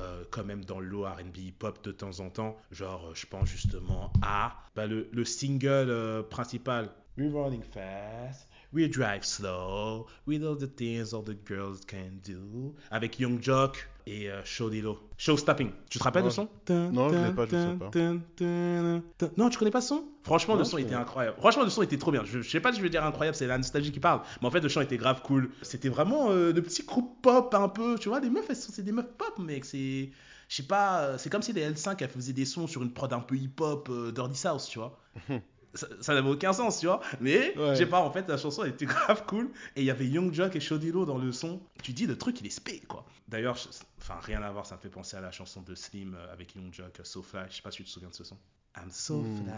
[0.00, 2.56] Euh, quand même dans le RB pop de temps en temps.
[2.72, 6.90] Genre, je pense justement à bah, le, le, single euh, principal.
[7.16, 12.74] We're running fast, we drive slow, we know the things all the girls can do.
[12.90, 15.70] Avec Young Jock, et euh, Show Stopping.
[15.88, 16.48] Tu te rappelles de son?
[16.68, 19.28] Non, je l'ai pas, je sais pas.
[19.36, 20.04] Non, tu connais pas ce son?
[20.22, 21.36] Franchement, le son était incroyable.
[21.38, 22.22] Franchement, le son était trop bien.
[22.24, 24.20] Je, je sais pas si je veux dire incroyable, c'est la nostalgie qui parle.
[24.40, 25.50] Mais en fait, le son était grave cool.
[25.62, 27.98] C'était vraiment euh, de petits groupes pop un peu.
[27.98, 29.64] Tu vois, les meufs, c'est des meufs pop, mec.
[29.64, 30.10] C'est.
[30.48, 33.10] Je sais pas, c'est comme si les L5 elles faisaient des sons sur une prod
[33.12, 35.00] un peu hip-hop euh, Dirty South, tu vois.
[35.74, 37.00] ça n'avait aucun sens, tu vois.
[37.20, 39.50] Mais, je sais pas, en fait, la chanson elle était grave cool.
[39.76, 41.60] Et il y avait Young Jock et Shodilo dans le son.
[41.82, 43.04] Tu dis, le truc, il est spé, quoi.
[43.28, 43.56] D'ailleurs,
[43.98, 46.54] enfin, rien à voir, ça me fait penser à la chanson de Slim euh, avec
[46.54, 47.44] Young Jock, So Fly.
[47.50, 48.38] Je sais pas si tu te souviens de ce son.
[48.76, 49.52] I'm so fly.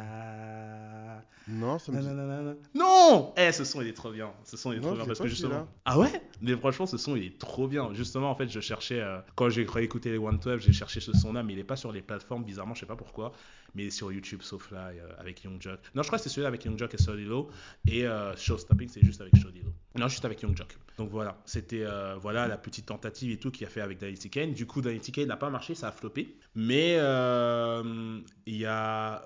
[1.49, 2.57] Non, ça me.
[2.75, 4.31] Non Eh, ce son, il est trop bien.
[4.45, 5.67] Ce son, il est trop bien parce que justement.
[5.85, 6.23] Ah ouais?
[6.43, 7.95] Mais franchement, ce son, il est trop bien.
[7.95, 9.01] Justement, en fait, je cherchais.
[9.01, 11.93] Euh, quand j'ai écouté les 112, j'ai cherché ce son-là, mais il est pas sur
[11.93, 13.33] les plateformes, bizarrement, je sais pas pourquoi
[13.77, 15.79] mais sur YouTube, sauf là, euh, avec Young Jock.
[15.95, 17.51] Non, je crois que c'est celui-là avec Young Jock et Solilo.
[17.87, 19.71] Et euh, Showstopping, c'est juste avec Solilo.
[19.99, 20.77] Non, juste avec Young Jock.
[20.99, 24.31] Donc voilà, c'était euh, voilà la petite tentative et tout qu'il a fait avec Dynasty
[24.31, 24.55] Kane.
[24.55, 26.37] Du coup, Dynasty Kane n'a pas marché, ça a floppé.
[26.55, 29.23] Mais il y a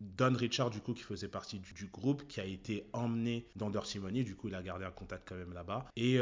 [0.00, 4.00] Don Richard, du coup, qui faisait partie du, groupe, qui a été emmené dans Dirty
[4.00, 4.24] Money.
[4.24, 5.86] Du coup, il a gardé un contact quand même là-bas.
[5.96, 6.18] Et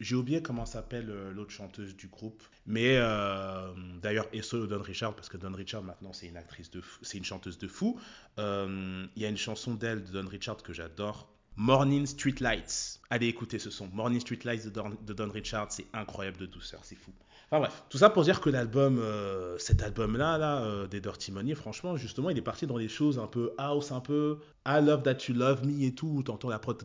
[0.00, 2.42] j'ai oublié comment s'appelle l'autre chanteuse du groupe.
[2.66, 2.98] Mais
[4.02, 6.40] d'ailleurs, et solo Don Richard, parce que Don Richard, maintenant, c'est une
[7.02, 7.98] c'est une chanteuse de fou.
[8.38, 11.28] Euh, il y a une chanson d'elle, de Don Richard, que j'adore.
[11.56, 12.98] Morning Street Lights.
[13.10, 13.86] Allez écouter ce son.
[13.88, 17.12] Morning Street Lights de Don, de Don Richard, c'est incroyable de douceur, c'est fou.
[17.50, 21.30] Enfin bref, tout ça pour dire que l'album, euh, cet album-là, là, euh, des Dirty
[21.32, 24.80] Money, franchement, justement, il est parti dans des choses un peu house, un peu I
[24.82, 26.22] love that you love me et tout.
[26.24, 26.82] T'entends la prod.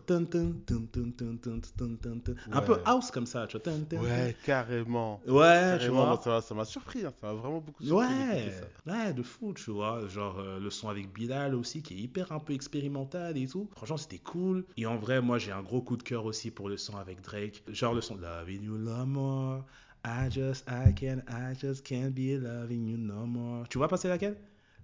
[2.51, 4.03] Un peu house comme ça, tu vois.
[4.03, 5.21] Ouais, carrément.
[5.25, 6.19] Ouais, tu vois.
[6.41, 7.13] Ça m'a surpris, hein.
[7.21, 8.05] ça m'a vraiment beaucoup surpris.
[8.05, 8.53] Ouais,
[8.85, 10.05] ouais, de fou, tu vois.
[10.07, 13.69] Genre euh, le son avec Bilal aussi, qui est hyper un peu expérimental et tout.
[13.75, 14.65] Franchement, c'était cool.
[14.75, 17.21] Et en vrai, moi, j'ai un gros coup de cœur aussi pour le son avec
[17.21, 17.63] Drake.
[17.69, 19.63] Genre le son Loving You Love More.
[20.03, 23.67] I just, I can, I just can't be loving you no more.
[23.67, 24.37] Tu vois passer laquelle?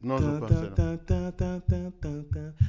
[0.04, 0.48] Non, je pas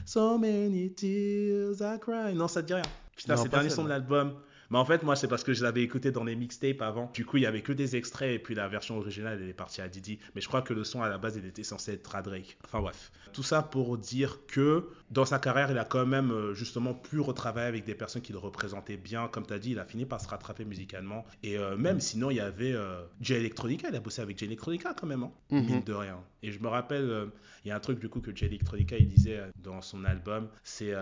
[0.06, 2.34] So many tears I cry.
[2.34, 2.82] Non, ça te dit rien.
[3.16, 4.34] Putain, c'est le dernier son de l'album.
[4.70, 7.10] Mais en fait, moi, c'est parce que je l'avais écouté dans les mixtapes avant.
[7.14, 9.54] Du coup, il y avait que des extraits et puis la version originale, elle est
[9.54, 10.18] partie à Didi.
[10.34, 12.58] Mais je crois que le son à la base, il était censé être à Drake.
[12.64, 13.12] Enfin bref.
[13.32, 17.20] Tout ça pour dire que dans sa carrière, il a quand même euh, justement pu
[17.20, 19.28] retravailler avec des personnes qui le représentaient bien.
[19.28, 21.24] Comme tu as dit, il a fini par se rattraper musicalement.
[21.42, 23.88] Et euh, même sinon, il y avait euh, J Electronica.
[23.88, 25.64] Il a bossé avec J Electronica quand même, hein, mhm.
[25.64, 26.18] mine de rien.
[26.42, 27.28] Et je me rappelle,
[27.64, 30.48] il y a un truc du coup que J Electronica il disait dans son album,
[30.62, 30.92] c'est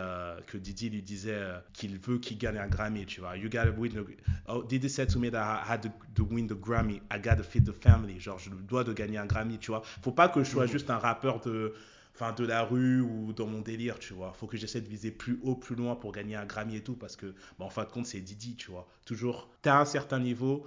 [0.47, 1.43] que Didi lui disait
[1.75, 3.37] qu'il veut qu'il gagne un Grammy, tu vois.
[3.37, 4.07] You gotta win the...
[4.49, 7.03] Oh, Didi said to me that I had to, win the Grammy.
[7.13, 8.19] I gotta feed the family.
[8.19, 9.83] Genre, je dois de gagner un Grammy, tu vois.
[10.03, 10.73] Faut pas que je sois mhm.
[10.73, 11.75] juste un rappeur de
[12.15, 14.33] enfin de la rue ou dans mon délire, tu vois.
[14.33, 16.95] Faut que j'essaie de viser plus haut, plus loin pour gagner un Grammy et tout
[16.95, 18.87] parce que, bah, en fin de compte, c'est Didi, tu vois.
[19.05, 20.67] Toujours, t'as un certain niveau,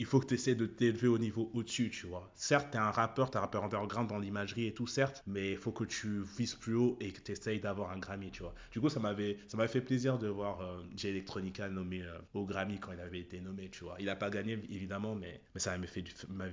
[0.00, 2.30] il faut que tu essaies de t'élever au niveau au-dessus, tu vois.
[2.34, 5.22] Certes, tu es un rappeur, tu es un rappeur underground dans l'imagerie et tout, certes,
[5.26, 8.30] mais il faut que tu vises plus haut et que tu essayes d'avoir un Grammy,
[8.30, 8.54] tu vois.
[8.72, 9.38] Du coup, ça m'avait
[9.68, 13.40] fait plaisir de voir euh, J Electronica nommé euh, au Grammy quand il avait été
[13.40, 13.96] nommé, tu vois.
[13.98, 16.04] Il n'a pas gagné, évidemment, mais, mais ça m'avait fait,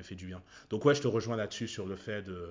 [0.03, 0.41] fait, du bien.
[0.69, 2.49] Donc, ouais, je te rejoins là-dessus sur le fait de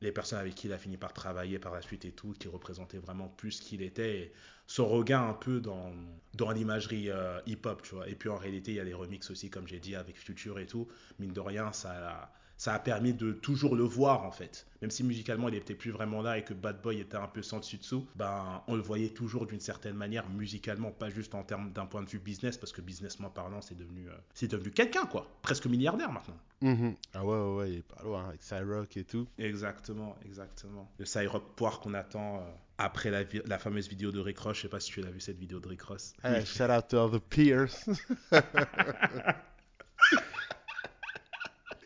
[0.00, 2.48] les personnes avec qui il a fini par travailler par la suite et tout, qui
[2.48, 4.32] représentaient vraiment plus ce qu'il était, et
[4.66, 5.92] son regard un peu dans,
[6.34, 8.08] dans l'imagerie euh, hip-hop, tu vois.
[8.08, 10.58] Et puis en réalité, il y a des remixes aussi, comme j'ai dit, avec Future
[10.58, 10.88] et tout.
[11.18, 14.66] Mine de rien, ça ça a permis de toujours le voir en fait.
[14.82, 17.40] Même si musicalement il n'était plus vraiment là et que Bad Boy était un peu
[17.40, 21.42] sans dessus dessous, ben on le voyait toujours d'une certaine manière musicalement, pas juste en
[21.42, 24.72] termes d'un point de vue business, parce que businessment parlant, c'est devenu, euh, c'est devenu
[24.72, 26.36] quelqu'un quoi, presque milliardaire maintenant.
[26.60, 26.96] Mhm.
[27.14, 29.26] Ah ouais, ouais, ouais, il est pas loin avec Cyrock et tout.
[29.38, 30.86] Exactement, exactement.
[30.98, 34.58] Le Cyrock Poire qu'on attend euh, après la, fameuse vidéo de Rick Ross.
[34.58, 36.12] Je sais pas si tu l'as vu cette vidéo de Rick Ross.
[36.22, 37.88] Hey, shout out to all the peers.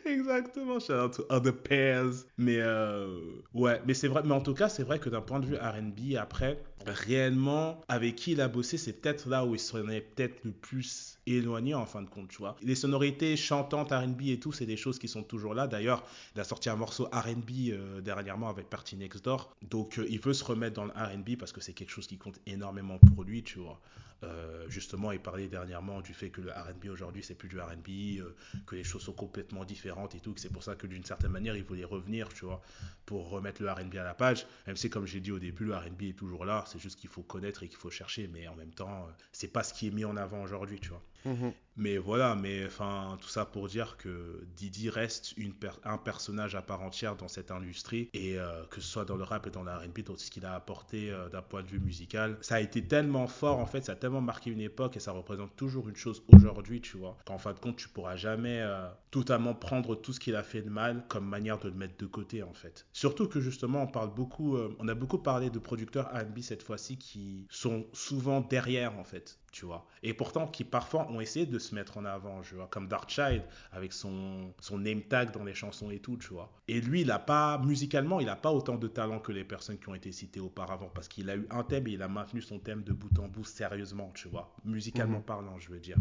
[0.05, 2.25] Exactement, shout out to pairs.
[2.37, 5.39] Mais euh, ouais, mais c'est vrai, mais en tout cas, c'est vrai que d'un point
[5.39, 9.59] de vue RB, après, réellement, avec qui il a bossé, c'est peut-être là où il
[9.59, 12.55] s'en peut-être le plus éloigné en fin de compte, tu vois.
[12.61, 15.67] Les sonorités chantantes RB et tout, c'est des choses qui sont toujours là.
[15.67, 16.03] D'ailleurs,
[16.35, 19.55] il a sorti un morceau RB euh, dernièrement avec Party Next Door.
[19.69, 22.17] Donc, euh, il veut se remettre dans le RB parce que c'est quelque chose qui
[22.17, 23.79] compte énormément pour lui, tu vois.
[24.23, 28.23] Euh, justement, il parlait dernièrement du fait que le RB aujourd'hui, c'est plus du RB,
[28.65, 31.31] que les choses sont complètement différentes et tout, que c'est pour ça que d'une certaine
[31.31, 32.61] manière, il voulait revenir, tu vois,
[33.05, 34.47] pour remettre le RB à la page.
[34.67, 37.23] Même si, comme j'ai dit au début, le RB est toujours là, juste qu'il faut
[37.23, 39.91] connaître et qu'il faut chercher, mais en même temps, euh, c'est pas ce qui est
[39.91, 41.03] mis en avant aujourd'hui, tu vois.
[41.25, 41.53] Mhm.
[41.77, 45.53] Mais voilà, mais enfin, tout ça pour dire que Didi reste une
[45.83, 49.23] un personnage à part entière dans cette industrie, et euh, que ce soit dans le
[49.23, 51.79] rap et dans la RB, tout ce qu'il a apporté euh, d'un point de vue
[51.79, 54.99] musical, ça a été tellement fort en fait, ça a tellement marqué une époque et
[54.99, 58.61] ça représente toujours une chose aujourd'hui, tu vois, qu'en fin de compte, tu pourras jamais
[58.61, 61.97] euh, totalement prendre tout ce qu'il a fait de mal comme manière de le mettre
[61.97, 62.85] de côté en fait.
[62.93, 66.97] Surtout que justement, on parle beaucoup, on a beaucoup parlé de producteurs R&B cette fois-ci
[66.97, 71.59] qui sont souvent derrière en fait, tu vois, et pourtant qui parfois ont essayé de
[71.65, 75.53] se mettre en avant, tu vois, comme Darkchild avec son, son name tag dans les
[75.53, 76.51] chansons et tout, tu vois.
[76.67, 79.77] Et lui, il a pas, musicalement, il a pas autant de talent que les personnes
[79.77, 82.41] qui ont été citées auparavant parce qu'il a eu un thème et il a maintenu
[82.41, 85.23] son thème de bout en bout sérieusement, tu vois, musicalement Mhm.
[85.23, 85.97] parlant, je veux dire.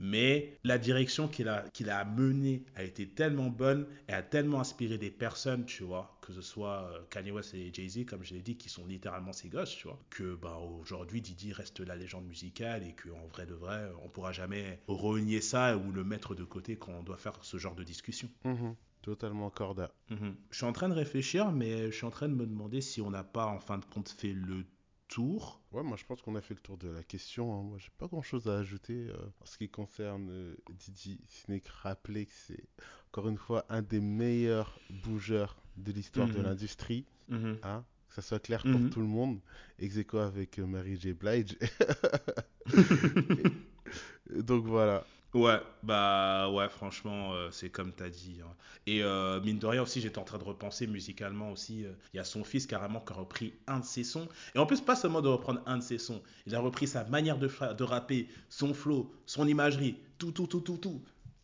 [0.00, 4.60] Mais la direction qu'il a, qu'il a menée a été tellement bonne et a tellement
[4.60, 8.34] inspiré des personnes, tu vois, que ce soit euh, Kanye West et Jay-Z, comme je
[8.34, 11.96] l'ai dit, qui sont littéralement ses gosses, tu vois, que bah, aujourd'hui Didi reste la
[11.96, 16.34] légende musicale et qu'en vrai de vrai, on pourra jamais renier ça ou le mettre
[16.34, 18.28] de côté quand on doit faire ce genre de discussion.
[18.44, 18.74] Mhm.
[19.02, 19.92] Totalement corda.
[20.10, 20.34] Mhm.
[20.50, 23.00] Je suis en train de réfléchir, mais je suis en train de me demander si
[23.00, 24.64] on n'a pas en fin de compte fait le
[25.10, 25.60] tour.
[25.72, 27.52] Ouais, moi je pense qu'on a fait le tour de la question.
[27.58, 27.62] hein.
[27.62, 31.50] Moi j'ai pas grand chose à ajouter euh, en ce qui concerne euh, Didi, si
[31.50, 32.64] n'est que rappeler que c'est
[33.08, 36.42] encore une fois un des meilleurs bougeurs de l'histoire de Mhm.
[36.44, 37.04] l'industrie.
[37.28, 37.58] Mhm.
[37.62, 38.72] Hein que ça soit clair Mhm.
[38.72, 39.40] pour tout le monde.
[39.78, 41.12] Ex aequo avec euh, Mary J.
[41.12, 41.56] Blige.
[44.30, 45.04] Donc voilà.
[45.32, 48.40] Ouais, bah ouais, franchement, euh, c'est comme t'as dit.
[48.44, 48.52] hein.
[48.86, 51.84] Et euh, mine de rien aussi, j'étais en train de repenser musicalement aussi.
[51.84, 54.28] euh, Il y a son fils carrément qui a repris un de ses sons.
[54.56, 57.04] Et en plus, pas seulement de reprendre un de ses sons, il a repris sa
[57.04, 61.00] manière de, fa- de rapper, son flow, son imagerie, tout, tout, tout, tout, tout.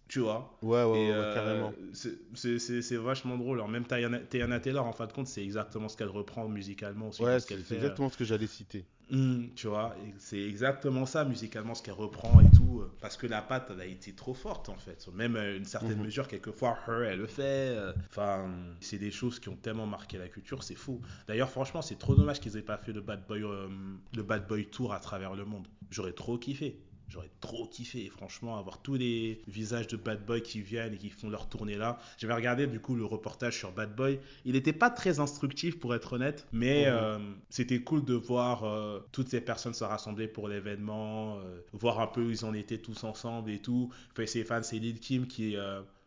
[0.09, 1.73] Tu vois Ouais, ouais, Et ouais, euh, carrément.
[1.93, 3.59] c'est- c'est c'est- c'est vachement drôle.
[3.59, 7.23] Alors, même Tayana Taylor, en fin de compte, c'est exactement ce qu'elle reprend musicalement aussi.
[7.23, 8.85] Ouais, ce c'est qu'elle c'est fait, exactement ce que j'allais citer.
[9.13, 13.29] Hum, tu vois, c'est exactement ça musicalement ce qu'elle reprend et tout, euh, parce que
[13.29, 15.07] la patte elle a été trop forte en fait.
[15.15, 16.07] Même à une certaine Mhm.
[16.07, 17.43] mesure, quelquefois, her, elle le fait.
[17.77, 18.51] euh, Enfin,
[18.81, 21.01] c'est des choses qui ont tellement marqué la culture, c'est fou.
[21.29, 23.69] D'ailleurs, franchement, c'est trop dommage qu'ils aient pas fait le Bad Boy, euh,
[24.17, 25.69] le Bad Boy Tour à travers le monde.
[25.91, 26.83] J'aurais trop kiffé.
[27.09, 30.99] J'aurais trop kiffé, et franchement, avoir tous les visages de Bad Boy qui viennent et
[30.99, 31.99] qui font leur tournée là.
[32.19, 34.19] J'avais regardé du coup le reportage sur Bad Boy.
[34.45, 36.93] Il n'était pas très instructif pour être honnête, mais Mhm.
[36.93, 37.19] euh,
[37.49, 42.07] c'était cool de voir euh, toutes ces personnes se rassembler pour l'événement, euh, voir un
[42.09, 43.93] peu où ils en étaient tous ensemble et tout.
[44.15, 45.57] Face et fans, c'est Lil Kim qui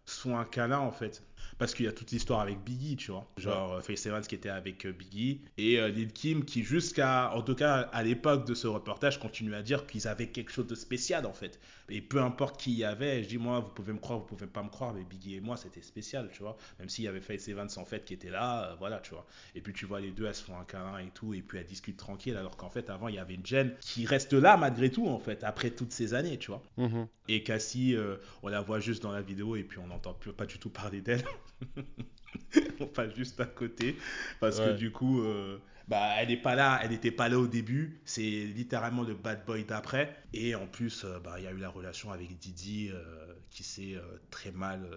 [0.06, 1.24] se font un câlin en fait.
[1.58, 3.28] Parce qu'il y a toute l'histoire avec Biggie, tu vois.
[3.38, 7.32] Genre euh, Face Evans qui était avec euh, Biggie et euh, Lil Kim qui jusqu'à,
[7.34, 10.68] en tout cas à l'époque de ce reportage, continue à dire qu'ils avaient quelque chose
[10.68, 11.60] de spécial en fait.
[11.90, 14.48] Et peu importe qui y avait, je dis moi, vous pouvez me croire, vous pouvez
[14.48, 16.56] pas me croire, mais Biggie et moi c'était spécial, tu vois.
[16.80, 19.26] Même s'il y avait Face Evans en fait qui était là, euh, voilà, tu vois.
[19.56, 21.58] Et puis tu vois les deux, elles se font un câlin et tout, et puis
[21.58, 24.58] elles discutent tranquille, alors qu'en fait avant il y avait une Jen qui reste là
[24.58, 26.64] malgré tout en fait, après toutes ces années, tu vois.
[26.78, 27.08] Mhm.
[27.28, 30.34] Et Cassie, euh, on la voit juste dans la vidéo et puis on n'entend plus
[30.34, 31.24] pas du tout parler d'elle.
[32.80, 33.98] on passe juste à côté
[34.40, 37.48] parce que du coup, euh, bah, elle n'est pas là, elle n'était pas là au
[37.48, 38.00] début.
[38.06, 40.16] C'est littéralement le bad boy d'après.
[40.34, 43.64] Et en plus, euh, bah, il y a eu la relation avec Didi euh, qui
[43.64, 43.96] s'est
[44.30, 44.88] très mal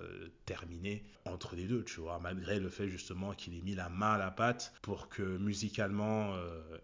[0.44, 4.12] terminée entre les deux, tu vois, malgré le fait justement qu'il ait mis la main
[4.12, 6.34] à la pâte pour que musicalement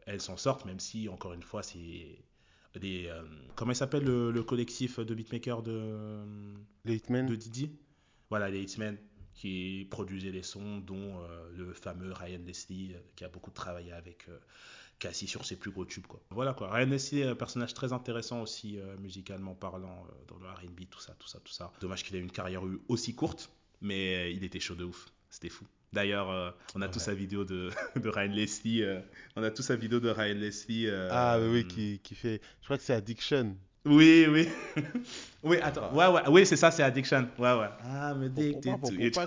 [0.06, 2.18] elle s'en sorte, même si encore une fois c'est
[2.80, 3.12] des
[3.54, 6.20] comment il s'appelle le, le collectif de beatmakers de
[6.86, 7.26] Les Hitmen.
[7.26, 7.70] de Didi?
[8.30, 8.96] Voilà les Hitmen
[9.39, 13.93] qui produisaient les sons dont euh, le fameux Ryan Leslie euh, qui a beaucoup travaillé
[13.93, 14.36] avec euh,
[14.98, 17.93] Cassie sur ses plus gros tubes quoi voilà quoi Ryan Leslie est un personnage très
[17.93, 22.16] intéressant aussi musicalement parlant dans le R&B tout ça tout ça tout ça dommage qu'il
[22.16, 23.48] ait une carrière aussi courte
[23.81, 25.06] Mais il était chaud de ouf.
[25.31, 25.65] C'était fou.
[25.93, 28.82] D'ailleurs, euh, on a tous sa vidéo de, de Ryan Leslie.
[29.36, 30.90] on a tous sa vidéo de Ryan Leslie.
[30.90, 32.40] Ah, oui, oui, qui, qui fait.
[32.60, 33.56] Je crois que c'est Addiction.
[33.84, 34.48] Oui, oui.
[35.42, 35.94] oui, attends.
[35.94, 36.22] Ouais, ouais.
[36.28, 37.28] Oui, c'est ça, c'est Addiction.
[37.38, 37.68] Ouais, ouais.
[37.84, 39.26] Ah, mais pourquoi, pourquoi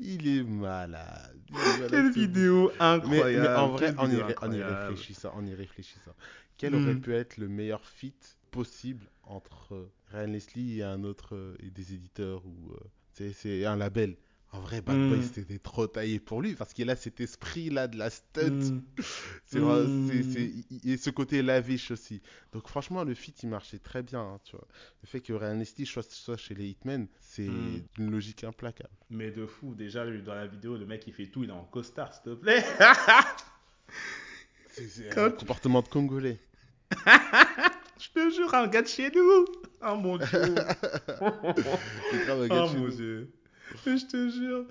[0.00, 1.36] Il est malade.
[1.48, 3.42] Il est malade, Quelle vidéo Mais, incroyable.
[3.42, 6.14] mais en vrai, en y, en y réfléchissant, en y réfléchissant,
[6.56, 6.76] quel Hmm.
[6.76, 8.14] aurait pu être le meilleur fit
[8.50, 12.78] possible entre Ryan Leslie et un autre et des éditeurs ou euh,
[13.12, 14.16] c'est c'est un label.
[14.52, 15.22] En vrai, Bad Boy Hmm.
[15.34, 18.50] c'était trop taillé pour lui parce qu'il a cet esprit là de la stunt.
[18.50, 18.80] Mm.
[20.84, 22.22] Et ce côté lavish aussi.
[22.52, 24.20] Donc franchement, le fit il marchait très bien.
[24.20, 24.66] hein, tu vois.
[25.02, 27.82] Le fait que Ryan soit, soit chez les Hitmen, c'est Hmm.
[27.98, 28.88] une logique implacable.
[29.10, 31.52] Mais de fou, déjà, lui, dans la vidéo, le mec, il fait tout, il est
[31.52, 32.64] en costard, s'il te plaît.
[34.70, 36.38] C'est un comportement de Congolais.
[38.00, 39.44] Je te jure, un gars de chez nous.
[39.82, 40.26] Oh mon dieu.
[42.10, 42.94] C'est grave un gars de oh chez mon nous.
[42.94, 43.32] dieu.
[43.86, 44.66] Je te jure.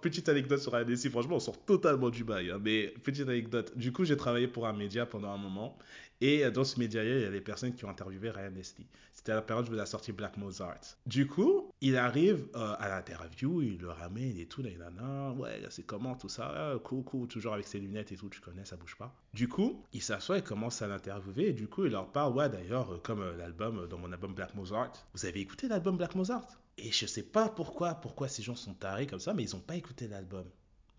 [0.00, 2.50] Petite anecdote sur ADC, franchement, on sort totalement du bail.
[2.50, 3.76] hein, mais petite anecdote.
[3.76, 5.78] Du coup, j'ai travaillé pour un média pendant un moment.
[6.20, 8.86] Et euh, dans ce média, il y a des personnes qui ont interviewé Ryan Leslie.
[9.26, 10.78] C'était la période où il a sorti Black Mozart.
[11.04, 14.90] Du coup, il arrive euh, à l'interview, il le ramène et tout, là, il a
[14.90, 18.28] nan, ouais, c'est comment tout ça, Ah, cool, cool, toujours avec ses lunettes et tout,
[18.28, 19.12] tu connais, ça bouge pas.
[19.34, 22.48] Du coup, il s'assoit et commence à l'interviewer, et du coup, il leur parle, ouais,
[22.48, 25.96] d'ailleurs, euh, comme euh, l'album, euh, dans mon album Black Mozart, vous avez écouté l'album
[25.96, 26.46] Black Mozart?
[26.78, 29.60] Et je sais pas pourquoi, pourquoi ces gens sont tarés comme ça, mais ils ont
[29.60, 30.44] pas écouté l'album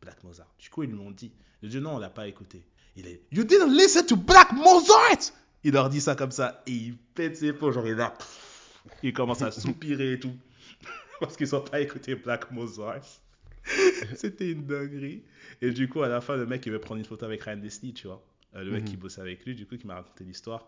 [0.02, 0.54] Black Mozart.
[0.60, 1.32] Du coup, ils lui ont dit,
[1.62, 2.68] il dit non, on l'a pas écouté.
[2.98, 5.32] Il est, you didn't listen to Black Mozart
[5.64, 9.14] Il leur dit ça comme ça, et il pète ses plombs, genre il pff, il
[9.14, 10.34] commence à soupirer et tout,
[11.20, 13.02] parce qu'ils ont pas écouté Black Mozart.
[14.16, 15.24] C'était une dinguerie.
[15.62, 17.58] Et du coup, à la fin, le mec, il veut prendre une photo avec Ryan
[17.62, 18.24] Leslie, tu vois.
[18.56, 18.90] Euh, le mec Mhm.
[18.90, 20.68] qui bosse avec lui, du coup, qui m'a raconté l'histoire.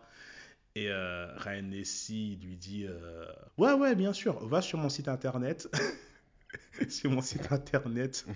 [0.74, 3.24] Et euh, Ryan Leslie lui dit euh,
[3.56, 5.66] Ouais, ouais, bien sûr, va sur mon site internet.
[6.90, 8.26] sur mon site internet,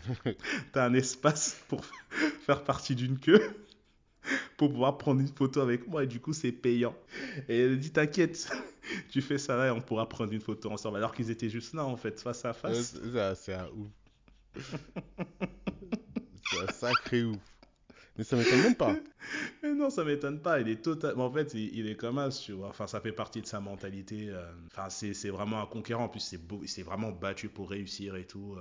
[0.73, 1.85] t'as un espace pour
[2.47, 3.43] faire partie d'une queue.
[4.57, 6.95] Pour pouvoir prendre une photo avec moi, et du coup, c'est payant.
[7.49, 8.51] Et elle dit T'inquiète,
[9.11, 10.97] tu fais ça là et on pourra prendre une photo ensemble.
[10.99, 12.97] Alors qu'ils étaient juste là, en fait, face à Euh, face.
[13.39, 13.89] c'est- un ouf.
[16.51, 17.37] c'est un sacré ouf.
[18.17, 18.95] Mais ça m'étonne même pas.
[19.63, 20.61] Mais non, ça m'étonne pas.
[20.61, 21.27] Il est totalement.
[21.27, 22.69] En fait, il, il est comme As, tu vois.
[22.69, 24.29] Enfin, ça fait partie de sa mentalité.
[24.29, 24.45] euh.
[24.69, 26.05] Enfin, c'est c'est vraiment un conquérant.
[26.05, 26.61] En plus, c'est beau.
[26.63, 28.55] Il s'est vraiment battu pour réussir et tout.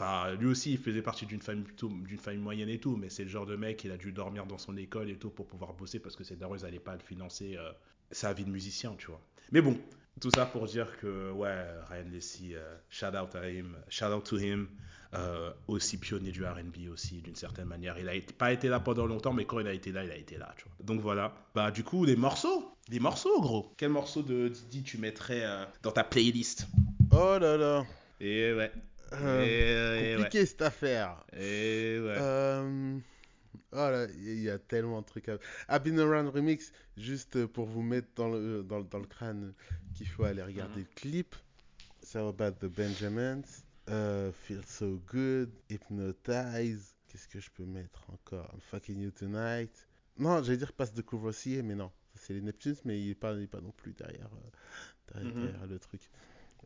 [0.00, 1.64] Enfin, lui aussi, il faisait partie d'une famille
[2.06, 2.96] d'une famille moyenne et tout.
[2.96, 5.30] Mais c'est le genre de mec, il a dû dormir dans son école et tout
[5.30, 7.72] pour pouvoir bosser parce que ses darons, ils allaient pas le financer euh,
[8.12, 9.20] sa vie de musicien, tu vois.
[9.50, 9.76] Mais bon,
[10.20, 14.24] tout ça pour dire que, ouais, Ryan Leslie, euh, shout out à him, shout out
[14.24, 14.68] to him.
[15.14, 17.98] Euh, aussi pionnier du R&B aussi d'une certaine manière.
[17.98, 20.10] Il a été- pas été là pendant longtemps, mais quand il a été là, il
[20.10, 20.54] a été là.
[20.58, 20.74] Tu vois.
[20.84, 21.34] Donc voilà.
[21.54, 23.72] Bah du coup, les morceaux, les morceaux gros.
[23.78, 26.68] Quel morceau de Didi tu mettrais euh, dans ta playlist?
[27.10, 27.86] Oh là là.
[28.20, 28.70] Et ouais.
[29.12, 30.14] Euh, ouais.
[30.16, 31.24] compliqué cette affaire.
[31.32, 32.16] Et ouais.
[32.18, 32.98] Euh,
[33.72, 35.28] Oh là, il y a tellement de trucs.
[35.28, 35.36] À...
[35.68, 39.52] Ah, Been Around Remix, juste pour vous mettre dans le, dans, dans le crâne
[39.94, 40.86] qu'il faut aller regarder Mhm.
[40.88, 41.34] le clip.
[42.02, 43.42] So About the Benjamins,
[43.90, 46.94] euh, Feel So Good, Hypnotize.
[47.08, 48.48] Qu'est-ce que je peux mettre encore?
[48.54, 49.86] I'm Fucking You Tonight.
[50.18, 51.90] Non, j'allais dire Passe de Courvoisier, mais non.
[52.14, 55.34] C'est les Neptunes, mais il n'est pas, il est pas non plus derrière, euh, derrière,
[55.34, 55.42] Mhm.
[55.42, 56.00] derrière le truc.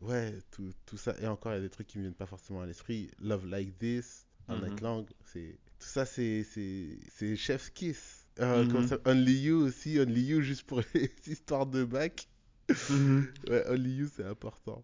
[0.03, 1.15] Ouais, tout, tout ça.
[1.21, 3.09] Et encore, il y a des trucs qui me viennent pas forcément à l'esprit.
[3.19, 4.59] Love Like This, Mhm.
[4.61, 5.05] Night Lang.
[5.25, 5.57] C'est...
[5.79, 6.43] Tout ça, c'est,
[7.35, 8.25] Chef's Kiss.
[8.39, 9.99] Euh, comment ça Only You aussi.
[9.99, 12.27] Only You, juste pour les histoires de bac.
[12.89, 13.27] Mhm.
[13.49, 14.83] Ouais, Only You, c'est important.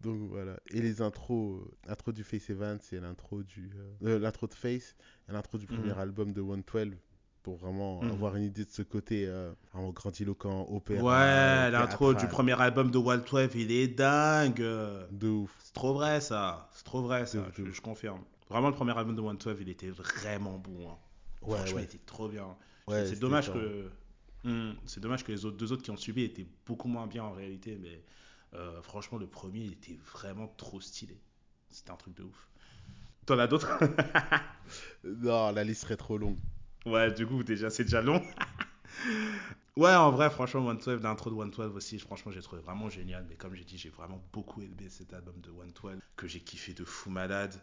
[0.00, 0.58] Donc voilà.
[0.70, 3.70] Et les intros, euh, l'intro du Face Event, c'est l'intro du,
[4.04, 4.94] euh, l'intro de Face,
[5.28, 5.98] et l'intro du premier Mhm.
[5.98, 6.94] album de 112
[7.48, 8.10] pour vraiment Mhm.
[8.10, 9.50] avoir une idée de ce côté euh,
[9.94, 11.02] grandiloquent, opéra.
[11.02, 14.58] Ouais, l'intro du premier album de Walt 12, il est dingue.
[14.58, 15.56] De ouf.
[15.64, 16.68] C'est trop vrai ça.
[16.74, 17.38] C'est trop vrai ça.
[17.56, 18.20] Je, confirme.
[18.50, 20.90] Vraiment, le premier album de 112, il était vraiment bon.
[20.90, 20.98] hein.
[21.40, 21.82] Ouais, Franchement, ouais.
[21.82, 22.54] il était trop bien.
[22.86, 23.90] Ouais, c'est dommage que.
[24.44, 27.24] Hmm, c'est dommage que les autres, deux autres qui ont suivi étaient beaucoup moins bien
[27.24, 28.02] en réalité, mais
[28.54, 31.18] euh, franchement, le premier, il était vraiment trop stylé.
[31.70, 32.48] C'était un truc de ouf.
[33.24, 33.78] T'en as d'autres?
[35.04, 36.36] Non, la liste serait trop longue.
[36.86, 38.20] Ouais, du coup, déjà, c'est déjà long.
[39.76, 43.26] ouais, en vrai, franchement, 112, l'intro de 112 aussi, franchement, j'ai trouvé vraiment génial.
[43.28, 46.74] Mais comme j'ai dit, j'ai vraiment beaucoup aimé cet album de 112 que j'ai kiffé
[46.74, 47.54] de fou malade.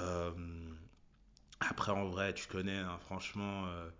[0.00, 0.32] Euh,
[1.60, 3.90] Après, en vrai, tu connais, hein, franchement, euh,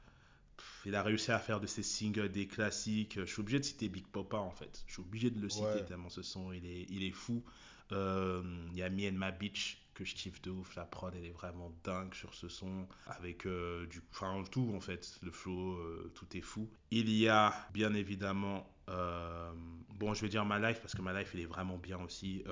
[0.87, 3.19] il a réussi à faire de ses singles des classiques.
[3.21, 4.83] Je suis obligé de citer Big Papa, en fait.
[4.87, 5.85] Je suis obligé de le citer Ouais.
[5.85, 7.45] tellement ce son, il est, il est fou.
[7.93, 8.43] Euh,
[8.73, 10.75] Il y a Me and My Bitch que je kiffe de ouf.
[10.77, 12.87] La prod, elle est vraiment dingue sur ce son.
[13.07, 14.01] Avec euh, du.
[14.13, 15.19] Enfin, tout en fait.
[15.23, 16.69] Le flow, euh, tout est fou.
[16.91, 19.53] Il y a bien évidemment euh,
[19.99, 22.43] bon, je vais dire My Life parce que My Life, il est vraiment bien aussi.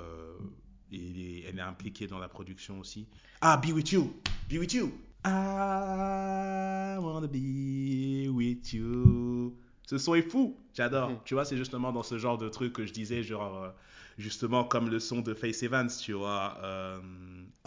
[0.91, 3.07] Est- elle est impliquée dans la production aussi.
[3.41, 4.13] Ah, Be With You.
[4.49, 4.91] Be With You.
[5.25, 9.55] I wanna be with you.
[9.87, 10.55] Ce son est fou.
[10.73, 11.09] J'adore.
[11.09, 11.17] Mhm.
[11.25, 13.73] Tu vois, c'est justement dans ce genre de truc que je disais, genre,
[14.17, 16.57] justement comme le son de Face Evans, tu vois.
[16.63, 16.99] euh,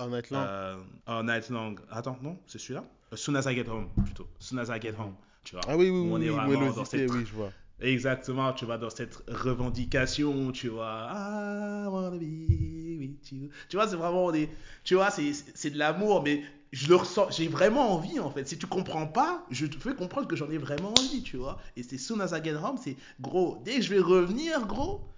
[0.02, 0.38] En Night Long.
[0.38, 0.76] euh,
[1.06, 1.74] All Night Long.
[1.90, 2.84] Attends, non, c'est celui-là?
[3.12, 4.26] As Soon as I Get Home, plutôt.
[4.38, 5.14] Soon as I Get Home,
[5.44, 5.64] tu vois.
[5.68, 7.52] ah oui, oui, on oui, est oui, vraiment dans cette- oui, je vois.
[7.80, 11.08] Exactement, tu vois, dans cette revendication, tu vois.
[11.12, 13.50] I wanna be with you.
[13.68, 14.48] Tu vois, c'est vraiment des.
[14.84, 17.30] Tu vois, c'est c'est de l'amour, mais je le ressens.
[17.30, 18.46] J'ai vraiment envie, en fait.
[18.48, 21.58] Si tu comprends pas, je te fais comprendre que j'en ai vraiment envie, tu vois.
[21.76, 23.60] Et c'est Soon as I get home, c'est gros.
[23.64, 25.08] Dès que je vais revenir, gros,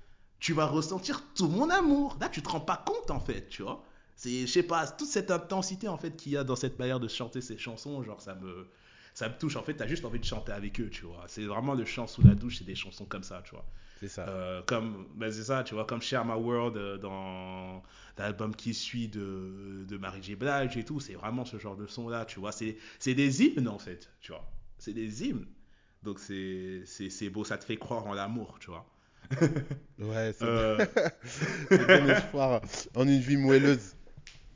[0.40, 2.16] tu vas ressentir tout mon amour.
[2.20, 3.84] Là, tu te rends pas compte, en fait, tu vois.
[4.16, 7.00] C'est, je sais pas, toute cette intensité, en fait, qu'il y a dans cette manière
[7.00, 8.68] de chanter ces chansons, genre, ça me
[9.14, 9.56] ça me touche.
[9.56, 11.24] En fait, t'as juste envie de chanter avec eux, tu vois.
[11.28, 13.66] C'est vraiment le chant sous la douche, c'est des chansons comme ça, tu vois.
[13.96, 14.28] C'est ça.
[14.28, 17.82] Euh, comme, ben c'est ça, tu vois, comme Share My World euh, dans
[18.18, 20.34] l'album qui suit de, de Mary J.
[20.36, 22.52] Blige et tout, c'est vraiment ce genre de son-là, tu vois.
[22.52, 24.50] C'est c'est des hymnes, en fait, tu vois.
[24.78, 25.46] C'est des hymnes.
[26.02, 28.86] Donc, c'est c'est- c'est beau, ça te fait croire en l'amour, tu vois.
[29.98, 30.86] Ouais, c'est Euh,
[32.10, 32.60] espoir
[32.94, 33.96] en une vie moelleuse.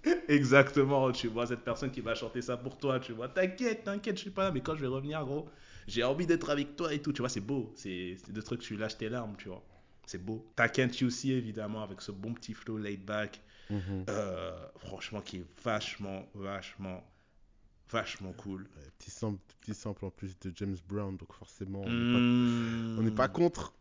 [0.28, 4.16] Exactement, tu vois, cette personne qui va chanter ça pour toi, tu vois, t'inquiète, t'inquiète,
[4.16, 5.48] je suis pas là, mais quand je vais revenir, gros,
[5.86, 8.76] j'ai envie d'être avec toi et tout, tu vois, c'est beau, c'est des trucs, tu
[8.76, 9.62] lâches tes larmes, tu vois,
[10.06, 10.46] c'est beau.
[10.56, 14.04] T'as Kent aussi, évidemment, avec ce bon petit flow laid back, Mhm.
[14.08, 17.02] euh, franchement, qui est vachement, vachement,
[17.90, 18.68] vachement cool.
[18.98, 22.98] Petit, sample, petit sample en plus de James Brown, donc forcément, on n'est Mmh.
[22.98, 23.72] on n'est pas contre.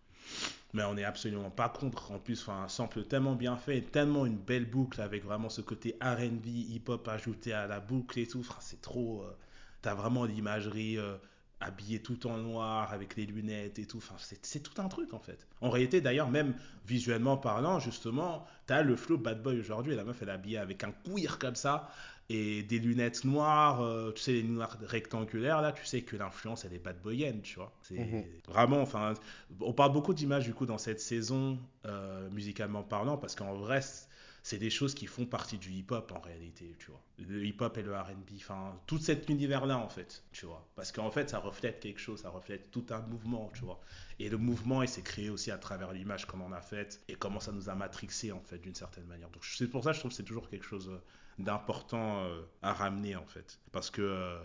[0.73, 2.11] Mais on n'est absolument pas contre.
[2.11, 5.95] En plus, un sample tellement bien fait, tellement une belle boucle avec vraiment ce côté
[6.01, 8.45] RB, hip-hop ajouté à la boucle et tout.
[8.59, 9.23] C'est trop.
[9.23, 9.31] euh,
[9.81, 11.15] T'as vraiment l'imagerie euh,
[11.59, 14.01] habillée tout en noir avec les lunettes et tout.
[14.41, 15.47] C'est tout un truc en fait.
[15.61, 16.53] En réalité, d'ailleurs, même
[16.85, 19.95] visuellement parlant, justement, t'as le flow Bad Boy aujourd'hui.
[19.95, 21.89] La meuf, elle est habillée avec un queer comme ça
[22.29, 26.65] et des lunettes noires, euh, tu sais, les noirs rectangulaires, là, tu sais que l'influence,
[26.65, 27.73] elle est bad boyenne, tu vois.
[27.81, 28.23] C'est Mhm.
[28.47, 29.13] vraiment, enfin,
[29.61, 33.81] on parle beaucoup d'images, du coup, dans cette saison, euh, musicalement parlant, parce qu'en vrai,
[34.43, 37.01] c'est des choses qui font partie du hip-hop, en réalité, tu vois.
[37.19, 40.65] Le hip-hop et le R&B, enfin, tout cet univers-là, en fait, tu vois.
[40.75, 43.81] Parce qu'en fait, ça reflète quelque chose, ça reflète tout un mouvement, tu vois.
[44.19, 47.15] Et le mouvement, il s'est créé aussi à travers l'image qu'on en a faite et
[47.15, 49.29] comment ça nous a matrixé, en fait, d'une certaine manière.
[49.29, 51.01] Donc, c'est pour ça que je trouve que c'est toujours quelque chose euh,
[51.39, 53.59] d'important euh, à ramener en fait.
[53.71, 54.39] Parce que, euh,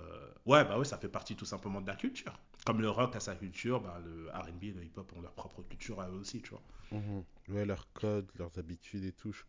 [0.47, 2.39] ouais, bah ouais, ça fait partie tout simplement de la culture.
[2.65, 5.63] Comme le rock a sa culture, bah, le RB et le hip-hop ont leur propre
[5.63, 6.63] culture à eux aussi, tu vois.
[6.93, 7.25] Mhm.
[7.49, 9.47] Ouais, leurs codes, leurs habitudes et tout, je suis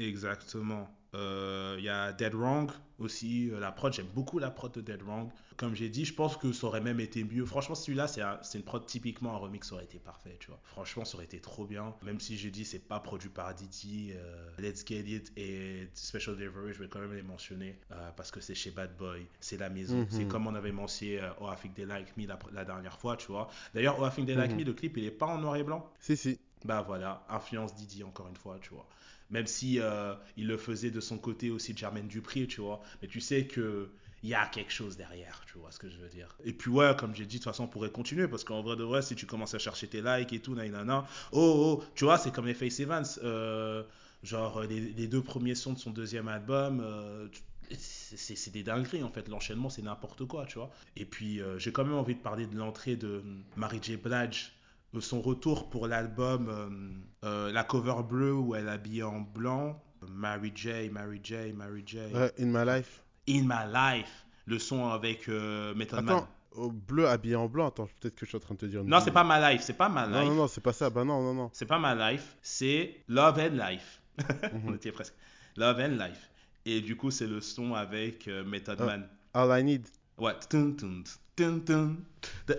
[0.00, 0.88] Exactement.
[1.14, 2.70] Euh, Il y a Dead Wrong
[3.00, 5.28] aussi, euh, la prod, j'aime beaucoup la prod de Dead Wrong.
[5.56, 7.44] Comme j'ai dit, je pense que ça aurait même été mieux.
[7.44, 10.48] Franchement, celui-là, c'est un- c'est une prod typiquement un remix, ça aurait été parfait, tu
[10.48, 10.60] vois.
[10.64, 11.94] Franchement, ça aurait été trop bien.
[12.04, 16.36] Même si j'ai dit, c'est pas produit par Didi, euh, Let's Get It et Special
[16.36, 19.56] Delivery, je vais quand même les mentionner euh, parce que c'est chez Bad Boy, c'est
[19.58, 19.96] la maison.
[19.98, 20.06] Mhm.
[20.10, 23.16] C'est comme on avait mentionné Oh, I Think They Like Me la, la dernière fois,
[23.16, 23.48] tu vois.
[23.74, 24.58] D'ailleurs, Oh, I Think They Like Mhm.
[24.60, 25.90] Me, le clip, il est pas en noir et blanc.
[25.98, 26.38] Si, si.
[26.64, 28.86] Bah voilà, influence Didi encore une fois, tu vois.
[29.30, 32.80] Même si euh, il le faisait de son côté aussi Jermaine Dupri, tu vois.
[33.02, 33.90] Mais tu sais que
[34.22, 36.36] il y a quelque chose derrière, tu vois ce que je veux dire.
[36.44, 38.76] Et puis ouais, comme j'ai dit, de toute façon, on pourrait continuer parce qu'en vrai
[38.76, 42.04] de vrai, si tu commences à chercher tes likes et tout, nanana, oh oh, tu
[42.04, 43.82] vois, c'est comme les Face Evans, euh,
[44.22, 46.80] genre les, les deux premiers sons de son deuxième album.
[46.80, 47.28] euh,
[47.78, 50.70] c'est des dingueries en fait, l'enchaînement c'est n'importe quoi, tu vois.
[50.96, 53.22] Et puis euh, j'ai quand même envie de parler de l'entrée de
[53.56, 53.96] Mary J.
[53.96, 54.52] Blige
[54.98, 56.68] son retour pour l'album, euh,
[57.24, 59.80] euh, la cover bleue où elle est habillée en blanc.
[60.10, 61.98] Mary J, Mary J, Mary J.
[62.40, 63.02] In my life.
[63.28, 64.26] In My Life.
[64.46, 66.16] Le son avec euh, Method Man.
[66.16, 68.66] Attends, au bleu habillé en blanc, attends, peut-être que je suis en train de te
[68.66, 68.80] dire.
[68.80, 69.62] une Non, c'est pas My Life.
[69.62, 70.28] C'est pas Non, Life.
[70.30, 70.90] non, non, c'est pas ça.
[70.90, 71.50] Bah non, non, non.
[71.52, 72.36] C'est pas My Life.
[72.42, 74.02] C'est Love and Life.
[74.64, 74.74] On Mhm.
[74.74, 75.14] était presque.
[75.56, 76.30] Love and Life.
[76.64, 78.86] Et du coup, c'est le son avec euh, Method Ah.
[78.86, 79.08] Man.
[79.34, 79.86] All I need.
[80.18, 80.32] Ouais.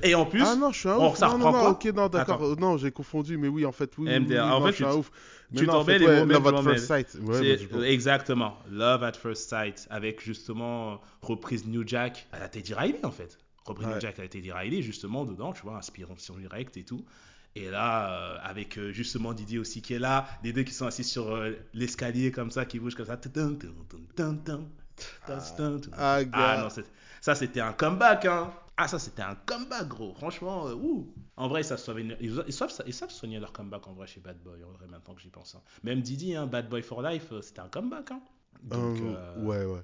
[0.04, 1.18] Et en plus, Ah non, je suis un on- ouf.
[1.18, 2.44] ça non, non, reprend non, quoi ok, non, d'accord.
[2.44, 4.10] Euh, Non, j'ai confondu, mais oui, en fait, oui.
[4.10, 4.32] MDR.
[4.32, 5.12] oui, En non, fait, je suis tu- un ouf.
[5.56, 7.18] Tu non, en fait, les ouais, Love at first sight.
[7.22, 12.74] Ouais, exactement, Love at First Sight, avec justement euh, reprise New Jack à la Teddy
[12.74, 13.38] Riley en fait.
[13.66, 13.94] Reprise Ouais.
[13.96, 17.04] New Jack à la Teddy Riley, justement dedans, tu vois, inspiration directe et tout.
[17.58, 20.86] Et là, euh, avec euh, justement Didier aussi qui est là, les deux qui sont
[20.86, 23.20] assis sur euh, l'escalier comme ça, qui bougent comme ça.
[25.98, 26.70] Ah, Ah non,
[27.22, 28.52] ça c'était un comeback, hein.
[28.84, 30.14] Ah, ça c'était un comeback, gros.
[30.16, 31.14] Franchement, euh, ouh.
[31.38, 34.08] En vrai, ils savent, soigner, ils, ils savent, ils savent soigner leur comeback en vrai
[34.08, 35.54] chez Bad Boy, en vrai, maintenant que j'y pense.
[35.56, 35.62] hein.
[35.84, 38.12] Même Didi, hein, Bad Boy for Life, euh, c'était un comeback.
[38.12, 38.22] Hein.
[38.64, 39.82] Donc, Euh, euh, Ouais, ouais.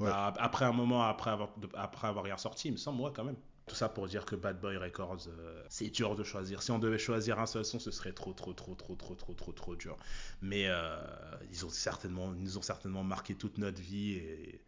[0.00, 0.08] Ouais.
[0.10, 3.24] bah, après un moment, après avoir, après avoir rien sorti, il me semble, ouais, quand
[3.24, 3.36] même.
[3.68, 6.62] Tout ça pour dire que Bad Boy Records, euh, c'est dur de choisir.
[6.62, 9.34] Si on devait choisir un seul son, ce serait trop, trop, trop, trop, trop, trop,
[9.34, 9.96] trop, trop dur.
[10.42, 10.96] Mais euh,
[11.50, 14.20] ils ont certainement, ils nous ont certainement marqué toute notre vie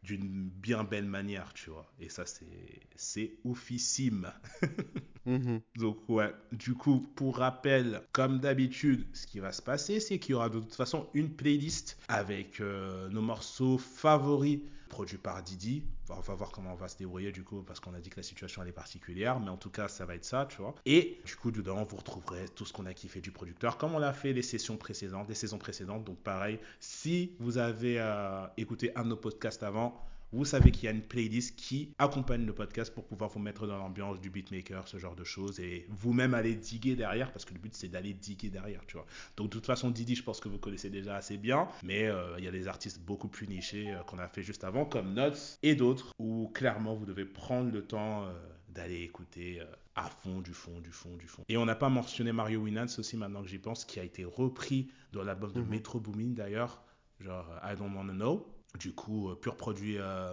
[0.02, 1.90] d'une bien belle manière, tu vois.
[1.98, 2.46] Et ça, c'est,
[2.94, 4.32] c'est oufissime.
[5.26, 5.60] Mhm.
[5.76, 10.32] Donc ouais, du coup, pour rappel, comme d'habitude, ce qui va se passer, c'est qu'il
[10.32, 15.84] y aura de toute façon une playlist avec euh, nos morceaux favoris produits par Didi.
[16.08, 18.16] On va voir comment on va se débrouiller du coup, parce qu'on a dit que
[18.16, 20.74] la situation elle est particulière, mais en tout cas, ça va être ça, tu vois.
[20.84, 23.98] Et du coup, dedans, vous retrouverez tout ce qu'on a kiffé du producteur, comme on
[24.00, 26.04] l'a fait les sessions précédentes, les saisons précédentes.
[26.04, 30.84] Donc pareil, si vous avez euh, écouté un de nos podcasts avant, vous savez qu'il
[30.84, 34.30] y a une playlist qui accompagne le podcast pour pouvoir vous mettre dans l'ambiance du
[34.30, 37.88] beatmaker, ce genre de choses, et vous-même aller diguer derrière, parce que le but c'est
[37.88, 39.06] d'aller diguer derrière, tu vois.
[39.36, 42.36] Donc de toute façon, Didi, je pense que vous connaissez déjà assez bien, mais euh,
[42.38, 45.14] il y a des artistes beaucoup plus nichés euh, qu'on a fait juste avant, comme
[45.14, 48.32] Notes et d'autres, où clairement vous devez prendre le temps euh,
[48.68, 49.60] d'aller écouter
[49.96, 51.42] à fond, du fond, du fond, du fond.
[51.48, 54.24] Et on n'a pas mentionné Mario Winans aussi, maintenant que j'y pense, qui a été
[54.24, 55.68] repris dans l'album de Mhm.
[55.68, 56.80] Metro Boomin d'ailleurs,
[57.18, 58.46] genre I Don't Wanna Know.
[58.78, 60.32] Du coup, euh, pur produit euh,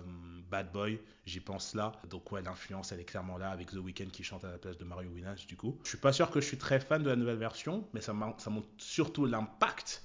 [0.49, 1.93] Bad Boy, j'y pense là.
[2.09, 4.77] Donc ouais, l'influence, elle est clairement là avec The Weeknd qui chante à la place
[4.77, 5.77] de Mario Winans, du coup.
[5.83, 8.13] Je suis pas sûr que je suis très fan de la nouvelle version, mais ça,
[8.13, 8.37] montre
[8.77, 10.03] surtout l'impact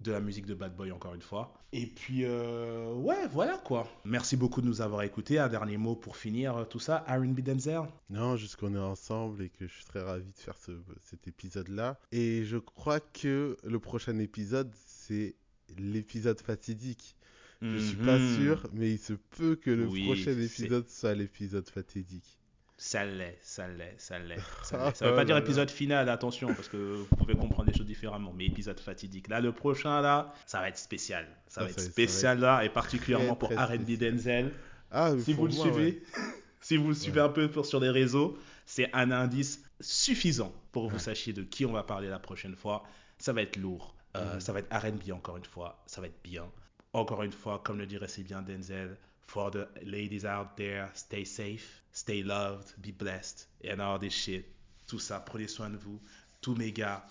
[0.00, 1.54] de la musique de Bad Boy encore une fois.
[1.72, 3.88] Et puis euh, ouais, voilà quoi.
[4.04, 5.38] Merci beaucoup de nous avoir écoutés.
[5.38, 7.04] Un dernier mot pour finir tout ça.
[7.08, 7.82] R&B Denzel.
[8.10, 10.72] Non, juste qu'on est ensemble et que je suis très ravi de faire ce,
[11.04, 12.00] cet épisode-là.
[12.10, 15.36] Et je crois que le prochain épisode, c'est
[15.78, 17.16] l'épisode fatidique.
[17.62, 18.36] Je suis pas Mhm.
[18.36, 22.38] sûr, mais il se peut que le Oui, prochain épisode soit l'épisode fatidique.
[22.76, 24.40] Ça l'est, ça l'est, ça l'est.
[24.64, 24.92] Ça, Ah.
[24.94, 26.76] Ça veut pas dire épisode final, attention, parce que
[27.08, 29.28] vous pouvez comprendre les choses différemment, mais épisode fatidique.
[29.28, 31.24] Là, le prochain, là, ça va être spécial.
[31.46, 33.96] Ça, Ça, va être ça va être- spécial, là, et particulièrement très, pour R&B.
[33.96, 34.50] Denzel.
[34.90, 35.60] Ah, Si vous le ouais.
[35.60, 36.02] suivez,
[36.60, 38.36] si vous le suivez un peu pour- sur les réseaux,
[38.66, 42.56] c'est un indice suffisant pour que vous sachiez de qui on va parler la prochaine
[42.56, 42.82] fois.
[43.18, 43.94] Ça va être lourd.
[44.16, 44.40] Euh.
[44.40, 45.82] Ça va être R&B encore une fois.
[45.86, 46.50] Ça va être bien.
[46.94, 48.96] Encore une fois, comme le dirait si bien Denzel,
[49.26, 54.44] for the ladies out there, stay safe, stay loved, be blessed, and all this shit.
[54.86, 55.98] Tout ça, prenez soin de vous.
[56.42, 57.06] Tous mes gars,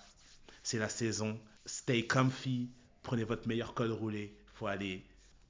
[0.62, 1.40] c'est la saison.
[1.66, 2.70] Stay comfy.
[3.02, 4.36] Prenez votre meilleur col roulé.
[4.54, 5.04] Faut aller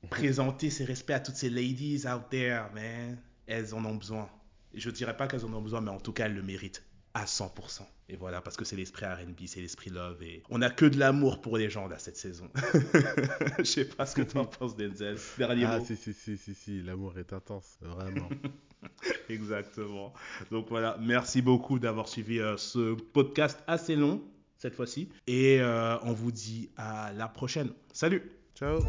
[0.09, 3.17] présenter ses respects à toutes ces ladies out there, man.
[3.47, 4.29] Elles en ont besoin.
[4.73, 6.83] Je dirais pas qu'elles en ont besoin, mais en tout cas, elles le méritent
[7.13, 7.81] à 100%.
[8.09, 10.21] Et voilà, parce que c'est l'esprit R&B, c'est l'esprit love.
[10.21, 12.49] Et on a que de l'amour pour les gens, là, cette saison.
[13.59, 15.17] Je sais pas ce que tu en penses, Denzel.
[15.37, 15.85] Dernier Ah, mot.
[15.85, 18.27] si, si, si, si, si, l'amour est intense, vraiment.
[19.29, 20.13] Exactement.
[20.51, 24.21] Donc voilà, merci beaucoup d'avoir suivi euh, ce podcast assez long,
[24.57, 25.09] cette fois-ci.
[25.27, 27.69] Et euh, on vous dit à la prochaine.
[27.93, 28.79] Salut Ciao